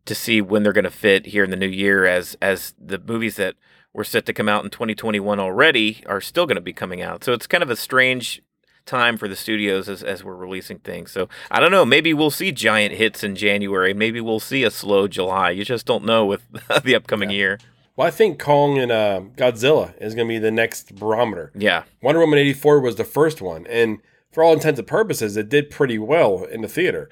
to 0.06 0.16
see 0.16 0.42
when 0.42 0.64
they're 0.64 0.74
going 0.74 0.84
to 0.84 0.92
fit 0.92 1.28
here 1.28 1.44
in 1.44 1.52
the 1.52 1.56
new 1.56 1.68
year 1.68 2.06
as 2.06 2.36
as 2.42 2.74
the 2.80 2.98
movies 2.98 3.36
that 3.36 3.56
were 3.94 4.04
set 4.04 4.26
to 4.26 4.34
come 4.34 4.50
out 4.50 4.64
in 4.64 4.70
2021 4.70 5.40
already 5.40 6.04
are 6.06 6.22
still 6.22 6.46
going 6.46 6.56
to 6.56 6.62
be 6.62 6.74
coming 6.74 7.02
out. 7.02 7.24
So 7.24 7.34
it's 7.34 7.48
kind 7.48 7.64
of 7.64 7.70
a 7.70 7.76
strange 7.76 8.42
time 8.86 9.18
for 9.18 9.28
the 9.28 9.36
studios 9.36 9.88
as, 9.88 10.04
as 10.04 10.24
we're 10.24 10.36
releasing 10.36 10.80
things. 10.80 11.12
So 11.12 11.30
I 11.52 11.60
don't 11.60 11.72
know. 11.72 11.86
Maybe 11.86 12.14
we'll 12.14 12.32
see 12.32 12.52
giant 12.52 12.96
hits 12.96 13.24
in 13.24 13.36
January. 13.36 13.94
Maybe 13.94 14.20
we'll 14.20 14.40
see 14.40 14.64
a 14.64 14.72
slow 14.72 15.08
July. 15.08 15.52
You 15.52 15.64
just 15.64 15.86
don't 15.86 16.06
know 16.06 16.26
with 16.26 16.44
the 16.84 16.96
upcoming 16.96 17.30
yeah. 17.30 17.38
year. 17.38 17.60
Well, 17.96 18.08
I 18.08 18.12
think 18.12 18.40
Kong 18.40 18.78
and 18.78 18.92
uh, 18.92 19.22
Godzilla 19.36 19.94
is 20.02 20.16
going 20.16 20.28
to 20.28 20.34
be 20.34 20.40
the 20.40 20.52
next 20.52 20.96
barometer. 20.96 21.52
Yeah. 21.54 21.84
Wonder 22.02 22.22
Woman 22.22 22.40
84 22.40 22.80
was 22.80 22.96
the 22.96 23.04
first 23.04 23.42
one. 23.42 23.68
And 23.68 24.00
for 24.32 24.44
all 24.44 24.54
intents 24.54 24.80
and 24.80 24.88
purposes, 24.88 25.36
it 25.36 25.50
did 25.50 25.70
pretty 25.70 26.00
well 26.00 26.46
in 26.46 26.62
the 26.62 26.68
theater. 26.68 27.10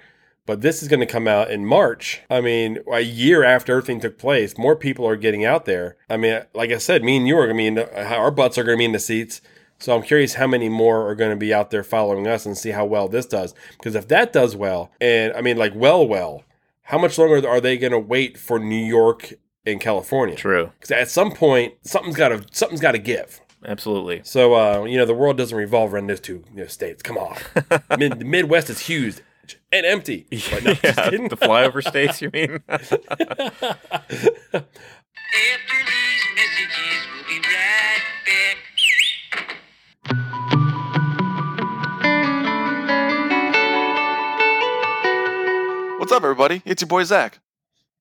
But 0.47 0.61
this 0.61 0.81
is 0.81 0.87
going 0.87 1.01
to 1.01 1.05
come 1.05 1.27
out 1.27 1.51
in 1.51 1.65
March. 1.65 2.21
I 2.29 2.39
mean, 2.39 2.79
a 2.91 3.01
year 3.01 3.43
after 3.43 3.73
everything 3.73 3.99
took 3.99 4.17
place, 4.17 4.57
more 4.57 4.77
people 4.77 5.05
are 5.05 5.17
getting 5.17 5.43
out 5.43 5.65
there. 5.65 5.97
I 6.09 6.15
mean, 6.15 6.41
like 6.55 6.71
I 6.71 6.77
said, 6.77 7.03
me 7.03 7.17
and 7.17 7.27
you 7.27 7.37
are 7.37 7.45
going 7.45 7.57
to 7.57 7.61
be 7.61 7.67
in 7.67 7.75
the, 7.75 8.15
our 8.15 8.31
butts 8.31 8.57
are 8.57 8.63
going 8.63 8.77
to 8.77 8.81
be 8.81 8.85
in 8.85 8.93
the 8.93 8.99
seats. 8.99 9.41
So 9.77 9.93
I'm 9.93 10.01
curious 10.01 10.35
how 10.35 10.47
many 10.47 10.69
more 10.69 11.07
are 11.07 11.15
going 11.15 11.31
to 11.31 11.35
be 11.35 11.53
out 11.53 11.69
there 11.69 11.83
following 11.83 12.27
us 12.27 12.45
and 12.45 12.57
see 12.57 12.71
how 12.71 12.85
well 12.85 13.09
this 13.09 13.25
does. 13.25 13.53
Because 13.77 13.93
if 13.93 14.07
that 14.07 14.31
does 14.31 14.55
well, 14.55 14.89
and 15.01 15.33
I 15.33 15.41
mean, 15.41 15.57
like, 15.57 15.75
well, 15.75 16.07
well, 16.07 16.43
how 16.83 16.97
much 16.97 17.17
longer 17.17 17.45
are 17.47 17.59
they 17.59 17.77
going 17.77 17.91
to 17.91 17.99
wait 17.99 18.37
for 18.37 18.57
New 18.57 18.83
York 18.83 19.33
and 19.65 19.81
California? 19.81 20.37
True. 20.37 20.71
Because 20.79 20.91
at 20.91 21.09
some 21.09 21.33
point, 21.33 21.73
something's 21.81 22.15
got 22.15 22.29
to 22.29 22.45
something's 22.53 22.81
got 22.81 22.93
to 22.93 22.99
give. 22.99 23.41
Absolutely. 23.65 24.21
So 24.23 24.55
uh, 24.55 24.85
you 24.85 24.97
know, 24.97 25.05
the 25.05 25.13
world 25.13 25.35
doesn't 25.37 25.57
revolve 25.57 25.93
around 25.93 26.07
those 26.07 26.21
two 26.21 26.45
you 26.53 26.61
know, 26.61 26.67
states. 26.67 27.03
Come 27.03 27.17
on, 27.17 27.37
Mid- 27.99 28.19
the 28.19 28.25
Midwest 28.25 28.69
is 28.69 28.79
huge 28.79 29.17
and 29.71 29.85
empty. 29.85 30.25
But 30.51 30.63
no, 30.63 30.71
yeah, 30.71 31.09
the 31.27 31.37
flyover 31.39 31.85
states, 31.85 32.21
you 32.21 32.29
mean? 32.31 32.59
After 32.69 32.89
these 35.85 36.23
messages, 36.35 37.01
we'll 37.13 37.25
be 37.27 37.39
right 37.39 38.01
back. 38.25 38.57
What's 45.99 46.11
up, 46.11 46.23
everybody? 46.23 46.61
It's 46.65 46.81
your 46.81 46.87
boy 46.87 47.03
Zach. 47.03 47.39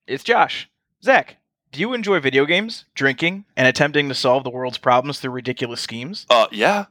It's 0.07 0.23
Josh. 0.23 0.71
Zach, 1.03 1.37
do 1.73 1.81
you 1.81 1.93
enjoy 1.93 2.21
video 2.21 2.45
games, 2.47 2.85
drinking, 2.95 3.45
and 3.57 3.67
attempting 3.67 4.09
to 4.09 4.15
solve 4.15 4.45
the 4.45 4.51
world's 4.51 4.79
problems 4.79 5.19
through 5.19 5.33
ridiculous 5.33 5.81
schemes? 5.81 6.27
Uh, 6.31 6.47
yeah. 6.53 6.85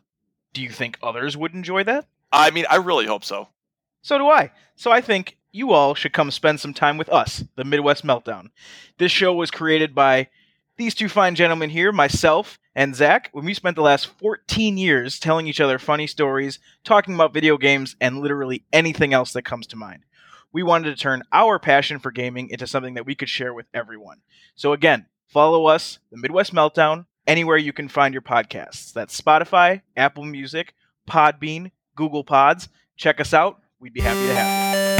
Do 0.54 0.62
you 0.62 0.70
think 0.70 0.98
others 1.02 1.38
would 1.38 1.54
enjoy 1.54 1.84
that? 1.86 2.06
I 2.32 2.52
mean, 2.52 2.66
I 2.70 2.76
really 2.78 3.06
hope 3.06 3.24
so. 3.24 3.48
So 4.06 4.18
do 4.18 4.28
I. 4.28 4.52
So 4.76 4.92
I 4.92 5.02
think 5.02 5.38
you 5.52 5.72
all 5.72 5.96
should 5.96 6.14
come 6.14 6.30
spend 6.30 6.60
some 6.60 6.74
time 6.74 6.98
with 6.98 7.10
us, 7.10 7.44
the 7.56 7.64
Midwest 7.64 8.06
Meltdown. 8.06 8.50
This 9.00 9.12
show 9.12 9.34
was 9.34 9.50
created 9.50 9.96
by 9.96 10.28
these 10.78 10.94
two 10.94 11.10
fine 11.10 11.34
gentlemen 11.34 11.70
here, 11.70 11.92
myself 11.92 12.60
and 12.76 12.94
Zach, 12.94 13.30
when 13.32 13.46
we 13.46 13.54
spent 13.54 13.76
the 13.76 13.82
last 13.82 14.08
14 14.20 14.78
years 14.78 15.18
telling 15.18 15.48
each 15.48 15.62
other 15.62 15.80
funny 15.80 16.06
stories, 16.06 16.60
talking 16.84 17.16
about 17.16 17.34
video 17.34 17.58
games, 17.58 17.96
and 18.00 18.20
literally 18.20 18.66
anything 18.72 19.14
else 19.14 19.32
that 19.34 19.44
comes 19.46 19.66
to 19.68 19.76
mind 19.76 20.04
we 20.56 20.64
wanted 20.64 20.90
to 20.90 20.96
turn 20.96 21.22
our 21.34 21.60
passion 21.60 22.00
for 22.00 22.12
gaming 22.12 22.50
into 22.50 22.66
something 22.66 22.94
that 22.94 23.06
we 23.06 23.14
could 23.14 23.28
share 23.28 23.54
with 23.54 23.66
everyone. 23.74 24.22
So 24.56 24.72
again, 24.72 25.06
follow 25.28 25.66
us, 25.66 26.00
the 26.12 26.18
Midwest 26.18 26.54
Meltdown, 26.54 27.08
anywhere 27.28 27.58
you 27.58 27.74
can 27.74 27.90
find 27.90 28.14
your 28.14 28.22
podcasts. 28.22 28.94
That's 28.94 29.20
Spotify, 29.20 29.82
Apple 29.98 30.24
Music, 30.24 30.74
Podbean, 31.10 31.72
Google 31.98 32.24
Pods. 32.24 32.70
Check 32.96 33.20
us 33.20 33.34
out. 33.34 33.60
We'd 33.80 33.94
be 33.94 34.00
happy 34.02 34.28
to 34.28 34.36
have 34.36 34.90
you. 34.90 34.96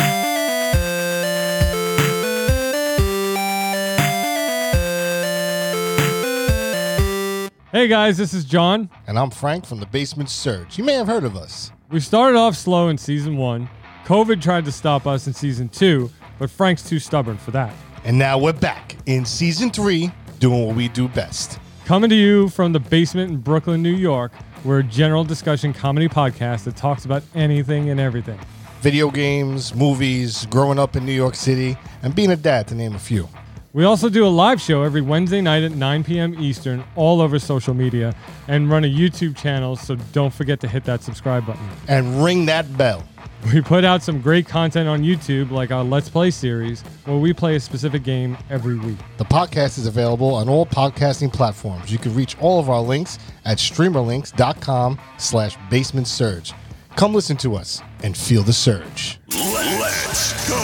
Hey 7.72 7.88
guys, 7.88 8.18
this 8.18 8.34
is 8.34 8.44
John. 8.46 8.90
And 9.08 9.18
I'm 9.18 9.30
Frank 9.32 9.66
from 9.66 9.80
the 9.80 9.86
Basement 9.86 10.30
Surge. 10.30 10.78
You 10.78 10.84
may 10.84 10.94
have 10.94 11.08
heard 11.08 11.24
of 11.24 11.36
us. 11.38 11.72
We 11.90 12.00
started 12.02 12.38
off 12.38 12.56
slow 12.56 12.90
in 12.90 12.98
season 12.98 13.38
one 13.38 13.70
COVID 14.06 14.42
tried 14.42 14.66
to 14.66 14.72
stop 14.72 15.08
us 15.08 15.26
in 15.26 15.34
season 15.34 15.70
two, 15.70 16.12
but 16.38 16.50
Frank's 16.50 16.88
too 16.88 17.00
stubborn 17.00 17.38
for 17.38 17.52
that. 17.52 17.74
And 18.04 18.18
now 18.18 18.38
we're 18.38 18.54
back 18.54 18.96
in 19.06 19.26
season 19.26 19.72
three, 19.72 20.12
doing 20.40 20.66
what 20.68 20.76
we 20.76 20.90
do 20.90 21.08
best. 21.08 21.60
Coming 21.86 22.10
to 22.10 22.16
you 22.16 22.50
from 22.50 22.72
the 22.74 22.80
basement 22.80 23.32
in 23.32 23.38
Brooklyn, 23.38 23.82
New 23.82 23.96
York, 23.96 24.32
we're 24.64 24.80
a 24.80 24.84
general 24.84 25.24
discussion 25.24 25.74
comedy 25.74 26.08
podcast 26.08 26.66
that 26.66 26.76
talks 26.76 27.06
about 27.06 27.24
anything 27.34 27.90
and 27.90 28.00
everything 28.00 28.40
video 28.86 29.10
games, 29.10 29.74
movies, 29.74 30.46
growing 30.52 30.78
up 30.78 30.96
in 30.96 31.04
New 31.04 31.12
York 31.12 31.34
City, 31.34 31.76
and 32.04 32.14
being 32.14 32.30
a 32.30 32.36
dad, 32.36 32.68
to 32.68 32.76
name 32.76 32.94
a 32.94 33.00
few. 33.00 33.28
We 33.74 33.84
also 33.84 34.10
do 34.10 34.28
a 34.28 34.30
live 34.30 34.62
show 34.62 34.84
every 34.84 35.02
Wednesday 35.02 35.42
night 35.42 35.64
at 35.64 35.72
9 35.72 36.04
p.m. 36.04 36.36
Eastern, 36.40 36.84
all 36.96 37.20
over 37.20 37.40
social 37.40 37.74
media, 37.74 38.16
and 38.48 38.70
run 38.70 38.84
a 38.84 38.88
YouTube 38.88 39.36
channel, 39.36 39.76
so 39.76 39.96
don't 40.14 40.32
forget 40.32 40.60
to 40.60 40.68
hit 40.68 40.84
that 40.84 41.02
subscribe 41.02 41.48
button. 41.48 41.68
And 41.88 42.24
ring 42.24 42.46
that 42.46 42.78
bell. 42.78 43.04
We 43.52 43.60
put 43.62 43.86
out 43.86 44.04
some 44.04 44.22
great 44.22 44.48
content 44.48 44.88
on 44.88 45.02
YouTube, 45.02 45.50
like 45.50 45.72
our 45.72 45.84
Let's 45.84 46.08
Play 46.08 46.30
series, 46.30 46.84
where 47.06 47.18
we 47.18 47.34
play 47.34 47.56
a 47.56 47.60
specific 47.60 48.04
game 48.04 48.38
every 48.52 48.78
week. 48.78 48.98
The 49.18 49.26
podcast 49.26 49.80
is 49.80 49.88
available 49.88 50.34
on 50.36 50.48
all 50.48 50.68
podcasting 50.68 51.34
platforms. 51.34 51.92
You 51.92 51.98
can 51.98 52.14
reach 52.14 52.38
all 52.40 52.60
of 52.60 52.70
our 52.70 52.82
links 52.82 53.18
at 53.46 53.58
streamerlinks.com 53.58 55.00
slash 55.18 55.58
basement 55.72 56.08
surge. 56.08 56.54
Come 56.96 57.14
listen 57.14 57.36
to 57.38 57.56
us 57.58 57.82
and 58.04 58.16
feel 58.16 58.42
the 58.42 58.54
surge. 58.54 59.20
Let's 59.30 60.48
go. 60.48 60.56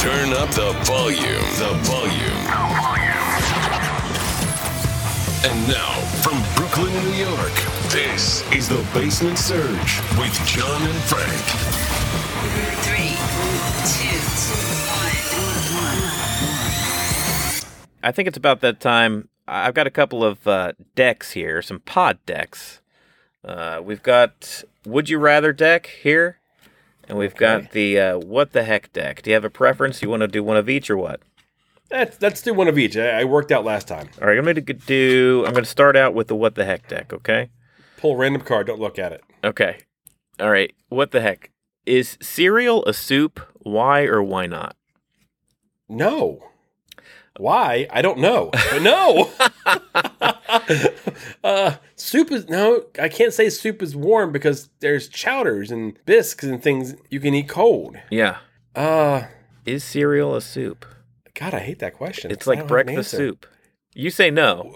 Turn 0.00 0.34
up 0.34 0.50
the 0.50 0.72
volume, 0.84 1.48
the 1.56 1.72
volume. 1.88 2.46
And 5.46 5.68
now, 5.68 5.92
from 6.20 6.42
Brooklyn, 6.56 6.92
New 7.04 7.14
York, 7.24 7.54
this 7.88 8.42
is 8.52 8.68
the 8.68 8.86
Basement 8.92 9.38
Surge 9.38 10.00
with 10.18 10.46
John 10.46 10.82
and 10.82 11.00
Frank. 11.04 11.46
Three, 12.84 13.16
two, 13.96 14.20
one. 15.74 16.00
I 18.02 18.12
think 18.12 18.28
it's 18.28 18.36
about 18.36 18.60
that 18.60 18.78
time. 18.78 19.30
I've 19.48 19.72
got 19.72 19.86
a 19.86 19.90
couple 19.90 20.22
of 20.22 20.46
uh, 20.46 20.72
decks 20.94 21.32
here, 21.32 21.62
some 21.62 21.80
pod 21.80 22.18
decks 22.26 22.82
uh, 23.46 23.80
we've 23.82 24.02
got 24.02 24.64
Would 24.84 25.08
You 25.08 25.18
Rather 25.18 25.52
deck 25.52 25.86
here, 26.02 26.40
and 27.08 27.16
we've 27.16 27.36
got 27.36 27.70
the 27.70 27.98
uh, 27.98 28.18
What 28.18 28.52
the 28.52 28.64
Heck 28.64 28.92
deck. 28.92 29.22
Do 29.22 29.30
you 29.30 29.34
have 29.34 29.44
a 29.44 29.50
preference? 29.50 30.02
You 30.02 30.10
want 30.10 30.22
to 30.22 30.28
do 30.28 30.42
one 30.42 30.56
of 30.56 30.68
each 30.68 30.90
or 30.90 30.96
what? 30.96 31.20
Let's, 31.90 32.20
let's 32.20 32.42
do 32.42 32.52
one 32.52 32.66
of 32.66 32.76
each. 32.76 32.96
I, 32.96 33.20
I 33.20 33.24
worked 33.24 33.52
out 33.52 33.64
last 33.64 33.86
time. 33.86 34.08
All 34.20 34.26
right, 34.26 34.36
I'm 34.36 34.44
going 34.44 34.56
to 34.56 34.72
do. 34.72 35.44
I'm 35.46 35.52
going 35.52 35.64
to 35.64 35.70
start 35.70 35.96
out 35.96 36.12
with 36.14 36.26
the 36.26 36.34
What 36.34 36.56
the 36.56 36.64
Heck 36.64 36.88
deck. 36.88 37.12
Okay. 37.12 37.50
Pull 37.96 38.12
a 38.12 38.16
random 38.16 38.42
card. 38.42 38.66
Don't 38.66 38.80
look 38.80 38.98
at 38.98 39.12
it. 39.12 39.22
Okay. 39.44 39.78
All 40.38 40.50
right. 40.50 40.74
What 40.88 41.12
the 41.12 41.20
heck 41.20 41.50
is 41.86 42.18
cereal 42.20 42.84
a 42.84 42.92
soup? 42.92 43.40
Why 43.60 44.02
or 44.02 44.22
why 44.22 44.46
not? 44.46 44.76
No. 45.88 46.50
Why? 47.38 47.86
I 47.90 48.02
don't 48.02 48.18
know. 48.18 48.50
No. 48.80 49.30
uh, 51.44 51.76
soup 51.96 52.30
is 52.32 52.48
no. 52.48 52.84
I 53.00 53.08
can't 53.08 53.32
say 53.32 53.50
soup 53.50 53.82
is 53.82 53.94
warm 53.96 54.32
because 54.32 54.68
there's 54.80 55.08
chowders 55.08 55.70
and 55.70 55.98
bisques 56.06 56.44
and 56.44 56.62
things 56.62 56.94
you 57.10 57.20
can 57.20 57.34
eat 57.34 57.48
cold. 57.48 57.96
Yeah. 58.10 58.38
Uh, 58.74 59.24
Is 59.64 59.84
cereal 59.84 60.34
a 60.34 60.40
soup? 60.40 60.84
God, 61.34 61.54
I 61.54 61.60
hate 61.60 61.78
that 61.80 61.94
question. 61.94 62.30
It's 62.30 62.46
like 62.46 62.58
don't 62.58 62.64
an 62.64 62.68
breakfast 62.68 63.10
soup. 63.10 63.46
You 63.94 64.10
say 64.10 64.30
no. 64.30 64.74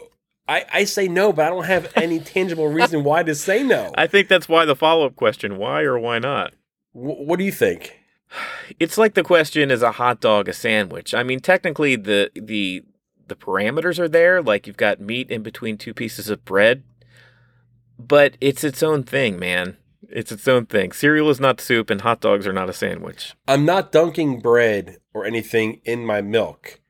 I, 0.48 0.64
I 0.72 0.84
say 0.84 1.06
no, 1.06 1.32
but 1.32 1.46
I 1.46 1.50
don't 1.50 1.64
have 1.64 1.92
any 1.94 2.18
tangible 2.18 2.66
reason 2.66 3.04
why 3.04 3.22
to 3.22 3.34
say 3.34 3.62
no. 3.62 3.92
I 3.98 4.06
think 4.08 4.28
that's 4.28 4.48
why 4.48 4.64
the 4.64 4.74
follow 4.74 5.06
up 5.06 5.14
question 5.14 5.58
why 5.58 5.82
or 5.82 5.98
why 5.98 6.18
not? 6.18 6.52
Wh- 6.92 7.20
what 7.22 7.38
do 7.38 7.44
you 7.44 7.52
think? 7.52 7.99
It's 8.78 8.96
like 8.98 9.14
the 9.14 9.22
question 9.22 9.70
is 9.70 9.82
a 9.82 9.92
hot 9.92 10.20
dog 10.20 10.48
a 10.48 10.52
sandwich? 10.52 11.14
I 11.14 11.22
mean, 11.22 11.40
technically 11.40 11.96
the 11.96 12.30
the 12.34 12.84
the 13.28 13.36
parameters 13.36 13.98
are 13.98 14.08
there, 14.08 14.42
like 14.42 14.66
you've 14.66 14.76
got 14.76 15.00
meat 15.00 15.30
in 15.30 15.42
between 15.42 15.78
two 15.78 15.94
pieces 15.94 16.28
of 16.28 16.44
bread, 16.44 16.82
but 17.98 18.36
it's 18.40 18.64
its 18.64 18.82
own 18.82 19.02
thing, 19.04 19.38
man. 19.38 19.76
It's 20.08 20.32
its 20.32 20.48
own 20.48 20.66
thing. 20.66 20.92
Cereal 20.92 21.30
is 21.30 21.40
not 21.40 21.60
soup 21.60 21.90
and 21.90 22.00
hot 22.00 22.20
dogs 22.20 22.46
are 22.46 22.52
not 22.52 22.68
a 22.68 22.72
sandwich. 22.72 23.34
I'm 23.46 23.64
not 23.64 23.92
dunking 23.92 24.40
bread 24.40 24.98
or 25.14 25.24
anything 25.24 25.80
in 25.84 26.04
my 26.04 26.20
milk. 26.20 26.80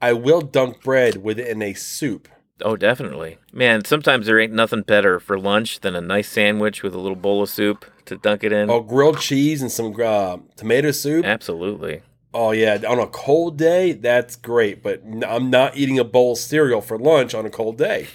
I 0.00 0.14
will 0.14 0.40
dunk 0.40 0.82
bread 0.82 1.22
within 1.22 1.60
a 1.60 1.74
soup. 1.74 2.28
Oh, 2.62 2.76
definitely. 2.76 3.38
Man, 3.52 3.84
sometimes 3.84 4.26
there 4.26 4.38
ain't 4.38 4.52
nothing 4.52 4.82
better 4.82 5.18
for 5.20 5.38
lunch 5.38 5.80
than 5.80 5.94
a 5.94 6.00
nice 6.00 6.28
sandwich 6.28 6.82
with 6.82 6.94
a 6.94 6.98
little 6.98 7.16
bowl 7.16 7.42
of 7.42 7.48
soup 7.48 7.84
to 8.10 8.18
dunk 8.18 8.44
it 8.44 8.52
in. 8.52 8.70
Oh, 8.70 8.80
grilled 8.80 9.20
cheese 9.20 9.62
and 9.62 9.72
some 9.72 9.94
uh, 10.00 10.36
tomato 10.56 10.90
soup. 10.90 11.24
Absolutely. 11.24 12.02
Oh 12.32 12.52
yeah, 12.52 12.78
on 12.86 13.00
a 13.00 13.08
cold 13.08 13.58
day, 13.58 13.92
that's 13.92 14.36
great. 14.36 14.82
But 14.82 15.02
I'm 15.26 15.50
not 15.50 15.76
eating 15.76 15.98
a 15.98 16.04
bowl 16.04 16.32
of 16.32 16.38
cereal 16.38 16.80
for 16.80 16.98
lunch 16.98 17.34
on 17.34 17.44
a 17.44 17.50
cold 17.50 17.76
day. 17.76 18.06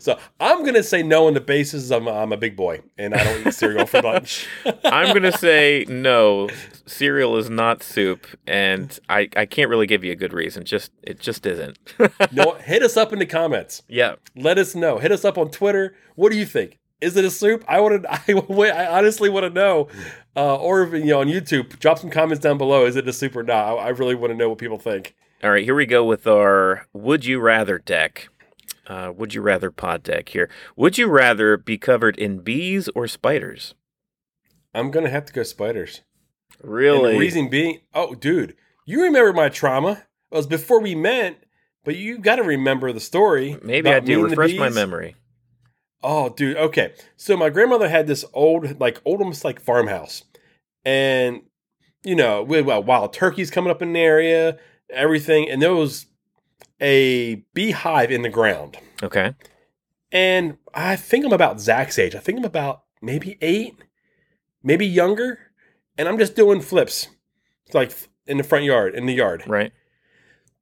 so 0.00 0.18
I'm 0.40 0.64
gonna 0.64 0.82
say 0.82 1.02
no 1.02 1.26
on 1.26 1.34
the 1.34 1.40
basis 1.40 1.90
I'm, 1.90 2.08
I'm 2.08 2.32
a 2.32 2.36
big 2.36 2.56
boy 2.56 2.82
and 2.98 3.14
I 3.14 3.22
don't 3.22 3.46
eat 3.46 3.54
cereal 3.54 3.86
for 3.86 4.02
lunch. 4.02 4.46
I'm 4.84 5.08
going 5.08 5.22
to 5.22 5.36
say 5.36 5.84
no, 5.88 6.48
cereal 6.86 7.36
is 7.36 7.50
not 7.50 7.82
soup 7.82 8.26
and 8.46 8.98
I 9.08 9.28
I 9.36 9.46
can't 9.46 9.70
really 9.70 9.86
give 9.86 10.04
you 10.04 10.12
a 10.12 10.16
good 10.16 10.32
reason. 10.32 10.64
Just 10.64 10.92
it 11.02 11.20
just 11.20 11.46
isn't. 11.46 11.78
no, 12.32 12.54
hit 12.54 12.82
us 12.82 12.96
up 12.96 13.12
in 13.12 13.18
the 13.18 13.26
comments. 13.26 13.82
yeah. 13.88 14.16
Let 14.34 14.58
us 14.58 14.74
know. 14.74 14.98
Hit 14.98 15.12
us 15.12 15.24
up 15.24 15.38
on 15.38 15.50
Twitter. 15.50 15.94
What 16.14 16.32
do 16.32 16.38
you 16.38 16.46
think? 16.46 16.78
Is 17.00 17.16
it 17.16 17.24
a 17.24 17.30
soup? 17.30 17.64
I 17.68 17.80
want 17.80 18.02
to. 18.02 18.10
I, 18.12 18.84
I 18.84 18.98
honestly 18.98 19.28
want 19.28 19.44
to 19.44 19.50
know. 19.50 19.88
Uh, 20.34 20.56
or 20.56 20.82
if, 20.82 20.92
you 20.92 21.06
know, 21.06 21.20
on 21.20 21.28
YouTube, 21.28 21.78
drop 21.78 21.98
some 21.98 22.10
comments 22.10 22.42
down 22.42 22.58
below. 22.58 22.84
Is 22.86 22.96
it 22.96 23.08
a 23.08 23.12
soup 23.12 23.36
or 23.36 23.42
not? 23.42 23.66
I, 23.66 23.72
I 23.74 23.88
really 23.88 24.14
want 24.14 24.32
to 24.32 24.36
know 24.36 24.48
what 24.48 24.58
people 24.58 24.78
think. 24.78 25.14
All 25.42 25.50
right, 25.50 25.64
here 25.64 25.74
we 25.74 25.86
go 25.86 26.04
with 26.04 26.26
our 26.26 26.86
would 26.92 27.24
you 27.24 27.40
rather 27.40 27.78
deck. 27.78 28.28
Uh, 28.86 29.12
would 29.14 29.34
you 29.34 29.42
rather 29.42 29.70
pod 29.70 30.02
deck 30.02 30.28
here? 30.30 30.48
Would 30.76 30.96
you 30.96 31.08
rather 31.08 31.56
be 31.56 31.76
covered 31.76 32.16
in 32.18 32.38
bees 32.38 32.88
or 32.94 33.08
spiders? 33.08 33.74
I'm 34.74 34.90
gonna 34.90 35.10
have 35.10 35.26
to 35.26 35.32
go 35.32 35.42
spiders. 35.42 36.02
Really? 36.62 37.18
reason 37.18 37.48
being, 37.48 37.80
oh, 37.94 38.14
dude, 38.14 38.56
you 38.84 39.02
remember 39.02 39.32
my 39.32 39.48
trauma? 39.48 40.04
It 40.30 40.36
was 40.36 40.46
before 40.46 40.80
we 40.80 40.94
met, 40.94 41.44
but 41.84 41.96
you 41.96 42.18
got 42.18 42.36
to 42.36 42.42
remember 42.42 42.92
the 42.92 43.00
story. 43.00 43.58
Maybe 43.62 43.90
I 43.90 44.00
do. 44.00 44.24
Refresh 44.24 44.54
my 44.56 44.70
memory. 44.70 45.16
Oh, 46.02 46.28
dude. 46.28 46.56
Okay. 46.56 46.94
So 47.16 47.36
my 47.36 47.50
grandmother 47.50 47.88
had 47.88 48.06
this 48.06 48.24
old, 48.32 48.80
like 48.80 49.00
old, 49.04 49.20
almost 49.20 49.44
like 49.44 49.60
farmhouse, 49.60 50.24
and 50.84 51.42
you 52.04 52.14
know, 52.14 52.42
we 52.42 52.62
well, 52.62 52.82
wild 52.82 53.12
turkeys 53.12 53.50
coming 53.50 53.70
up 53.70 53.82
in 53.82 53.92
the 53.92 54.00
area, 54.00 54.58
everything, 54.90 55.50
and 55.50 55.60
there 55.60 55.74
was 55.74 56.06
a 56.80 57.36
beehive 57.54 58.10
in 58.10 58.22
the 58.22 58.28
ground. 58.28 58.76
Okay. 59.02 59.34
And 60.12 60.58
I 60.72 60.96
think 60.96 61.24
I'm 61.24 61.32
about 61.32 61.60
Zach's 61.60 61.98
age. 61.98 62.14
I 62.14 62.20
think 62.20 62.38
I'm 62.38 62.44
about 62.44 62.84
maybe 63.02 63.36
eight, 63.40 63.74
maybe 64.62 64.86
younger, 64.86 65.38
and 65.98 66.08
I'm 66.08 66.18
just 66.18 66.36
doing 66.36 66.60
flips, 66.60 67.08
like 67.74 67.92
in 68.26 68.36
the 68.36 68.44
front 68.44 68.64
yard, 68.64 68.94
in 68.94 69.06
the 69.06 69.14
yard. 69.14 69.42
Right. 69.46 69.72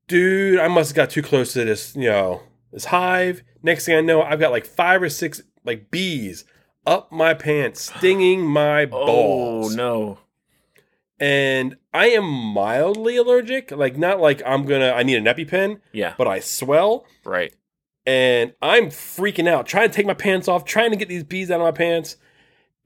Dude, 0.08 0.58
I 0.58 0.68
must 0.68 0.90
have 0.90 0.96
got 0.96 1.10
too 1.10 1.22
close 1.22 1.52
to 1.54 1.64
this, 1.64 1.94
you 1.94 2.08
know, 2.08 2.42
this 2.72 2.86
hive. 2.86 3.42
Next 3.64 3.86
thing 3.86 3.96
I 3.96 4.00
know, 4.02 4.22
I've 4.22 4.38
got 4.38 4.52
like 4.52 4.66
five 4.66 5.02
or 5.02 5.08
six 5.08 5.42
like 5.64 5.90
bees 5.90 6.44
up 6.86 7.10
my 7.10 7.34
pants, 7.34 7.92
stinging 7.96 8.46
my 8.46 8.82
oh, 8.82 8.86
balls. 8.86 9.72
Oh 9.72 9.76
no. 9.76 10.18
And 11.18 11.76
I 11.92 12.08
am 12.08 12.24
mildly 12.24 13.16
allergic, 13.16 13.70
like 13.70 13.96
not 13.96 14.20
like 14.20 14.42
I'm 14.44 14.64
gonna 14.66 14.90
I 14.92 15.02
need 15.02 15.16
an 15.16 15.24
EpiPen, 15.24 15.80
Yeah. 15.92 16.14
but 16.18 16.28
I 16.28 16.40
swell 16.40 17.06
Right. 17.24 17.54
and 18.04 18.52
I'm 18.60 18.86
freaking 18.86 19.48
out, 19.48 19.66
trying 19.66 19.88
to 19.88 19.94
take 19.94 20.06
my 20.06 20.12
pants 20.14 20.46
off, 20.46 20.64
trying 20.64 20.90
to 20.90 20.96
get 20.96 21.08
these 21.08 21.24
bees 21.24 21.50
out 21.50 21.60
of 21.60 21.64
my 21.64 21.72
pants. 21.72 22.16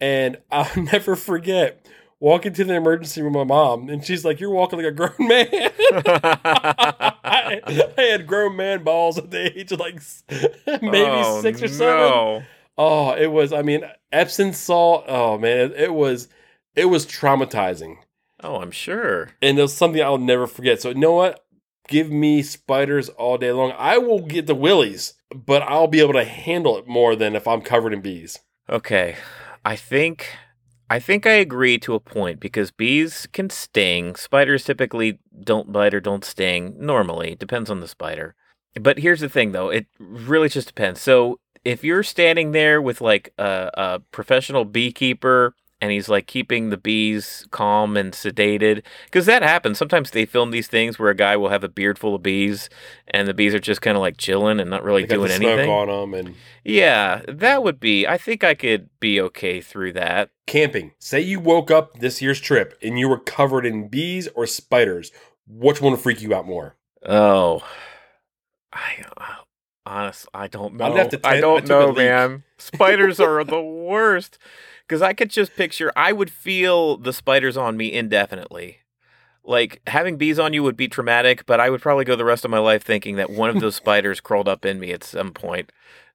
And 0.00 0.38
I'll 0.52 0.70
never 0.80 1.16
forget 1.16 1.84
walking 2.20 2.52
to 2.52 2.64
the 2.64 2.74
emergency 2.74 3.22
room 3.22 3.32
with 3.32 3.48
my 3.48 3.54
mom, 3.54 3.88
and 3.88 4.04
she's 4.04 4.24
like, 4.24 4.38
You're 4.38 4.50
walking 4.50 4.78
like 4.78 4.86
a 4.86 4.92
grown 4.92 5.26
man. 5.26 5.48
I, 7.48 7.92
I 7.98 8.02
had 8.02 8.26
grown 8.26 8.56
man 8.56 8.84
balls 8.84 9.18
at 9.18 9.30
the 9.30 9.58
age 9.58 9.72
of 9.72 9.80
like 9.80 10.00
maybe 10.66 10.88
Oh, 11.04 11.40
six 11.42 11.62
or 11.62 11.68
seven. 11.68 11.96
no. 11.96 12.42
Oh, 12.76 13.12
it 13.12 13.26
was, 13.32 13.52
I 13.52 13.62
mean, 13.62 13.82
Epsom 14.12 14.52
salt. 14.52 15.04
Oh, 15.08 15.36
man, 15.38 15.58
it, 15.58 15.72
it 15.80 15.94
was. 15.94 16.28
It 16.76 16.84
was 16.84 17.06
traumatizing. 17.06 17.96
Oh, 18.40 18.56
I'm 18.62 18.70
sure. 18.70 19.30
And 19.42 19.58
it 19.58 19.62
was 19.62 19.74
something 19.74 20.00
I'll 20.00 20.16
never 20.16 20.46
forget. 20.46 20.80
So, 20.80 20.90
you 20.90 20.94
know 20.94 21.12
what? 21.14 21.44
Give 21.88 22.08
me 22.10 22.42
spiders 22.42 23.08
all 23.08 23.36
day 23.36 23.50
long. 23.50 23.72
I 23.76 23.98
will 23.98 24.20
get 24.20 24.46
the 24.46 24.54
willies, 24.54 25.14
but 25.34 25.62
I'll 25.62 25.88
be 25.88 25.98
able 26.00 26.12
to 26.12 26.24
handle 26.24 26.78
it 26.78 26.86
more 26.86 27.16
than 27.16 27.34
if 27.34 27.48
I'm 27.48 27.62
covered 27.62 27.92
in 27.92 28.00
bees. 28.00 28.38
Okay. 28.70 29.16
I 29.64 29.74
think 29.74 30.28
I 30.90 30.98
think 31.00 31.26
I 31.26 31.32
agree 31.32 31.78
to 31.78 31.94
a 31.94 32.00
point 32.00 32.40
because 32.40 32.70
bees 32.70 33.26
can 33.32 33.50
sting. 33.50 34.16
Spiders 34.16 34.64
typically 34.64 35.18
don't 35.44 35.70
bite 35.70 35.92
or 35.94 36.00
don't 36.00 36.24
sting 36.24 36.76
normally. 36.78 37.34
Depends 37.34 37.70
on 37.70 37.80
the 37.80 37.88
spider. 37.88 38.34
But 38.80 38.98
here's 38.98 39.20
the 39.20 39.28
thing 39.28 39.52
though, 39.52 39.68
it 39.68 39.86
really 39.98 40.48
just 40.48 40.68
depends. 40.68 41.00
So 41.00 41.40
if 41.64 41.84
you're 41.84 42.02
standing 42.02 42.52
there 42.52 42.80
with 42.80 43.00
like 43.00 43.34
a, 43.38 43.70
a 43.74 44.00
professional 44.12 44.64
beekeeper 44.64 45.54
and 45.80 45.90
he's 45.92 46.08
like 46.08 46.26
keeping 46.26 46.70
the 46.70 46.76
bees 46.76 47.46
calm 47.50 47.96
and 47.96 48.12
sedated 48.12 48.82
because 49.04 49.26
that 49.26 49.42
happens 49.42 49.78
sometimes 49.78 50.10
they 50.10 50.26
film 50.26 50.50
these 50.50 50.66
things 50.66 50.98
where 50.98 51.10
a 51.10 51.14
guy 51.14 51.36
will 51.36 51.48
have 51.48 51.62
a 51.64 51.68
beard 51.68 51.98
full 51.98 52.14
of 52.16 52.22
bees 52.22 52.68
and 53.08 53.28
the 53.28 53.34
bees 53.34 53.54
are 53.54 53.60
just 53.60 53.80
kind 53.80 53.96
of 53.96 54.00
like 54.00 54.16
chilling 54.16 54.58
and 54.60 54.70
not 54.70 54.82
really 54.82 55.04
They 55.04 55.14
doing 55.14 55.30
anything 55.30 55.70
on 55.70 55.88
them 55.88 56.14
and 56.14 56.34
yeah, 56.64 57.22
that 57.26 57.62
would 57.62 57.80
be. 57.80 58.06
I 58.06 58.18
think 58.18 58.44
I 58.44 58.52
could 58.54 58.90
be 59.00 59.18
okay 59.22 59.62
through 59.62 59.94
that. 59.94 60.30
camping. 60.46 60.92
Say 60.98 61.20
you 61.22 61.40
woke 61.40 61.70
up 61.70 62.00
this 62.00 62.20
year's 62.20 62.40
trip 62.40 62.76
and 62.82 62.98
you 62.98 63.08
were 63.08 63.18
covered 63.18 63.64
in 63.64 63.88
bees 63.88 64.28
or 64.34 64.46
spiders. 64.46 65.10
Which 65.46 65.80
one 65.80 65.92
would 65.92 66.00
freak 66.00 66.20
you 66.20 66.34
out 66.34 66.46
more? 66.46 66.76
Oh, 67.06 67.62
I 68.72 69.04
honest, 69.86 70.28
I 70.34 70.46
don't 70.46 70.74
know. 70.74 70.84
I'm 70.84 70.90
gonna 70.90 71.02
have 71.04 71.10
to 71.12 71.26
I 71.26 71.40
don't 71.40 71.66
know, 71.66 71.92
man. 71.92 72.44
Spiders 72.58 73.18
are 73.18 73.42
the 73.44 73.62
worst 73.62 74.38
because 74.88 75.02
I 75.02 75.12
could 75.12 75.30
just 75.30 75.54
picture. 75.54 75.92
I 75.94 76.12
would 76.12 76.30
feel 76.30 76.96
the 76.96 77.12
spiders 77.12 77.56
on 77.56 77.76
me 77.76 77.92
indefinitely. 77.92 78.78
Like 79.44 79.80
having 79.86 80.16
bees 80.16 80.38
on 80.38 80.52
you 80.52 80.62
would 80.62 80.76
be 80.76 80.88
traumatic, 80.88 81.46
but 81.46 81.60
I 81.60 81.70
would 81.70 81.82
probably 81.82 82.04
go 82.04 82.16
the 82.16 82.24
rest 82.24 82.44
of 82.44 82.50
my 82.50 82.58
life 82.58 82.82
thinking 82.82 83.16
that 83.16 83.30
one 83.30 83.50
of 83.50 83.60
those 83.60 83.76
spiders 83.82 84.20
crawled 84.20 84.48
up 84.48 84.64
in 84.64 84.80
me 84.80 84.92
at 84.92 85.04
some 85.04 85.32
point 85.32 85.70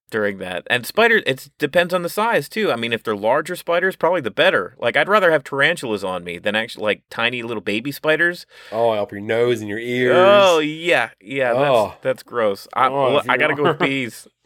during 0.09 0.37
that. 0.37 0.67
And 0.69 0.85
spiders, 0.85 1.23
it 1.25 1.49
depends 1.57 1.93
on 1.93 2.03
the 2.03 2.09
size 2.09 2.47
too. 2.47 2.71
I 2.71 2.75
mean, 2.75 2.93
if 2.93 3.01
they're 3.03 3.15
larger 3.15 3.55
spiders, 3.55 3.95
probably 3.95 4.21
the 4.21 4.29
better. 4.31 4.75
Like 4.77 4.95
I'd 4.95 5.09
rather 5.09 5.31
have 5.31 5.43
tarantulas 5.43 6.03
on 6.03 6.23
me 6.23 6.37
than 6.37 6.55
actually 6.55 6.83
like 6.83 7.03
tiny 7.09 7.41
little 7.41 7.61
baby 7.61 7.91
spiders. 7.91 8.45
Oh, 8.71 8.91
up 8.91 9.11
your 9.11 9.21
nose 9.21 9.61
and 9.61 9.69
your 9.69 9.79
ears. 9.79 10.15
Oh 10.15 10.59
yeah, 10.59 11.09
yeah. 11.19 11.53
Oh. 11.55 11.87
That's 11.89 12.01
that's 12.01 12.23
gross. 12.23 12.67
I, 12.73 12.87
Oh, 12.89 13.21
I 13.27 13.37
gotta 13.37 13.55
go 13.55 13.63
with 13.63 13.79
bees. 13.79 14.27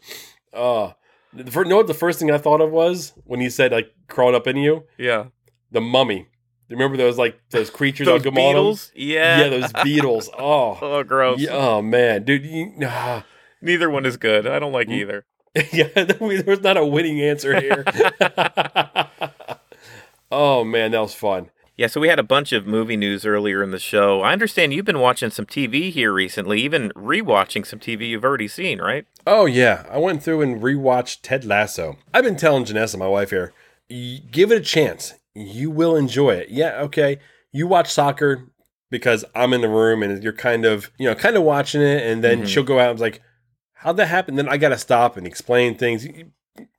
Oh. 0.54 0.94
The 1.32 1.50
fir- 1.50 1.64
know 1.64 1.76
what 1.76 1.86
the 1.86 1.94
first 1.94 2.18
thing 2.18 2.30
I 2.30 2.38
thought 2.38 2.60
of 2.60 2.70
was 2.70 3.12
when 3.24 3.40
he 3.40 3.50
said 3.50 3.72
like 3.72 3.92
crawled 4.08 4.34
up 4.34 4.46
in 4.46 4.56
you? 4.56 4.84
Yeah. 4.96 5.26
The 5.70 5.80
mummy. 5.80 6.28
Remember 6.70 6.96
those 6.96 7.18
like 7.18 7.38
those 7.50 7.70
creatures 7.70 8.08
on 8.08 8.14
Those 8.22 8.32
Gumados? 8.32 8.32
beetles? 8.34 8.92
Yeah. 8.94 9.38
Yeah, 9.40 9.48
those 9.48 9.72
beetles. 9.84 10.30
Oh, 10.38 10.78
Oh, 10.80 11.02
gross. 11.02 11.40
yeah, 11.40 11.50
oh 11.52 11.82
man, 11.82 12.24
dude. 12.24 12.44
You, 12.44 12.72
ah. 12.84 13.24
Neither 13.60 13.90
one 13.90 14.06
is 14.06 14.16
good. 14.16 14.46
I 14.46 14.58
don't 14.58 14.70
Mm. 14.70 14.74
like 14.74 14.88
either. 14.88 15.24
yeah, 15.72 15.88
there's 15.94 16.60
not 16.60 16.76
a 16.76 16.84
winning 16.86 17.20
answer 17.20 17.58
here. 17.60 17.84
oh 20.30 20.64
man, 20.64 20.90
that 20.92 21.00
was 21.00 21.14
fun. 21.14 21.50
Yeah, 21.78 21.86
so 21.86 22.00
we 22.00 22.08
had 22.08 22.18
a 22.18 22.24
bunch 22.24 22.52
of 22.52 22.66
movie 22.66 22.96
news 22.96 23.24
earlier 23.24 23.62
in 23.62 23.70
the 23.70 23.78
show. 23.78 24.20
I 24.22 24.32
understand 24.32 24.74
you've 24.74 24.84
been 24.84 24.98
watching 24.98 25.30
some 25.30 25.46
TV 25.46 25.92
here 25.92 26.12
recently, 26.12 26.60
even 26.60 26.90
rewatching 26.96 27.64
some 27.64 27.78
TV 27.78 28.08
you've 28.08 28.24
already 28.24 28.48
seen, 28.48 28.80
right? 28.80 29.06
Oh 29.28 29.46
yeah, 29.46 29.86
I 29.88 29.98
went 29.98 30.20
through 30.24 30.42
and 30.42 30.60
rewatched 30.60 31.20
Ted 31.22 31.44
Lasso. 31.44 31.96
I've 32.12 32.24
been 32.24 32.34
telling 32.34 32.64
Janessa, 32.64 32.98
my 32.98 33.06
wife 33.06 33.30
here, 33.30 33.52
give 33.88 34.50
it 34.50 34.58
a 34.58 34.60
chance. 34.60 35.14
You 35.36 35.70
will 35.70 35.94
enjoy 35.94 36.32
it. 36.34 36.48
Yeah, 36.48 36.80
okay. 36.80 37.20
You 37.52 37.68
watch 37.68 37.92
soccer 37.92 38.48
because 38.90 39.24
I'm 39.36 39.52
in 39.52 39.60
the 39.60 39.68
room 39.68 40.02
and 40.02 40.20
you're 40.20 40.32
kind 40.32 40.64
of, 40.64 40.90
you 40.98 41.06
know, 41.08 41.14
kind 41.14 41.36
of 41.36 41.44
watching 41.44 41.80
it, 41.80 42.02
and 42.02 42.24
then 42.24 42.42
Mhm. 42.42 42.48
she'll 42.48 42.64
go 42.64 42.80
out 42.80 42.90
and 42.90 42.98
be 42.98 43.02
like, 43.02 43.22
"How'd 43.74 43.98
that 43.98 44.06
happen?" 44.06 44.34
Then 44.34 44.48
I 44.48 44.56
got 44.56 44.70
to 44.70 44.78
stop 44.78 45.16
and 45.16 45.28
explain 45.28 45.76
things. 45.76 46.08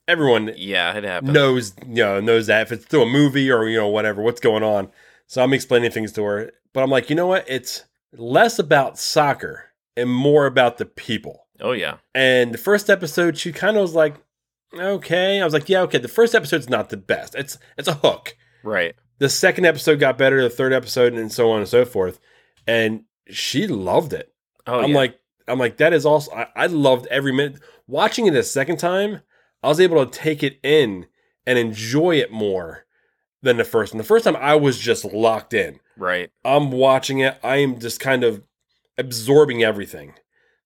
Everyone 0.09 0.51
Yeah, 0.57 0.93
it 0.97 1.03
happened. 1.03 1.33
knows, 1.33 1.73
you 1.87 2.03
know, 2.03 2.19
knows 2.19 2.47
that 2.47 2.63
if 2.63 2.71
it's 2.71 2.85
through 2.85 3.03
a 3.03 3.09
movie 3.09 3.51
or 3.51 3.67
you 3.69 3.77
know 3.77 3.87
whatever, 3.87 4.21
what's 4.23 4.41
going 4.41 4.63
on. 4.63 4.89
So 5.27 5.43
I'm 5.43 5.53
explaining 5.53 5.91
things 5.91 6.11
to 6.13 6.23
her, 6.23 6.51
but 6.73 6.81
I'm 6.81 6.89
like, 6.89 7.09
you 7.11 7.15
know 7.15 7.27
what? 7.27 7.45
It's 7.47 7.85
less 8.11 8.57
about 8.57 8.97
soccer 8.97 9.65
and 9.95 10.09
more 10.09 10.47
about 10.47 10.79
the 10.79 10.85
people. 10.85 11.45
Oh, 11.61 11.73
yeah. 11.73 11.97
And 12.15 12.53
the 12.53 12.57
first 12.57 12.89
episode, 12.89 13.37
she 13.37 13.51
kind 13.51 13.77
of 13.77 13.81
was 13.83 13.93
like, 13.93 14.15
okay. 14.75 15.39
I 15.39 15.43
was 15.45 15.53
like, 15.53 15.69
yeah, 15.69 15.81
okay. 15.81 15.99
The 15.99 16.07
first 16.07 16.33
episode's 16.33 16.69
not 16.69 16.89
the 16.89 16.97
best. 16.97 17.35
It's 17.35 17.59
it's 17.77 17.87
a 17.87 17.93
hook. 17.95 18.35
Right. 18.63 18.95
The 19.19 19.29
second 19.29 19.65
episode 19.65 19.99
got 19.99 20.17
better. 20.17 20.41
The 20.41 20.49
third 20.49 20.73
episode, 20.73 21.13
and 21.13 21.31
so 21.31 21.51
on 21.51 21.59
and 21.59 21.67
so 21.67 21.85
forth. 21.85 22.19
And 22.65 23.03
she 23.29 23.67
loved 23.67 24.13
it. 24.13 24.33
Oh, 24.65 24.79
I'm 24.79 24.91
yeah. 24.91 24.95
like, 24.95 25.19
I'm 25.47 25.59
like, 25.59 25.77
that 25.77 25.93
is 25.93 26.05
also. 26.05 26.31
I, 26.31 26.47
I 26.55 26.65
loved 26.65 27.05
every 27.07 27.31
minute. 27.31 27.59
Watching 27.85 28.25
it 28.25 28.35
a 28.35 28.43
second 28.43 28.77
time, 28.77 29.21
I 29.63 29.67
was 29.67 29.79
able 29.79 30.05
to 30.05 30.11
take 30.11 30.43
it 30.43 30.59
in 30.63 31.07
and 31.45 31.57
enjoy 31.57 32.15
it 32.15 32.31
more 32.31 32.85
than 33.41 33.57
the 33.57 33.63
first. 33.63 33.93
And 33.93 33.99
the 33.99 34.05
first 34.05 34.25
time, 34.25 34.35
I 34.35 34.55
was 34.55 34.77
just 34.79 35.05
locked 35.05 35.53
in. 35.53 35.79
right. 35.97 36.29
I'm 36.43 36.71
watching 36.71 37.19
it. 37.19 37.39
I 37.43 37.57
am 37.57 37.79
just 37.79 37.99
kind 37.99 38.23
of 38.23 38.43
absorbing 38.97 39.63
everything. 39.63 40.13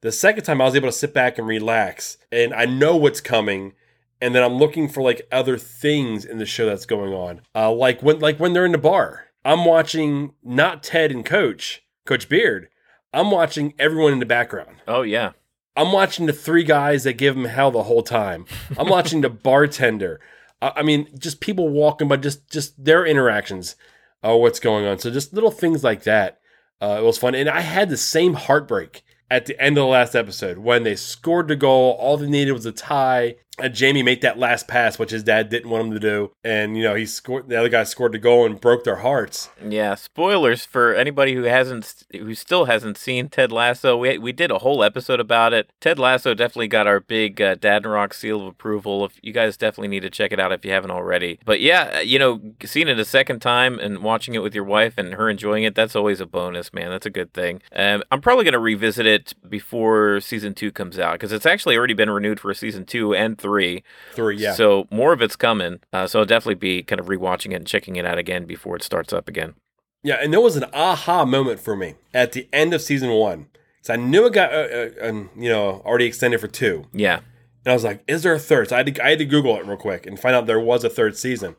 The 0.02 0.12
second 0.12 0.44
time, 0.44 0.62
I 0.62 0.66
was 0.66 0.76
able 0.76 0.90
to 0.90 0.92
sit 0.92 1.14
back 1.14 1.38
and 1.38 1.48
relax, 1.48 2.18
and 2.32 2.54
I 2.54 2.66
know 2.66 2.96
what's 2.96 3.22
coming, 3.22 3.74
and 4.22 4.36
then 4.36 4.44
I'm 4.44 4.56
looking 4.56 4.90
for 4.90 5.02
like 5.02 5.28
other 5.32 5.58
things 5.58 6.26
in 6.26 6.40
the 6.40 6.46
show 6.46 6.66
that's 6.66 6.86
going 6.86 7.14
on. 7.14 7.42
Uh, 7.56 7.72
like 7.72 8.02
when 8.02 8.20
like 8.20 8.40
when 8.40 8.54
they're 8.54 8.66
in 8.66 8.74
the 8.74 8.78
bar, 8.78 9.28
I'm 9.46 9.66
watching 9.66 10.34
not 10.44 10.84
Ted 10.84 11.12
and 11.12 11.26
Coach 11.26 11.84
Coach 12.06 12.28
Beard. 12.28 12.68
I'm 13.14 13.30
watching 13.30 13.74
everyone 13.78 14.14
in 14.14 14.20
the 14.20 14.26
background. 14.26 14.78
Oh, 14.88 15.04
yeah. 15.04 15.32
I'm 15.76 15.92
watching 15.92 16.26
the 16.28 16.34
three 16.34 16.64
guys 16.64 17.04
that 17.04 17.14
give 17.14 17.36
him 17.36 17.46
hell 17.46 17.72
the 17.72 17.84
whole 17.84 18.04
time. 18.04 18.46
I'm 18.78 18.88
watching 18.88 19.22
the 19.22 19.30
bartender. 19.30 20.20
I, 20.62 20.74
I 20.78 20.84
mean, 20.84 21.10
just 21.18 21.40
people 21.40 21.70
walking, 21.70 22.08
by, 22.08 22.18
just 22.18 22.50
just 22.50 22.84
their 22.84 23.06
interactions. 23.06 23.76
Oh, 24.24 24.38
what's 24.38 24.60
going 24.60 24.86
on? 24.86 25.00
So 25.00 25.10
just 25.10 25.34
little 25.34 25.52
things 25.52 25.84
like 25.84 26.04
that. 26.04 26.40
Uh, 26.82 26.98
it 27.00 27.04
was 27.04 27.18
fun, 27.18 27.36
and 27.36 27.50
I 27.50 27.62
had 27.62 27.90
the 27.90 27.98
same 27.98 28.34
heartbreak 28.34 29.04
at 29.32 29.46
the 29.46 29.60
end 29.60 29.78
of 29.78 29.84
the 29.84 29.88
last 29.88 30.16
episode 30.16 30.60
when 30.60 30.84
they 30.84 30.96
scored 30.96 31.48
the 31.48 31.56
goal. 31.56 31.98
All 32.00 32.18
they 32.18 32.28
needed 32.30 32.52
was 32.52 32.66
a 32.66 32.72
tie. 32.72 33.36
And 33.60 33.76
Jamie 33.76 34.02
made 34.02 34.22
that 34.22 34.40
last 34.40 34.68
pass, 34.68 34.98
which 34.98 35.12
his 35.12 35.24
dad 35.24 35.50
didn't 35.50 35.70
want 35.70 35.86
him 35.86 35.94
to 35.94 36.00
do, 36.00 36.32
and 36.44 36.76
you 36.76 36.82
know 36.82 36.96
he 36.96 37.06
scored. 37.06 37.50
The 37.50 37.60
other 37.60 37.70
guy 37.70 37.84
scored 37.84 38.12
the 38.12 38.18
goal 38.18 38.48
and 38.48 38.60
broke 38.60 38.84
their 38.84 38.98
hearts. 38.98 39.50
Yeah, 39.64 39.94
spoilers 39.94 40.66
for 40.66 40.96
anybody 40.96 41.36
who 41.36 41.44
hasn't, 41.44 42.04
who 42.12 42.34
still 42.34 42.66
hasn't 42.66 42.98
seen 42.98 43.30
Ted 43.30 43.52
Lasso. 43.52 43.96
We 43.96 44.18
we 44.18 44.32
did 44.32 44.50
a 44.50 44.58
whole 44.58 44.84
episode 44.84 45.20
about 45.20 45.54
it. 45.54 45.70
Ted 45.80 46.00
Lasso 46.00 46.34
definitely 46.34 46.68
got 46.68 46.88
our 46.88 47.00
big 47.00 47.40
uh, 47.40 47.54
Dad 47.54 47.84
and 47.84 47.94
Rock 47.94 48.16
seal 48.16 48.42
of 48.42 48.48
approval. 48.48 49.06
If 49.06 49.20
you 49.22 49.32
guys 49.32 49.56
definitely 49.56 49.90
need 49.90 50.02
to 50.02 50.10
check 50.10 50.32
it 50.32 50.40
out 50.40 50.52
if 50.52 50.66
you 50.66 50.72
haven't 50.72 50.90
already. 50.90 51.40
But 51.46 51.62
yeah, 51.62 52.00
you 52.00 52.18
know, 52.18 52.42
seeing 52.66 52.88
it 52.88 52.98
a 52.98 53.06
second 53.06 53.40
time 53.40 53.78
and 53.78 54.00
watching 54.00 54.34
it 54.34 54.42
with 54.42 54.56
your 54.56 54.64
wife 54.64 54.96
and 54.98 55.14
her 55.14 55.30
enjoying 55.30 55.64
it, 55.64 55.76
that's 55.76 55.96
always 55.96 56.20
a 56.20 56.26
bonus, 56.26 56.74
man. 56.74 56.90
That's 56.90 57.06
a 57.06 57.12
good 57.12 57.34
thing. 57.34 57.62
Um, 57.76 58.02
I'm 58.12 58.20
probably 58.20 58.46
gonna 58.46 58.58
revisit 58.58 59.06
it 59.06 59.36
before 59.48 60.22
season 60.22 60.56
two 60.56 60.72
comes 60.72 60.98
out 60.98 61.14
because 61.14 61.32
it's 61.32 61.46
actually 61.46 61.78
already 61.78 61.94
been 61.94 62.10
renewed 62.10 62.40
for 62.40 62.52
season 62.56 62.86
two 62.86 63.14
and 63.14 63.43
three. 63.44 63.84
Three, 64.14 64.38
yeah. 64.38 64.54
So 64.54 64.88
more 64.90 65.14
of 65.14 65.22
it's 65.22 65.36
coming. 65.36 65.82
Uh, 65.92 66.08
so 66.08 66.20
I'll 66.20 66.26
definitely 66.26 66.56
be 66.56 66.82
kind 66.82 67.00
of 67.00 67.06
rewatching 67.06 67.52
it 67.52 67.56
and 67.58 67.68
checking 67.68 67.98
it 67.98 68.06
out 68.08 68.18
again 68.18 68.46
before 68.46 68.76
it 68.76 68.84
starts 68.84 69.14
up 69.14 69.28
again. 69.28 69.54
Yeah, 70.02 70.16
and 70.16 70.34
there 70.34 70.42
was 70.42 70.56
an 70.56 70.66
aha 70.74 71.26
moment 71.26 71.60
for 71.60 71.76
me 71.76 71.96
at 72.14 72.32
the 72.32 72.50
end 72.52 72.74
of 72.74 72.82
season 72.82 73.12
one. 73.12 73.48
So 73.82 73.94
I 73.94 73.98
knew 73.98 74.26
it 74.26 74.34
got, 74.34 74.54
uh, 74.54 74.56
uh, 74.56 74.90
um, 75.02 75.30
you 75.38 75.50
know, 75.50 75.82
already 75.86 76.06
extended 76.06 76.40
for 76.40 76.48
two. 76.48 76.88
Yeah. 76.94 77.20
And 77.66 77.72
I 77.72 77.74
was 77.74 77.84
like, 77.84 78.04
is 78.08 78.24
there 78.24 78.34
a 78.34 78.40
third? 78.40 78.70
So 78.70 78.76
I 78.76 78.80
had, 78.80 78.96
to, 78.96 79.06
I 79.06 79.10
had 79.12 79.20
to 79.20 79.26
Google 79.26 79.58
it 79.58 79.66
real 79.66 79.78
quick 79.78 80.06
and 80.06 80.20
find 80.20 80.36
out 80.36 80.46
there 80.46 80.60
was 80.60 80.84
a 80.84 80.90
third 80.90 81.18
season. 81.18 81.56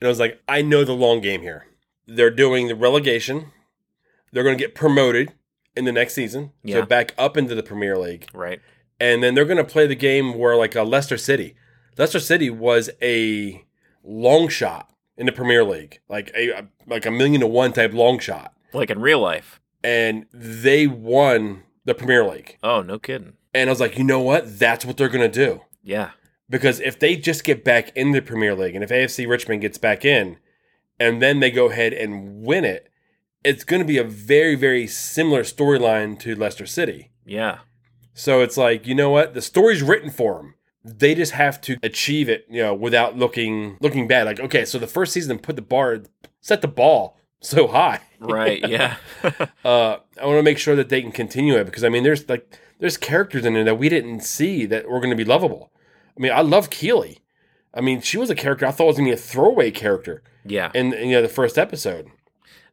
And 0.00 0.06
I 0.06 0.08
was 0.08 0.20
like, 0.20 0.40
I 0.48 0.62
know 0.62 0.84
the 0.84 0.92
long 0.92 1.20
game 1.20 1.42
here. 1.42 1.66
They're 2.06 2.30
doing 2.30 2.68
the 2.68 2.74
relegation. 2.74 3.52
They're 4.32 4.44
going 4.44 4.58
to 4.58 4.64
get 4.64 4.74
promoted 4.74 5.32
in 5.76 5.84
the 5.84 5.92
next 5.92 6.14
season. 6.14 6.52
Yeah. 6.62 6.80
So 6.80 6.86
back 6.86 7.14
up 7.18 7.36
into 7.36 7.54
the 7.54 7.62
Premier 7.62 7.96
League. 7.96 8.28
Right. 8.32 8.60
And 9.00 9.22
then 9.22 9.34
they're 9.34 9.44
going 9.44 9.58
to 9.58 9.64
play 9.64 9.86
the 9.86 9.94
game 9.94 10.38
where, 10.38 10.56
like, 10.56 10.74
a 10.74 10.82
Leicester 10.82 11.16
City. 11.16 11.54
Leicester 11.96 12.20
City 12.20 12.50
was 12.50 12.90
a 13.02 13.64
long 14.04 14.48
shot 14.48 14.90
in 15.16 15.26
the 15.26 15.32
Premier 15.32 15.64
League, 15.64 16.00
like 16.08 16.30
a 16.34 16.68
like 16.86 17.04
a 17.04 17.10
million 17.10 17.40
to 17.40 17.46
one 17.46 17.72
type 17.72 17.92
long 17.92 18.18
shot. 18.18 18.54
Like 18.72 18.90
in 18.90 19.00
real 19.00 19.20
life. 19.20 19.60
And 19.82 20.26
they 20.32 20.86
won 20.86 21.64
the 21.84 21.94
Premier 21.94 22.24
League. 22.24 22.56
Oh, 22.62 22.82
no 22.82 22.98
kidding. 22.98 23.34
And 23.52 23.68
I 23.68 23.72
was 23.72 23.80
like, 23.80 23.98
you 23.98 24.04
know 24.04 24.20
what? 24.20 24.58
That's 24.58 24.84
what 24.84 24.96
they're 24.96 25.08
going 25.08 25.28
to 25.30 25.46
do. 25.46 25.62
Yeah. 25.82 26.10
Because 26.48 26.80
if 26.80 26.98
they 26.98 27.16
just 27.16 27.44
get 27.44 27.64
back 27.64 27.94
in 27.96 28.12
the 28.12 28.22
Premier 28.22 28.54
League 28.54 28.74
and 28.74 28.84
if 28.84 28.90
AFC 28.90 29.28
Richmond 29.28 29.60
gets 29.60 29.78
back 29.78 30.04
in 30.04 30.38
and 30.98 31.20
then 31.20 31.40
they 31.40 31.50
go 31.50 31.70
ahead 31.70 31.92
and 31.92 32.42
win 32.44 32.64
it, 32.64 32.88
it's 33.44 33.64
going 33.64 33.80
to 33.80 33.86
be 33.86 33.98
a 33.98 34.04
very, 34.04 34.54
very 34.54 34.86
similar 34.86 35.42
storyline 35.42 36.18
to 36.20 36.34
Leicester 36.34 36.66
City. 36.66 37.10
Yeah. 37.24 37.58
So 38.18 38.40
it's 38.40 38.56
like, 38.56 38.84
you 38.84 38.96
know 38.96 39.10
what? 39.10 39.34
The 39.34 39.40
story's 39.40 39.80
written 39.80 40.10
for 40.10 40.34
them. 40.34 40.54
They 40.84 41.14
just 41.14 41.32
have 41.32 41.60
to 41.62 41.78
achieve 41.84 42.28
it, 42.28 42.46
you 42.50 42.60
know, 42.60 42.74
without 42.74 43.16
looking 43.16 43.76
looking 43.80 44.08
bad. 44.08 44.26
Like, 44.26 44.40
okay, 44.40 44.64
so 44.64 44.76
the 44.76 44.88
first 44.88 45.12
season 45.12 45.38
put 45.38 45.54
the 45.54 45.62
bar, 45.62 46.00
set 46.40 46.60
the 46.60 46.66
ball 46.66 47.16
so 47.40 47.68
high. 47.68 48.00
Right. 48.18 48.66
Yeah. 48.68 48.96
Uh, 49.64 49.98
I 50.20 50.24
want 50.24 50.38
to 50.38 50.42
make 50.42 50.56
sure 50.56 50.74
that 50.76 50.88
they 50.88 51.02
can 51.02 51.12
continue 51.12 51.56
it 51.56 51.64
because 51.64 51.84
I 51.84 51.90
mean, 51.90 52.02
there's 52.02 52.26
like 52.28 52.58
there's 52.78 52.96
characters 52.96 53.44
in 53.44 53.52
there 53.52 53.64
that 53.64 53.78
we 53.78 53.88
didn't 53.88 54.20
see 54.20 54.64
that 54.66 54.88
were 54.88 54.98
going 54.98 55.10
to 55.10 55.16
be 55.16 55.24
lovable. 55.24 55.70
I 56.16 56.20
mean, 56.20 56.32
I 56.32 56.40
love 56.40 56.70
Keely. 56.70 57.18
I 57.74 57.82
mean, 57.82 58.00
she 58.00 58.16
was 58.16 58.30
a 58.30 58.34
character 58.34 58.64
I 58.64 58.70
thought 58.70 58.86
was 58.86 58.96
going 58.96 59.10
to 59.10 59.14
be 59.14 59.20
a 59.20 59.22
throwaway 59.22 59.70
character 59.70 60.22
yeah. 60.44 60.70
in 60.74 60.92
you 60.92 61.12
know 61.12 61.22
the 61.22 61.28
first 61.28 61.58
episode. 61.58 62.08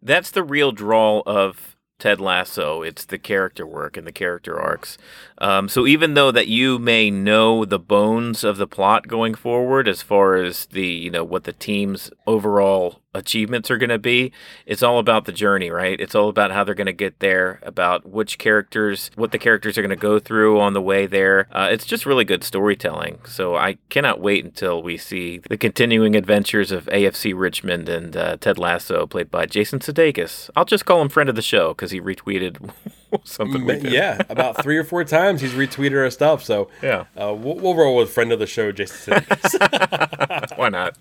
That's 0.01 0.31
the 0.31 0.43
real 0.43 0.71
draw 0.71 1.21
of 1.25 1.74
Ted 1.97 2.19
Lasso. 2.19 2.81
It's 2.81 3.05
the 3.05 3.17
character 3.17 3.65
work 3.65 3.97
and 3.97 4.05
the 4.05 4.11
character 4.11 4.59
arcs. 4.59 4.97
Um, 5.37 5.69
so 5.69 5.87
even 5.87 6.13
though 6.13 6.31
that 6.31 6.47
you 6.47 6.77
may 6.77 7.09
know 7.09 7.65
the 7.65 7.79
bones 7.79 8.43
of 8.43 8.57
the 8.57 8.67
plot 8.67 9.07
going 9.07 9.33
forward, 9.33 9.87
as 9.87 10.01
far 10.01 10.35
as 10.35 10.65
the 10.67 10.85
you 10.85 11.09
know 11.09 11.23
what 11.23 11.45
the 11.45 11.53
team's 11.53 12.11
overall 12.27 13.01
achievements 13.15 13.71
are 13.71 13.77
going 13.77 13.89
to 13.89 13.97
be, 13.97 14.31
it's 14.65 14.83
all 14.83 14.99
about 14.99 15.25
the 15.25 15.31
journey, 15.31 15.71
right? 15.71 15.99
It's 15.99 16.13
all 16.13 16.29
about 16.29 16.51
how 16.51 16.63
they're 16.63 16.75
going 16.75 16.85
to 16.85 16.93
get 16.93 17.19
there, 17.19 17.59
about 17.63 18.05
which 18.05 18.37
characters, 18.37 19.09
what 19.15 19.31
the 19.31 19.39
characters 19.39 19.77
are 19.77 19.81
going 19.81 19.89
to 19.89 19.95
go 19.95 20.19
through 20.19 20.59
on 20.59 20.73
the 20.73 20.81
way 20.81 21.07
there. 21.07 21.47
Uh, 21.51 21.69
it's 21.71 21.85
just 21.85 22.05
really 22.05 22.25
good 22.25 22.43
storytelling. 22.43 23.19
So 23.25 23.55
I 23.55 23.77
cannot 23.89 24.19
wait 24.19 24.45
until 24.45 24.83
we 24.83 24.97
see 24.97 25.39
the 25.49 25.57
continuing 25.57 26.15
adventures 26.15 26.71
of 26.71 26.85
AFC 26.87 27.33
Richmond 27.35 27.89
and 27.89 28.15
uh, 28.15 28.37
Ted 28.37 28.59
Lasso, 28.59 29.07
played 29.07 29.31
by 29.31 29.45
Jason 29.45 29.79
Sudeikis. 29.79 30.49
I'll 30.55 30.65
just 30.65 30.85
call 30.85 31.01
him 31.01 31.09
friend 31.09 31.29
of 31.29 31.35
the 31.35 31.41
show 31.41 31.69
because 31.69 31.91
he 31.91 32.01
retweeted 32.01 32.71
something. 33.23 33.65
We 33.65 33.79
did. 33.79 33.91
yeah, 33.91 34.21
about 34.29 34.61
three 34.61 34.77
or 34.77 34.83
four 34.83 35.03
times 35.03 35.41
he's 35.41 35.53
retweeted 35.53 35.97
our 35.97 36.09
stuff. 36.09 36.43
So 36.43 36.69
yeah. 36.83 37.05
uh, 37.19 37.33
we'll, 37.33 37.55
we'll 37.55 37.75
roll 37.75 37.95
with 37.95 38.11
friend 38.11 38.31
of 38.31 38.39
the 38.39 38.47
show, 38.47 38.71
Jason. 38.71 39.13
Sudeikis. 39.13 40.57
Why 40.57 40.69
not? 40.69 40.97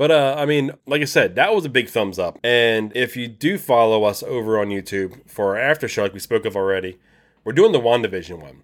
But 0.00 0.10
uh, 0.10 0.34
I 0.38 0.46
mean, 0.46 0.70
like 0.86 1.02
I 1.02 1.04
said, 1.04 1.34
that 1.34 1.54
was 1.54 1.66
a 1.66 1.68
big 1.68 1.90
thumbs 1.90 2.18
up. 2.18 2.38
And 2.42 2.90
if 2.96 3.18
you 3.18 3.28
do 3.28 3.58
follow 3.58 4.04
us 4.04 4.22
over 4.22 4.58
on 4.58 4.68
YouTube 4.68 5.28
for 5.28 5.48
our 5.48 5.58
after 5.58 5.88
show, 5.88 6.04
like 6.04 6.14
we 6.14 6.20
spoke 6.20 6.46
of 6.46 6.56
already, 6.56 6.98
we're 7.44 7.52
doing 7.52 7.72
the 7.72 7.80
WandaVision 7.80 8.40
one. 8.40 8.62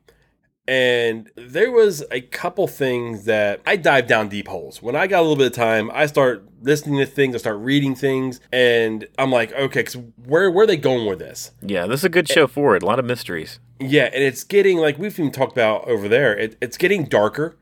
And 0.66 1.28
there 1.36 1.70
was 1.70 2.02
a 2.10 2.22
couple 2.22 2.66
things 2.66 3.26
that 3.26 3.60
I 3.66 3.76
dive 3.76 4.06
down 4.06 4.30
deep 4.30 4.48
holes. 4.48 4.80
When 4.80 4.96
I 4.96 5.06
got 5.06 5.18
a 5.18 5.24
little 5.24 5.36
bit 5.36 5.48
of 5.48 5.52
time, 5.52 5.90
I 5.92 6.06
start 6.06 6.42
listening 6.62 7.00
to 7.00 7.06
things, 7.06 7.34
I 7.34 7.38
start 7.38 7.58
reading 7.58 7.94
things, 7.94 8.40
and 8.50 9.06
I'm 9.18 9.30
like, 9.30 9.52
okay, 9.52 9.82
'cause 9.82 9.98
where 10.24 10.50
where 10.50 10.64
are 10.64 10.66
they 10.66 10.78
going 10.78 11.06
with 11.06 11.18
this? 11.18 11.50
Yeah, 11.60 11.86
this 11.86 12.00
is 12.00 12.04
a 12.04 12.08
good 12.08 12.30
show 12.30 12.46
for 12.46 12.76
it. 12.76 12.82
A 12.82 12.86
lot 12.86 12.98
of 12.98 13.04
mysteries. 13.04 13.60
Yeah, 13.78 14.04
and 14.04 14.24
it's 14.24 14.42
getting 14.42 14.78
like 14.78 14.98
we've 14.98 15.20
even 15.20 15.32
talked 15.32 15.52
about 15.52 15.86
over 15.86 16.08
there. 16.08 16.34
It, 16.34 16.56
it's 16.62 16.78
getting 16.78 17.04
darker 17.04 17.58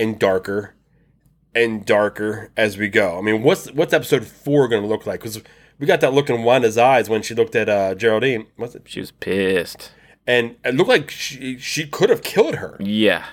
and 0.00 0.18
darker 0.18 0.74
and 1.54 1.84
darker 1.84 2.50
as 2.56 2.78
we 2.78 2.88
go. 2.88 3.18
I 3.18 3.20
mean, 3.22 3.42
what's 3.42 3.70
what's 3.72 3.92
episode 3.92 4.26
four 4.26 4.68
going 4.68 4.82
to 4.82 4.88
look 4.88 5.06
like? 5.06 5.20
Because 5.20 5.40
we 5.78 5.86
got 5.86 6.00
that 6.00 6.12
look 6.14 6.30
in 6.30 6.42
Wanda's 6.42 6.78
eyes 6.78 7.08
when 7.08 7.22
she 7.22 7.34
looked 7.34 7.54
at 7.56 7.68
uh, 7.68 7.94
Geraldine. 7.94 8.46
Was 8.56 8.74
it? 8.74 8.82
She 8.86 9.00
was 9.00 9.10
pissed. 9.12 9.92
And 10.26 10.56
it 10.64 10.74
looked 10.74 10.88
like 10.90 11.10
she 11.10 11.58
she 11.58 11.86
could 11.86 12.08
have 12.10 12.22
killed 12.22 12.54
her, 12.56 12.76
Yeah. 12.78 13.24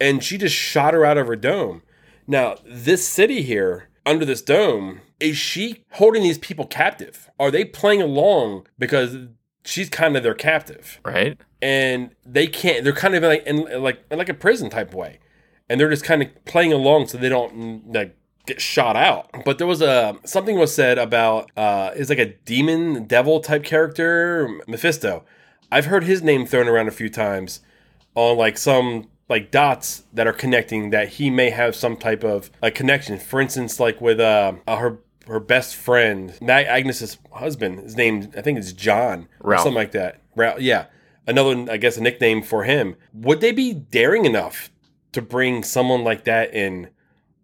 and 0.00 0.22
she 0.22 0.36
just 0.36 0.54
shot 0.54 0.92
her 0.94 1.04
out 1.04 1.16
of 1.18 1.26
her 1.26 1.36
dome. 1.36 1.82
Now, 2.26 2.56
this 2.66 3.06
city 3.08 3.42
here 3.42 3.88
under 4.06 4.24
this 4.26 4.42
dome 4.42 5.00
is 5.20 5.36
she 5.38 5.84
holding 5.92 6.22
these 6.22 6.36
people 6.38 6.66
captive? 6.66 7.30
Are 7.40 7.50
they 7.50 7.64
playing 7.64 8.02
along 8.02 8.66
because 8.78 9.16
she's 9.64 9.88
kind 9.88 10.16
of 10.16 10.22
their 10.22 10.34
captive? 10.34 11.00
Right? 11.04 11.38
and 11.62 12.10
they 12.26 12.46
can't. 12.46 12.84
They're 12.84 12.92
kind 12.92 13.14
of 13.14 13.22
like 13.22 13.46
in 13.46 13.82
like 13.82 14.04
in 14.10 14.18
like 14.18 14.28
a 14.28 14.34
prison 14.34 14.68
type 14.68 14.92
way, 14.92 15.18
and 15.68 15.80
they're 15.80 15.90
just 15.90 16.04
kind 16.04 16.22
of 16.22 16.44
playing 16.44 16.72
along 16.72 17.08
so 17.08 17.18
they 17.18 17.28
don't 17.28 17.92
like 17.92 18.16
get 18.46 18.60
shot 18.60 18.96
out. 18.96 19.30
But 19.44 19.58
there 19.58 19.66
was 19.66 19.80
a 19.82 20.16
something 20.24 20.58
was 20.58 20.74
said 20.74 20.98
about 20.98 21.50
uh, 21.56 21.90
is 21.96 22.08
like 22.08 22.18
a 22.18 22.34
demon 22.44 23.06
devil 23.06 23.40
type 23.40 23.64
character, 23.64 24.60
Mephisto. 24.66 25.24
I've 25.70 25.86
heard 25.86 26.04
his 26.04 26.22
name 26.22 26.46
thrown 26.46 26.68
around 26.68 26.88
a 26.88 26.92
few 26.92 27.08
times 27.08 27.60
on 28.14 28.36
like 28.36 28.58
some 28.58 29.08
like 29.28 29.50
dots 29.50 30.04
that 30.12 30.26
are 30.26 30.32
connecting 30.32 30.90
that 30.90 31.08
he 31.08 31.30
may 31.30 31.50
have 31.50 31.74
some 31.74 31.96
type 31.96 32.22
of 32.22 32.50
a 32.62 32.70
connection. 32.70 33.18
For 33.18 33.40
instance, 33.40 33.80
like 33.80 34.00
with 34.00 34.20
uh, 34.20 34.54
uh, 34.66 34.76
her 34.76 34.98
her 35.26 35.40
best 35.40 35.74
friend, 35.74 36.36
Mag- 36.40 36.66
Agnes's 36.66 37.18
husband. 37.32 37.80
His 37.80 37.96
name 37.96 38.30
I 38.36 38.42
think 38.42 38.58
is 38.58 38.72
John 38.72 39.28
or 39.40 39.56
something 39.56 39.74
like 39.74 39.92
that. 39.92 40.20
Ralph, 40.36 40.60
yeah, 40.60 40.86
another 41.26 41.70
I 41.70 41.78
guess 41.78 41.96
a 41.96 42.02
nickname 42.02 42.42
for 42.42 42.64
him. 42.64 42.96
Would 43.14 43.40
they 43.40 43.52
be 43.52 43.72
daring 43.72 44.26
enough 44.26 44.70
to 45.14 45.22
bring 45.22 45.62
someone 45.62 46.04
like 46.04 46.24
that 46.24 46.54
in 46.54 46.90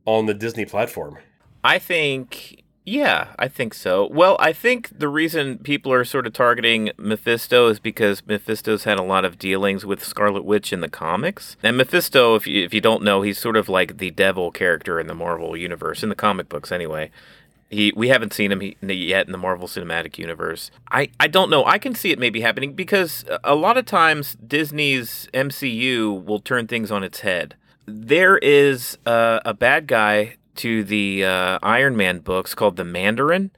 on 0.05 0.27
the 0.27 0.35
Disney 0.35 0.64
platform? 0.64 1.18
I 1.62 1.79
think, 1.79 2.64
yeah, 2.85 3.29
I 3.39 3.49
think 3.49 3.75
so. 3.75 4.09
Well, 4.11 4.37
I 4.41 4.53
think 4.53 4.99
the 4.99 5.09
reason 5.09 5.59
people 5.59 5.93
are 5.93 6.05
sort 6.05 6.27
of 6.27 6.33
targeting 6.33 6.91
Mephisto 6.97 7.68
is 7.68 7.79
because 7.79 8.27
Mephisto's 8.27 8.85
had 8.85 8.99
a 8.99 9.03
lot 9.03 9.25
of 9.25 9.39
dealings 9.39 9.85
with 9.85 10.05
Scarlet 10.05 10.45
Witch 10.45 10.73
in 10.73 10.81
the 10.81 10.89
comics. 10.89 11.57
And 11.62 11.77
Mephisto, 11.77 12.35
if 12.35 12.47
you, 12.47 12.64
if 12.64 12.75
you 12.75 12.81
don't 12.81 13.03
know, 13.03 13.23
he's 13.23 13.39
sort 13.39 13.57
of 13.57 13.68
like 13.68 13.99
the 13.99 14.11
devil 14.11 14.51
character 14.51 14.99
in 14.99 15.07
the 15.07 15.14
Marvel 15.14 15.57
universe, 15.57 16.03
in 16.03 16.09
the 16.09 16.14
comic 16.14 16.49
books 16.49 16.73
anyway. 16.73 17.11
He, 17.68 17.93
we 17.95 18.09
haven't 18.09 18.33
seen 18.33 18.51
him 18.51 18.62
yet 18.83 19.27
in 19.27 19.33
the 19.33 19.39
Marvel 19.39 19.68
Cinematic 19.68 20.18
Universe. 20.18 20.73
I, 20.91 21.11
I 21.21 21.29
don't 21.29 21.51
know. 21.51 21.64
I 21.64 21.79
can 21.79 21.95
see 21.95 22.11
it 22.11 22.18
maybe 22.18 22.41
happening 22.41 22.73
because 22.73 23.25
a 23.45 23.55
lot 23.55 23.79
of 23.79 23.87
times 23.87 24.35
Disney's 24.45 25.29
MCU 25.33 26.25
will 26.25 26.41
turn 26.41 26.66
things 26.66 26.91
on 26.91 27.05
its 27.05 27.21
head. 27.21 27.55
There 27.87 28.39
is 28.39 28.99
uh, 29.07 29.41
a 29.45 29.55
bad 29.55 29.87
guy 29.87 30.37
to 30.57 30.85
the 30.85 31.24
uh, 31.24 31.59
Iron 31.62 31.97
Man 31.97 32.18
books 32.18 32.55
called 32.55 32.76
the 32.76 32.85
Mandarin, 32.85 33.51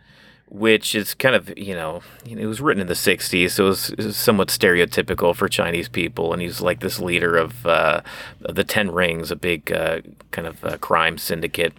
which 0.48 0.94
is 0.94 1.14
kind 1.14 1.34
of 1.34 1.56
you 1.58 1.74
know 1.74 2.02
it 2.26 2.46
was 2.46 2.60
written 2.60 2.80
in 2.80 2.86
the 2.86 2.94
'60s, 2.94 3.50
so 3.50 3.64
it 3.64 3.68
was, 3.68 4.16
somewhat 4.16 4.48
stereotypical 4.48 5.34
for 5.34 5.48
Chinese 5.48 5.88
people, 5.88 6.32
and 6.32 6.42
he's 6.42 6.60
like 6.60 6.80
this 6.80 7.00
leader 7.00 7.36
of 7.36 7.66
uh, 7.66 8.02
the 8.40 8.64
Ten 8.64 8.90
Rings, 8.90 9.30
a 9.30 9.36
big 9.36 9.72
uh, 9.72 10.00
kind 10.30 10.46
of 10.46 10.64
uh, 10.64 10.76
crime 10.78 11.18
syndicate. 11.18 11.72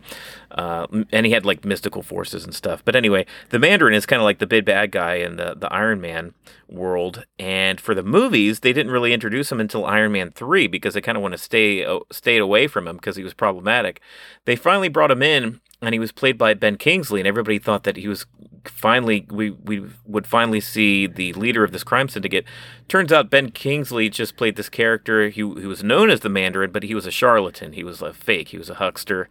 Uh, 0.53 0.85
and 1.11 1.25
he 1.25 1.31
had 1.31 1.45
like 1.45 1.65
mystical 1.65 2.03
forces 2.03 2.43
and 2.43 2.53
stuff. 2.53 2.83
But 2.85 2.95
anyway, 2.95 3.25
the 3.49 3.59
Mandarin 3.59 3.95
is 3.95 4.05
kind 4.05 4.21
of 4.21 4.23
like 4.23 4.39
the 4.39 4.47
big 4.47 4.65
bad 4.65 4.91
guy 4.91 5.15
in 5.15 5.35
the, 5.37 5.55
the 5.55 5.71
Iron 5.73 5.99
Man 5.99 6.33
world. 6.69 7.25
And 7.39 7.81
for 7.81 7.95
the 7.95 8.03
movies, 8.03 8.59
they 8.59 8.73
didn't 8.73 8.91
really 8.91 9.13
introduce 9.13 9.51
him 9.51 9.59
until 9.59 9.85
Iron 9.85 10.11
Man 10.11 10.31
3 10.31 10.67
because 10.67 10.93
they 10.93 11.01
kind 11.01 11.17
of 11.17 11.21
want 11.21 11.33
to 11.33 11.39
stay 11.39 11.83
uh, 11.83 11.99
stayed 12.11 12.41
away 12.41 12.67
from 12.67 12.87
him 12.87 12.97
because 12.97 13.15
he 13.15 13.23
was 13.23 13.33
problematic. 13.33 13.99
They 14.45 14.55
finally 14.55 14.89
brought 14.89 15.11
him 15.11 15.23
in 15.23 15.59
and 15.81 15.93
he 15.93 15.99
was 15.99 16.11
played 16.11 16.37
by 16.37 16.53
Ben 16.53 16.77
Kingsley 16.77 17.19
and 17.19 17.27
everybody 17.27 17.57
thought 17.57 17.83
that 17.83 17.97
he 17.97 18.07
was 18.07 18.25
finally 18.66 19.26
we 19.30 19.51
we 19.51 19.86
would 20.05 20.28
finally 20.28 20.59
see 20.59 21.07
the 21.07 21.34
leader 21.34 21.64
of 21.64 21.72
this 21.72 21.84
crime 21.84 22.09
syndicate. 22.09 22.45
Turns 22.88 23.11
out 23.11 23.30
Ben 23.30 23.51
Kingsley 23.51 24.09
just 24.09 24.36
played 24.38 24.55
this 24.55 24.70
character. 24.70 25.30
He, 25.30 25.41
he 25.41 25.43
was 25.43 25.84
known 25.84 26.09
as 26.09 26.22
the 26.22 26.30
Mandarin, 26.30 26.72
but 26.72 26.84
he 26.84 26.95
was 26.95 27.05
a 27.05 27.11
charlatan. 27.11 27.74
He 27.74 27.84
was 27.84 28.01
a 28.01 28.14
fake. 28.14 28.49
He 28.49 28.57
was 28.57 28.70
a 28.70 28.76
huckster 28.76 29.30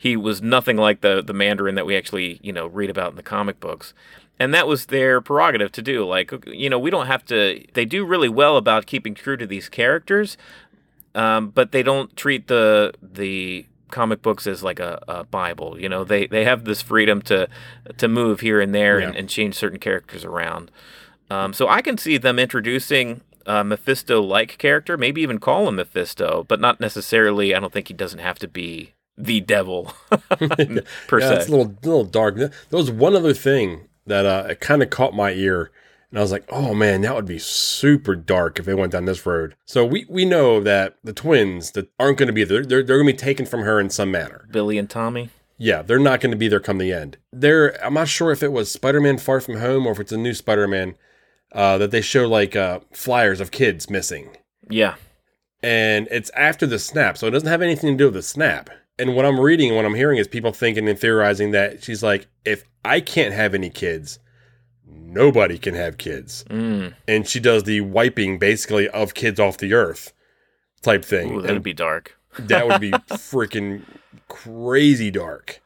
he 0.00 0.16
was 0.16 0.40
nothing 0.40 0.78
like 0.78 1.02
the 1.02 1.22
the 1.22 1.34
Mandarin 1.34 1.74
that 1.74 1.84
we 1.84 1.94
actually 1.94 2.40
you 2.42 2.54
know 2.54 2.66
read 2.66 2.88
about 2.88 3.10
in 3.10 3.16
the 3.16 3.22
comic 3.22 3.60
books. 3.60 3.92
And 4.38 4.54
that 4.54 4.66
was 4.66 4.86
their 4.86 5.20
prerogative 5.20 5.70
to 5.72 5.82
do. 5.82 6.06
Like, 6.06 6.32
you 6.46 6.70
know, 6.70 6.78
we 6.78 6.88
don't 6.88 7.08
have 7.08 7.26
to. 7.26 7.62
They 7.74 7.84
do 7.84 8.06
really 8.06 8.30
well 8.30 8.56
about 8.56 8.86
keeping 8.86 9.14
true 9.14 9.36
to 9.36 9.46
these 9.46 9.68
characters, 9.68 10.38
um, 11.14 11.50
but 11.50 11.72
they 11.72 11.82
don't 11.82 12.16
treat 12.16 12.46
the 12.48 12.94
the 13.02 13.66
comic 13.90 14.22
books 14.22 14.46
as 14.46 14.62
like 14.62 14.80
a, 14.80 15.02
a 15.08 15.24
Bible. 15.24 15.78
You 15.80 15.88
know, 15.88 16.04
they 16.04 16.26
they 16.26 16.44
have 16.44 16.64
this 16.64 16.82
freedom 16.82 17.20
to 17.22 17.48
to 17.98 18.08
move 18.08 18.40
here 18.40 18.60
and 18.60 18.74
there 18.74 18.98
and, 18.98 19.14
Yeah. 19.14 19.20
and 19.20 19.28
change 19.28 19.54
certain 19.54 19.78
characters 19.78 20.24
around. 20.24 20.70
Um, 21.30 21.52
so 21.52 21.68
I 21.68 21.80
can 21.82 21.96
see 21.98 22.18
them 22.18 22.38
introducing 22.38 23.20
a 23.46 23.62
Mephisto-like 23.64 24.58
character, 24.58 24.96
maybe 24.98 25.22
even 25.22 25.38
call 25.38 25.68
him 25.68 25.76
Mephisto, 25.76 26.44
but 26.48 26.60
not 26.60 26.80
necessarily. 26.80 27.54
I 27.54 27.60
don't 27.60 27.72
think 27.72 27.88
he 27.88 27.94
doesn't 27.94 28.18
have 28.18 28.38
to 28.40 28.48
be 28.48 28.94
the 29.16 29.40
devil 29.40 29.92
per 30.30 31.20
yeah, 31.20 31.28
se. 31.28 31.36
it's 31.36 31.48
a 31.48 31.50
little 31.50 31.74
little 31.82 32.04
dark. 32.04 32.36
There 32.36 32.50
was 32.70 32.90
one 32.90 33.14
other 33.16 33.34
thing 33.34 33.88
that 34.06 34.26
uh, 34.26 34.54
kind 34.56 34.82
of 34.82 34.90
caught 34.90 35.14
my 35.14 35.32
ear, 35.32 35.70
and 36.10 36.18
I 36.18 36.22
was 36.22 36.32
like, 36.32 36.44
"Oh 36.50 36.74
man, 36.74 37.00
that 37.02 37.14
would 37.14 37.26
be 37.26 37.38
super 37.38 38.14
dark 38.16 38.58
if 38.58 38.64
they 38.66 38.74
went 38.74 38.92
down 38.92 39.04
this 39.04 39.24
road." 39.26 39.54
So 39.64 39.84
we 39.84 40.06
we 40.08 40.24
know 40.24 40.60
that 40.60 40.96
the 41.04 41.12
twins 41.12 41.70
that 41.72 41.88
aren't 41.98 42.18
going 42.18 42.26
to 42.28 42.32
be 42.32 42.44
there, 42.44 42.64
they're 42.64 42.82
they're 42.82 42.96
going 42.98 43.06
to 43.06 43.12
be 43.12 43.16
taken 43.18 43.46
from 43.46 43.62
her 43.62 43.80
in 43.80 43.90
some 43.90 44.10
manner. 44.10 44.46
Billy 44.50 44.78
and 44.78 44.88
Tommy. 44.90 45.30
Yeah, 45.62 45.82
they're 45.82 45.98
not 45.98 46.20
going 46.20 46.30
to 46.30 46.38
be 46.38 46.48
there 46.48 46.58
come 46.58 46.78
the 46.78 46.90
end. 46.92 47.18
There, 47.32 47.72
I'm 47.84 47.92
not 47.92 48.08
sure 48.08 48.30
if 48.32 48.42
it 48.42 48.50
was 48.50 48.72
Spider-Man 48.72 49.18
Far 49.18 49.42
From 49.42 49.58
Home 49.58 49.86
or 49.86 49.92
if 49.92 50.00
it's 50.00 50.10
a 50.10 50.16
new 50.16 50.32
Spider-Man 50.32 50.94
uh, 51.52 51.76
that 51.76 51.90
they 51.90 52.00
show 52.00 52.26
like 52.26 52.56
uh, 52.56 52.80
flyers 52.94 53.40
of 53.42 53.50
kids 53.50 53.90
missing, 53.90 54.30
Yeah. 54.70 54.94
and 55.62 56.08
it's 56.10 56.30
after 56.30 56.66
the 56.66 56.78
snap, 56.78 57.18
so 57.18 57.26
it 57.26 57.32
doesn't 57.32 57.48
have 57.48 57.60
anything 57.60 57.90
to 57.92 57.98
do 57.98 58.04
with 58.06 58.14
the 58.14 58.22
snap. 58.22 58.70
And 58.98 59.14
what 59.14 59.26
I'm 59.26 59.38
reading 59.38 59.68
and 59.68 59.76
what 59.76 59.84
I'm 59.84 59.94
hearing 59.94 60.16
is 60.18 60.28
people 60.28 60.52
thinking 60.52 60.88
and 60.88 60.98
theorizing 60.98 61.50
that 61.50 61.82
she's 61.84 62.02
like, 62.02 62.26
if 62.46 62.64
I 62.82 63.00
can't 63.00 63.34
have 63.34 63.54
any 63.54 63.68
kids, 63.68 64.18
nobody 64.94 65.58
can 65.58 65.74
have 65.74 65.98
kids, 65.98 66.44
Mm. 66.48 66.94
and 67.08 67.28
she 67.28 67.40
does 67.40 67.64
the 67.64 67.80
wiping 67.80 68.38
basically 68.38 68.88
of 68.88 69.14
kids 69.14 69.38
off 69.40 69.58
the 69.58 69.72
earth 69.74 70.12
type 70.82 71.04
thing. 71.04 71.32
Ooh, 71.36 71.40
that'd 71.42 71.56
And 71.56 71.64
be 71.64 71.72
dark. 71.74 72.16
that 72.38 72.66
would 72.66 72.80
be 72.80 72.90
freaking 72.90 73.82
crazy 74.28 75.10
dark. 75.10 75.60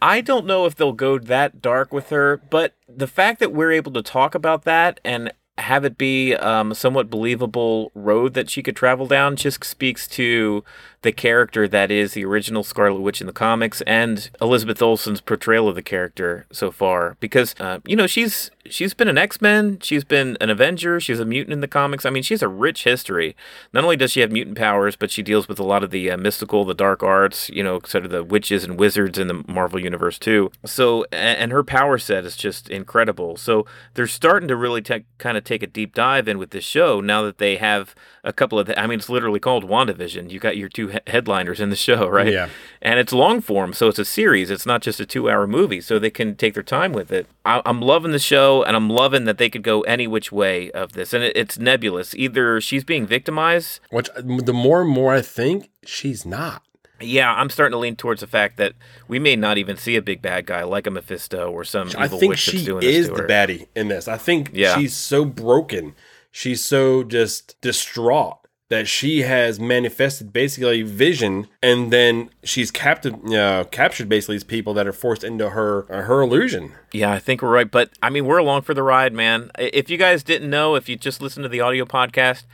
I 0.00 0.20
don't 0.20 0.46
know 0.46 0.64
if 0.66 0.76
they'll 0.76 0.92
go 0.92 1.18
that 1.18 1.60
dark 1.60 1.92
with 1.92 2.10
her, 2.10 2.40
but 2.50 2.74
the 2.88 3.06
fact 3.08 3.40
that 3.40 3.52
we're 3.52 3.72
able 3.72 3.92
to 3.92 4.02
talk 4.02 4.34
about 4.34 4.64
that 4.64 5.00
and 5.04 5.32
have 5.58 5.84
it 5.84 5.98
be 5.98 6.34
um, 6.36 6.70
a 6.70 6.74
somewhat 6.74 7.10
believable 7.10 7.90
road 7.94 8.34
that 8.34 8.48
she 8.48 8.62
could 8.62 8.76
travel 8.76 9.06
down 9.08 9.34
just 9.34 9.64
speaks 9.64 10.06
to 10.06 10.62
the 11.02 11.12
character 11.12 11.68
that 11.68 11.90
is 11.90 12.14
the 12.14 12.24
original 12.24 12.64
Scarlet 12.64 13.00
Witch 13.00 13.20
in 13.20 13.26
the 13.26 13.32
comics 13.32 13.80
and 13.82 14.30
Elizabeth 14.40 14.82
Olsen's 14.82 15.20
portrayal 15.20 15.68
of 15.68 15.74
the 15.74 15.82
character 15.82 16.46
so 16.50 16.70
far. 16.70 17.16
Because 17.20 17.54
uh, 17.60 17.78
you 17.84 17.94
know 17.94 18.06
she's 18.06 18.50
she's 18.66 18.94
been 18.94 19.08
an 19.08 19.18
X 19.18 19.40
Men, 19.40 19.78
she's 19.80 20.04
been 20.04 20.36
an 20.40 20.50
Avenger, 20.50 21.00
she's 21.00 21.20
a 21.20 21.24
mutant 21.24 21.52
in 21.52 21.60
the 21.60 21.68
comics. 21.68 22.04
I 22.04 22.10
mean, 22.10 22.22
she 22.22 22.34
has 22.34 22.42
a 22.42 22.48
rich 22.48 22.84
history. 22.84 23.36
Not 23.72 23.84
only 23.84 23.96
does 23.96 24.12
she 24.12 24.20
have 24.20 24.32
mutant 24.32 24.58
powers, 24.58 24.96
but 24.96 25.10
she 25.10 25.22
deals 25.22 25.48
with 25.48 25.58
a 25.58 25.64
lot 25.64 25.84
of 25.84 25.90
the 25.90 26.10
uh, 26.10 26.16
mystical, 26.16 26.64
the 26.64 26.74
dark 26.74 27.02
arts. 27.02 27.48
You 27.48 27.62
know, 27.62 27.80
sort 27.84 28.04
of 28.04 28.10
the 28.10 28.24
witches 28.24 28.64
and 28.64 28.78
wizards 28.78 29.18
in 29.18 29.28
the 29.28 29.44
Marvel 29.46 29.80
universe 29.80 30.18
too. 30.18 30.50
So, 30.64 31.04
and 31.12 31.52
her 31.52 31.62
power 31.62 31.98
set 31.98 32.24
is 32.24 32.36
just 32.36 32.68
incredible. 32.68 33.36
So 33.36 33.66
they're 33.94 34.06
starting 34.06 34.48
to 34.48 34.56
really 34.56 34.82
ta- 34.82 34.98
kind 35.18 35.36
of 35.36 35.44
take 35.44 35.62
a 35.62 35.66
deep 35.66 35.94
dive 35.94 36.28
in 36.28 36.38
with 36.38 36.50
this 36.50 36.64
show 36.64 37.00
now 37.00 37.22
that 37.22 37.38
they 37.38 37.56
have 37.56 37.94
a 38.24 38.32
couple 38.32 38.58
of. 38.58 38.70
I 38.76 38.86
mean, 38.86 38.98
it's 38.98 39.08
literally 39.08 39.40
called 39.40 39.64
WandaVision. 39.64 40.30
You 40.30 40.40
got 40.40 40.56
your 40.56 40.68
two 40.68 40.87
he- 40.88 40.98
headliners 41.06 41.60
in 41.60 41.70
the 41.70 41.76
show, 41.76 42.08
right? 42.18 42.32
Yeah. 42.32 42.48
And 42.82 42.98
it's 43.00 43.12
long 43.12 43.40
form, 43.40 43.72
so 43.72 43.88
it's 43.88 43.98
a 43.98 44.04
series. 44.04 44.50
It's 44.50 44.66
not 44.66 44.82
just 44.82 45.00
a 45.00 45.06
two-hour 45.06 45.46
movie, 45.46 45.80
so 45.80 45.98
they 45.98 46.10
can 46.10 46.36
take 46.36 46.54
their 46.54 46.62
time 46.62 46.92
with 46.92 47.10
it. 47.12 47.26
I- 47.44 47.62
I'm 47.66 47.80
loving 47.80 48.12
the 48.12 48.18
show, 48.18 48.62
and 48.62 48.76
I'm 48.76 48.88
loving 48.90 49.24
that 49.24 49.38
they 49.38 49.50
could 49.50 49.62
go 49.62 49.80
any 49.82 50.06
which 50.06 50.30
way 50.32 50.70
of 50.72 50.92
this. 50.92 51.12
And 51.12 51.22
it- 51.24 51.36
it's 51.36 51.58
nebulous. 51.58 52.14
Either 52.14 52.60
she's 52.60 52.84
being 52.84 53.06
victimized. 53.06 53.80
Which 53.90 54.08
the 54.16 54.52
more 54.52 54.82
and 54.82 54.90
more 54.90 55.12
I 55.14 55.22
think, 55.22 55.70
she's 55.84 56.24
not. 56.26 56.62
Yeah, 57.00 57.32
I'm 57.32 57.48
starting 57.48 57.72
to 57.74 57.78
lean 57.78 57.94
towards 57.94 58.22
the 58.22 58.26
fact 58.26 58.56
that 58.56 58.72
we 59.06 59.20
may 59.20 59.36
not 59.36 59.56
even 59.56 59.76
see 59.76 59.94
a 59.94 60.02
big 60.02 60.20
bad 60.20 60.46
guy 60.46 60.64
like 60.64 60.84
a 60.84 60.90
Mephisto 60.90 61.48
or 61.48 61.62
some 61.64 61.90
I 61.96 62.06
evil 62.06 62.18
think 62.18 62.30
witch 62.30 62.46
that's 62.46 62.58
she 62.58 62.64
doing 62.64 62.82
is 62.82 63.06
the 63.08 63.22
baddie 63.22 63.68
in 63.76 63.86
this. 63.86 64.08
I 64.08 64.16
think 64.16 64.50
Yeah. 64.52 64.76
she's 64.76 64.94
so 64.96 65.24
broken. 65.24 65.94
She's 66.32 66.64
so 66.64 67.04
just 67.04 67.54
distraught 67.60 68.37
that 68.70 68.86
she 68.86 69.22
has 69.22 69.58
manifested 69.58 70.32
basically 70.32 70.82
vision, 70.82 71.46
and 71.62 71.90
then 71.90 72.30
she's 72.44 72.70
captured, 72.70 73.32
uh, 73.32 73.64
captured 73.70 74.08
basically 74.08 74.34
these 74.34 74.44
people 74.44 74.74
that 74.74 74.86
are 74.86 74.92
forced 74.92 75.24
into 75.24 75.50
her 75.50 75.90
uh, 75.90 76.02
her 76.02 76.20
illusion. 76.20 76.72
Yeah, 76.92 77.10
I 77.12 77.18
think 77.18 77.42
we're 77.42 77.50
right. 77.50 77.70
But 77.70 77.90
I 78.02 78.10
mean, 78.10 78.26
we're 78.26 78.38
along 78.38 78.62
for 78.62 78.74
the 78.74 78.82
ride, 78.82 79.12
man. 79.12 79.50
If 79.58 79.88
you 79.88 79.96
guys 79.96 80.22
didn't 80.22 80.50
know, 80.50 80.74
if 80.74 80.88
you 80.88 80.96
just 80.96 81.22
listened 81.22 81.44
to 81.44 81.48
the 81.48 81.60
audio 81.60 81.84
podcast, 81.84 82.44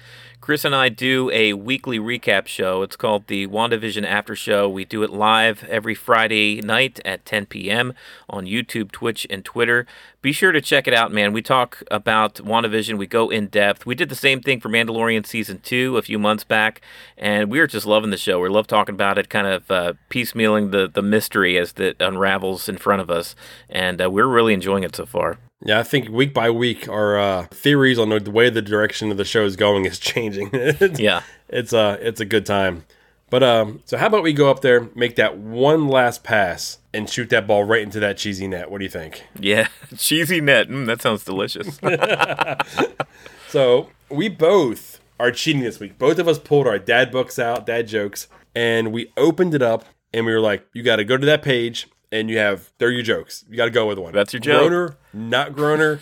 Chris 0.44 0.66
and 0.66 0.74
I 0.74 0.90
do 0.90 1.30
a 1.30 1.54
weekly 1.54 1.98
recap 1.98 2.46
show. 2.46 2.82
It's 2.82 2.96
called 2.96 3.28
the 3.28 3.46
WandaVision 3.46 4.04
After 4.04 4.36
Show. 4.36 4.68
We 4.68 4.84
do 4.84 5.02
it 5.02 5.08
live 5.08 5.64
every 5.70 5.94
Friday 5.94 6.60
night 6.60 7.00
at 7.02 7.24
10 7.24 7.46
p.m. 7.46 7.94
on 8.28 8.44
YouTube, 8.44 8.92
Twitch, 8.92 9.26
and 9.30 9.42
Twitter. 9.42 9.86
Be 10.20 10.32
sure 10.32 10.52
to 10.52 10.60
check 10.60 10.86
it 10.86 10.92
out, 10.92 11.10
man. 11.10 11.32
We 11.32 11.40
talk 11.40 11.82
about 11.90 12.34
WandaVision. 12.34 12.98
We 12.98 13.06
go 13.06 13.30
in 13.30 13.46
depth. 13.46 13.86
We 13.86 13.94
did 13.94 14.10
the 14.10 14.14
same 14.14 14.42
thing 14.42 14.60
for 14.60 14.68
Mandalorian 14.68 15.24
Season 15.24 15.60
2 15.60 15.96
a 15.96 16.02
few 16.02 16.18
months 16.18 16.44
back, 16.44 16.82
and 17.16 17.50
we 17.50 17.58
were 17.58 17.66
just 17.66 17.86
loving 17.86 18.10
the 18.10 18.18
show. 18.18 18.38
We 18.38 18.50
love 18.50 18.66
talking 18.66 18.94
about 18.94 19.16
it, 19.16 19.30
kind 19.30 19.46
of 19.46 19.70
uh, 19.70 19.94
piecemealing 20.10 20.72
the, 20.72 20.86
the 20.86 21.00
mystery 21.00 21.56
as 21.56 21.72
it 21.78 21.96
unravels 22.00 22.68
in 22.68 22.76
front 22.76 23.00
of 23.00 23.10
us, 23.10 23.34
and 23.70 23.98
uh, 24.02 24.10
we're 24.10 24.26
really 24.26 24.52
enjoying 24.52 24.84
it 24.84 24.94
so 24.94 25.06
far. 25.06 25.38
Yeah, 25.64 25.78
I 25.78 25.82
think 25.82 26.08
week 26.10 26.34
by 26.34 26.50
week, 26.50 26.88
our 26.88 27.18
uh, 27.18 27.46
theories 27.50 27.98
on 27.98 28.10
the 28.10 28.30
way 28.30 28.50
the 28.50 28.60
direction 28.62 29.10
of 29.10 29.16
the 29.16 29.24
show 29.24 29.44
is 29.44 29.56
going 29.56 29.86
is 29.86 29.98
changing. 30.12 30.50
it's, 30.52 31.00
Yeah. 31.00 31.22
it's 31.48 31.72
a 31.72 31.98
it's 32.00 32.20
a 32.20 32.24
good 32.24 32.44
time. 32.46 32.84
But 33.30 33.42
um, 33.42 33.80
so 33.86 33.96
how 33.96 34.06
about 34.06 34.22
we 34.22 34.32
go 34.32 34.50
up 34.50 34.60
there, 34.60 34.88
make 34.94 35.16
that 35.16 35.38
one 35.38 35.88
last 35.88 36.22
pass, 36.22 36.78
and 36.92 37.08
shoot 37.10 37.30
that 37.30 37.46
ball 37.48 37.64
right 37.64 37.82
into 37.82 37.98
that 38.00 38.16
cheesy 38.18 38.46
net? 38.46 38.70
What 38.70 38.78
do 38.78 38.84
you 38.84 38.90
think? 38.90 39.24
Yeah, 39.40 39.68
cheesy 39.96 40.40
net. 40.40 40.68
Mm, 40.68 40.86
that 40.86 41.02
sounds 41.02 41.24
delicious. 41.24 41.80
So 43.48 43.90
we 44.10 44.28
both 44.28 45.00
are 45.20 45.30
cheating 45.30 45.62
this 45.62 45.78
week. 45.78 45.96
Both 45.98 46.18
of 46.18 46.26
us 46.26 46.38
pulled 46.40 46.66
our 46.66 46.78
dad 46.78 47.12
books 47.12 47.38
out, 47.38 47.66
dad 47.66 47.86
jokes, 47.86 48.26
and 48.54 48.92
we 48.92 49.12
opened 49.16 49.54
it 49.54 49.62
up, 49.62 49.84
and 50.12 50.26
we 50.26 50.32
were 50.32 50.40
like, 50.40 50.66
"You 50.72 50.82
got 50.82 50.96
to 50.96 51.04
go 51.04 51.16
to 51.16 51.26
that 51.26 51.42
page." 51.42 51.86
And 52.14 52.30
you 52.30 52.38
have, 52.38 52.70
they're 52.78 52.92
your 52.92 53.02
jokes. 53.02 53.44
You 53.50 53.56
got 53.56 53.64
to 53.64 53.72
go 53.72 53.88
with 53.88 53.98
one. 53.98 54.12
That's 54.12 54.32
your 54.32 54.38
joke. 54.38 54.70
Groaner, 54.70 54.96
not 55.12 55.52
groaner. 55.52 55.98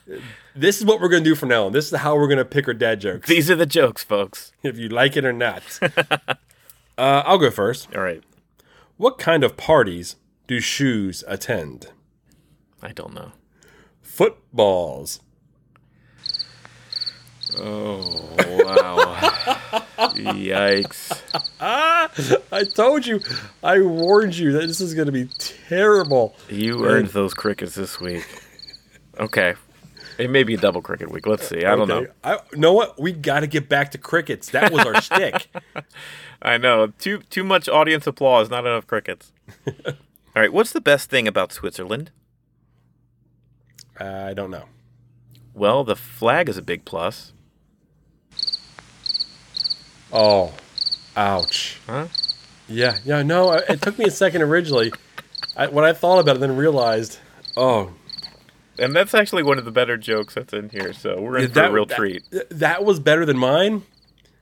this 0.56 0.80
is 0.80 0.84
what 0.84 1.00
we're 1.00 1.08
going 1.08 1.22
to 1.22 1.30
do 1.30 1.36
from 1.36 1.50
now 1.50 1.66
on. 1.66 1.72
This 1.72 1.92
is 1.92 2.00
how 2.00 2.16
we're 2.16 2.26
going 2.26 2.38
to 2.38 2.44
pick 2.44 2.66
our 2.66 2.74
dad 2.74 3.00
jokes. 3.00 3.28
These 3.28 3.48
are 3.48 3.54
the 3.54 3.64
jokes, 3.64 4.02
folks. 4.02 4.52
if 4.64 4.76
you 4.76 4.88
like 4.88 5.16
it 5.16 5.24
or 5.24 5.32
not. 5.32 5.62
uh, 5.80 6.36
I'll 6.98 7.38
go 7.38 7.48
first. 7.48 7.94
All 7.94 8.02
right. 8.02 8.24
What 8.96 9.18
kind 9.18 9.44
of 9.44 9.56
parties 9.56 10.16
do 10.48 10.58
shoes 10.58 11.22
attend? 11.28 11.92
I 12.82 12.90
don't 12.90 13.14
know. 13.14 13.30
Footballs. 14.00 15.20
Oh, 17.58 18.34
wow. 18.38 19.16
Yikes. 20.14 21.20
I 21.60 22.64
told 22.64 23.06
you. 23.06 23.20
I 23.62 23.80
warned 23.80 24.36
you 24.36 24.52
that 24.52 24.66
this 24.66 24.80
is 24.80 24.94
going 24.94 25.06
to 25.06 25.12
be 25.12 25.28
terrible. 25.38 26.34
You 26.48 26.86
earned 26.86 27.08
those 27.08 27.34
crickets 27.34 27.74
this 27.74 28.00
week. 28.00 28.26
Okay. 29.18 29.54
It 30.18 30.30
may 30.30 30.44
be 30.44 30.54
a 30.54 30.58
double 30.58 30.82
cricket 30.82 31.10
week. 31.10 31.26
Let's 31.26 31.48
see. 31.48 31.64
I 31.64 31.74
don't 31.74 31.88
know. 31.88 32.06
I 32.22 32.38
know 32.54 32.72
what? 32.72 33.00
We 33.00 33.12
got 33.12 33.40
to 33.40 33.46
get 33.46 33.68
back 33.68 33.90
to 33.92 33.98
crickets. 33.98 34.50
That 34.50 34.70
was 34.72 34.84
our 34.84 35.00
shtick. 35.00 35.48
I 36.42 36.58
know. 36.58 36.88
Too 36.98 37.18
too 37.30 37.44
much 37.44 37.68
audience 37.68 38.06
applause, 38.06 38.50
not 38.50 38.66
enough 38.66 38.86
crickets. 38.86 39.32
All 39.66 39.94
right. 40.36 40.52
What's 40.52 40.72
the 40.72 40.80
best 40.80 41.10
thing 41.10 41.26
about 41.26 41.52
Switzerland? 41.52 42.10
I 43.98 44.34
don't 44.34 44.50
know. 44.50 44.66
Well, 45.54 45.84
the 45.84 45.96
flag 45.96 46.48
is 46.48 46.56
a 46.56 46.62
big 46.62 46.84
plus. 46.84 47.32
Oh, 50.12 50.52
ouch. 51.16 51.78
Huh? 51.86 52.08
Yeah, 52.68 52.98
yeah. 53.04 53.22
No, 53.22 53.52
it 53.52 53.80
took 53.82 53.98
me 53.98 54.04
a 54.06 54.10
second 54.10 54.42
originally. 54.42 54.92
I, 55.56 55.66
when 55.68 55.84
I 55.84 55.92
thought 55.92 56.18
about 56.18 56.36
it, 56.36 56.40
then 56.40 56.56
realized, 56.56 57.18
oh, 57.56 57.92
And 58.78 58.94
that's 58.94 59.14
actually 59.14 59.42
one 59.42 59.58
of 59.58 59.64
the 59.64 59.70
better 59.70 59.96
jokes 59.96 60.34
that's 60.34 60.52
in 60.52 60.68
here. 60.70 60.92
So 60.92 61.20
we're 61.20 61.38
in 61.38 61.48
for 61.48 61.54
that 61.54 61.70
a 61.70 61.72
real 61.72 61.86
that- 61.86 61.96
treat. 61.96 62.22
That 62.50 62.84
was 62.84 63.00
better 63.00 63.24
than 63.26 63.38
mine, 63.38 63.82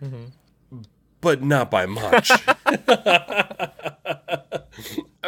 Mm-hmm. 0.03 0.81
but 1.21 1.43
not 1.43 1.71
by 1.71 1.87
much. 1.87 2.31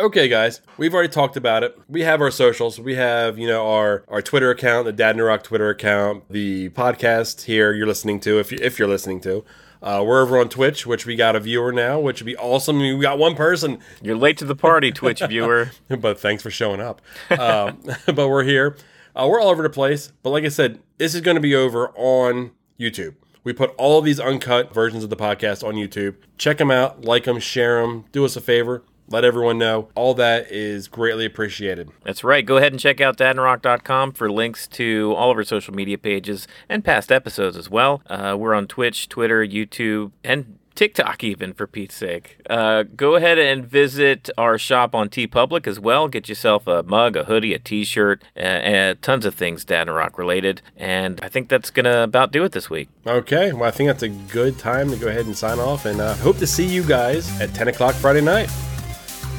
okay, 0.02 0.28
guys, 0.28 0.60
we've 0.76 0.92
already 0.92 1.08
talked 1.08 1.36
about 1.36 1.62
it. 1.62 1.78
We 1.88 2.02
have 2.02 2.20
our 2.20 2.30
socials. 2.30 2.80
We 2.80 2.96
have, 2.96 3.38
you 3.38 3.46
know, 3.46 3.66
our 3.68 4.04
our 4.08 4.20
Twitter 4.20 4.50
account, 4.50 4.84
the 4.84 4.92
Dad 4.92 5.16
and 5.16 5.24
Rock 5.24 5.44
Twitter 5.44 5.70
account, 5.70 6.24
the 6.28 6.68
podcast 6.70 7.42
here 7.44 7.72
you're 7.72 7.86
listening 7.86 8.20
to, 8.20 8.38
if 8.38 8.52
you, 8.52 8.58
if 8.60 8.78
you're 8.78 8.88
listening 8.88 9.20
to. 9.22 9.44
Uh, 9.80 10.02
we're 10.06 10.22
over 10.22 10.38
on 10.38 10.48
Twitch, 10.48 10.86
which 10.86 11.06
we 11.06 11.16
got 11.16 11.34
a 11.34 11.40
viewer 11.40 11.72
now, 11.72 11.98
which 11.98 12.20
would 12.20 12.26
be 12.26 12.36
awesome. 12.36 12.78
We 12.78 13.00
got 13.00 13.18
one 13.18 13.34
person, 13.34 13.80
You're 14.00 14.16
late 14.16 14.36
to 14.38 14.44
the 14.44 14.54
party, 14.54 14.92
Twitch 14.92 15.20
viewer. 15.28 15.72
but 15.88 16.20
thanks 16.20 16.40
for 16.42 16.50
showing 16.50 16.80
up. 16.80 17.02
Um, 17.30 17.80
but 18.06 18.28
we're 18.28 18.44
here. 18.44 18.76
Uh, 19.16 19.26
we're 19.28 19.40
all 19.40 19.48
over 19.48 19.62
the 19.62 19.70
place. 19.70 20.12
But 20.22 20.30
like 20.30 20.44
I 20.44 20.48
said, 20.48 20.80
this 20.98 21.16
is 21.16 21.20
going 21.20 21.34
to 21.34 21.40
be 21.40 21.56
over 21.56 21.88
on 21.96 22.52
YouTube. 22.78 23.14
We 23.42 23.52
put 23.52 23.74
all 23.76 23.98
of 23.98 24.04
these 24.04 24.20
uncut 24.20 24.72
versions 24.72 25.02
of 25.02 25.10
the 25.10 25.16
podcast 25.16 25.66
on 25.66 25.74
YouTube. 25.74 26.14
Check 26.38 26.58
them 26.58 26.70
out, 26.70 27.04
like 27.04 27.24
them, 27.24 27.40
share 27.40 27.82
them, 27.82 28.04
do 28.12 28.24
us 28.24 28.36
a 28.36 28.40
favor, 28.40 28.84
let 29.12 29.24
everyone 29.24 29.58
know. 29.58 29.88
All 29.94 30.14
that 30.14 30.50
is 30.50 30.88
greatly 30.88 31.26
appreciated. 31.26 31.90
That's 32.02 32.24
right. 32.24 32.44
Go 32.44 32.56
ahead 32.56 32.72
and 32.72 32.80
check 32.80 33.00
out 33.00 33.16
dadandrock.com 33.18 34.12
for 34.12 34.30
links 34.30 34.66
to 34.68 35.14
all 35.16 35.30
of 35.30 35.36
our 35.36 35.44
social 35.44 35.74
media 35.74 35.98
pages 35.98 36.48
and 36.68 36.84
past 36.84 37.12
episodes 37.12 37.56
as 37.56 37.68
well. 37.68 38.02
Uh, 38.06 38.36
we're 38.38 38.54
on 38.54 38.66
Twitch, 38.66 39.08
Twitter, 39.08 39.46
YouTube, 39.46 40.12
and 40.24 40.58
TikTok, 40.74 41.22
even 41.22 41.52
for 41.52 41.66
Pete's 41.66 41.94
sake. 41.94 42.38
Uh, 42.48 42.84
go 42.96 43.14
ahead 43.16 43.38
and 43.38 43.66
visit 43.66 44.30
our 44.38 44.56
shop 44.56 44.94
on 44.94 45.08
TeePublic 45.08 45.66
as 45.66 45.78
well. 45.78 46.08
Get 46.08 46.28
yourself 46.28 46.66
a 46.66 46.82
mug, 46.82 47.14
a 47.14 47.24
hoodie, 47.24 47.52
a 47.52 47.58
T-shirt, 47.58 48.22
uh, 48.36 48.40
and 48.40 49.02
tons 49.02 49.26
of 49.26 49.34
things 49.34 49.64
Dad 49.66 49.88
and 49.88 49.96
Rock 49.96 50.16
related. 50.16 50.62
And 50.76 51.20
I 51.22 51.28
think 51.28 51.48
that's 51.48 51.70
gonna 51.70 52.02
about 52.02 52.32
do 52.32 52.42
it 52.44 52.52
this 52.52 52.70
week. 52.70 52.88
Okay, 53.06 53.52
well, 53.52 53.64
I 53.64 53.70
think 53.70 53.88
that's 53.88 54.02
a 54.02 54.08
good 54.08 54.58
time 54.58 54.90
to 54.90 54.96
go 54.96 55.08
ahead 55.08 55.26
and 55.26 55.36
sign 55.36 55.58
off. 55.58 55.84
And 55.84 56.00
uh, 56.00 56.14
hope 56.14 56.38
to 56.38 56.46
see 56.46 56.66
you 56.66 56.82
guys 56.82 57.38
at 57.40 57.52
10 57.54 57.68
o'clock 57.68 57.94
Friday 57.94 58.22
night. 58.22 58.50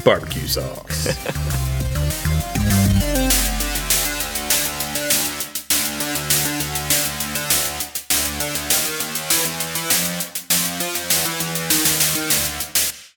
Barbecue 0.04 0.46
sauce. 0.46 1.70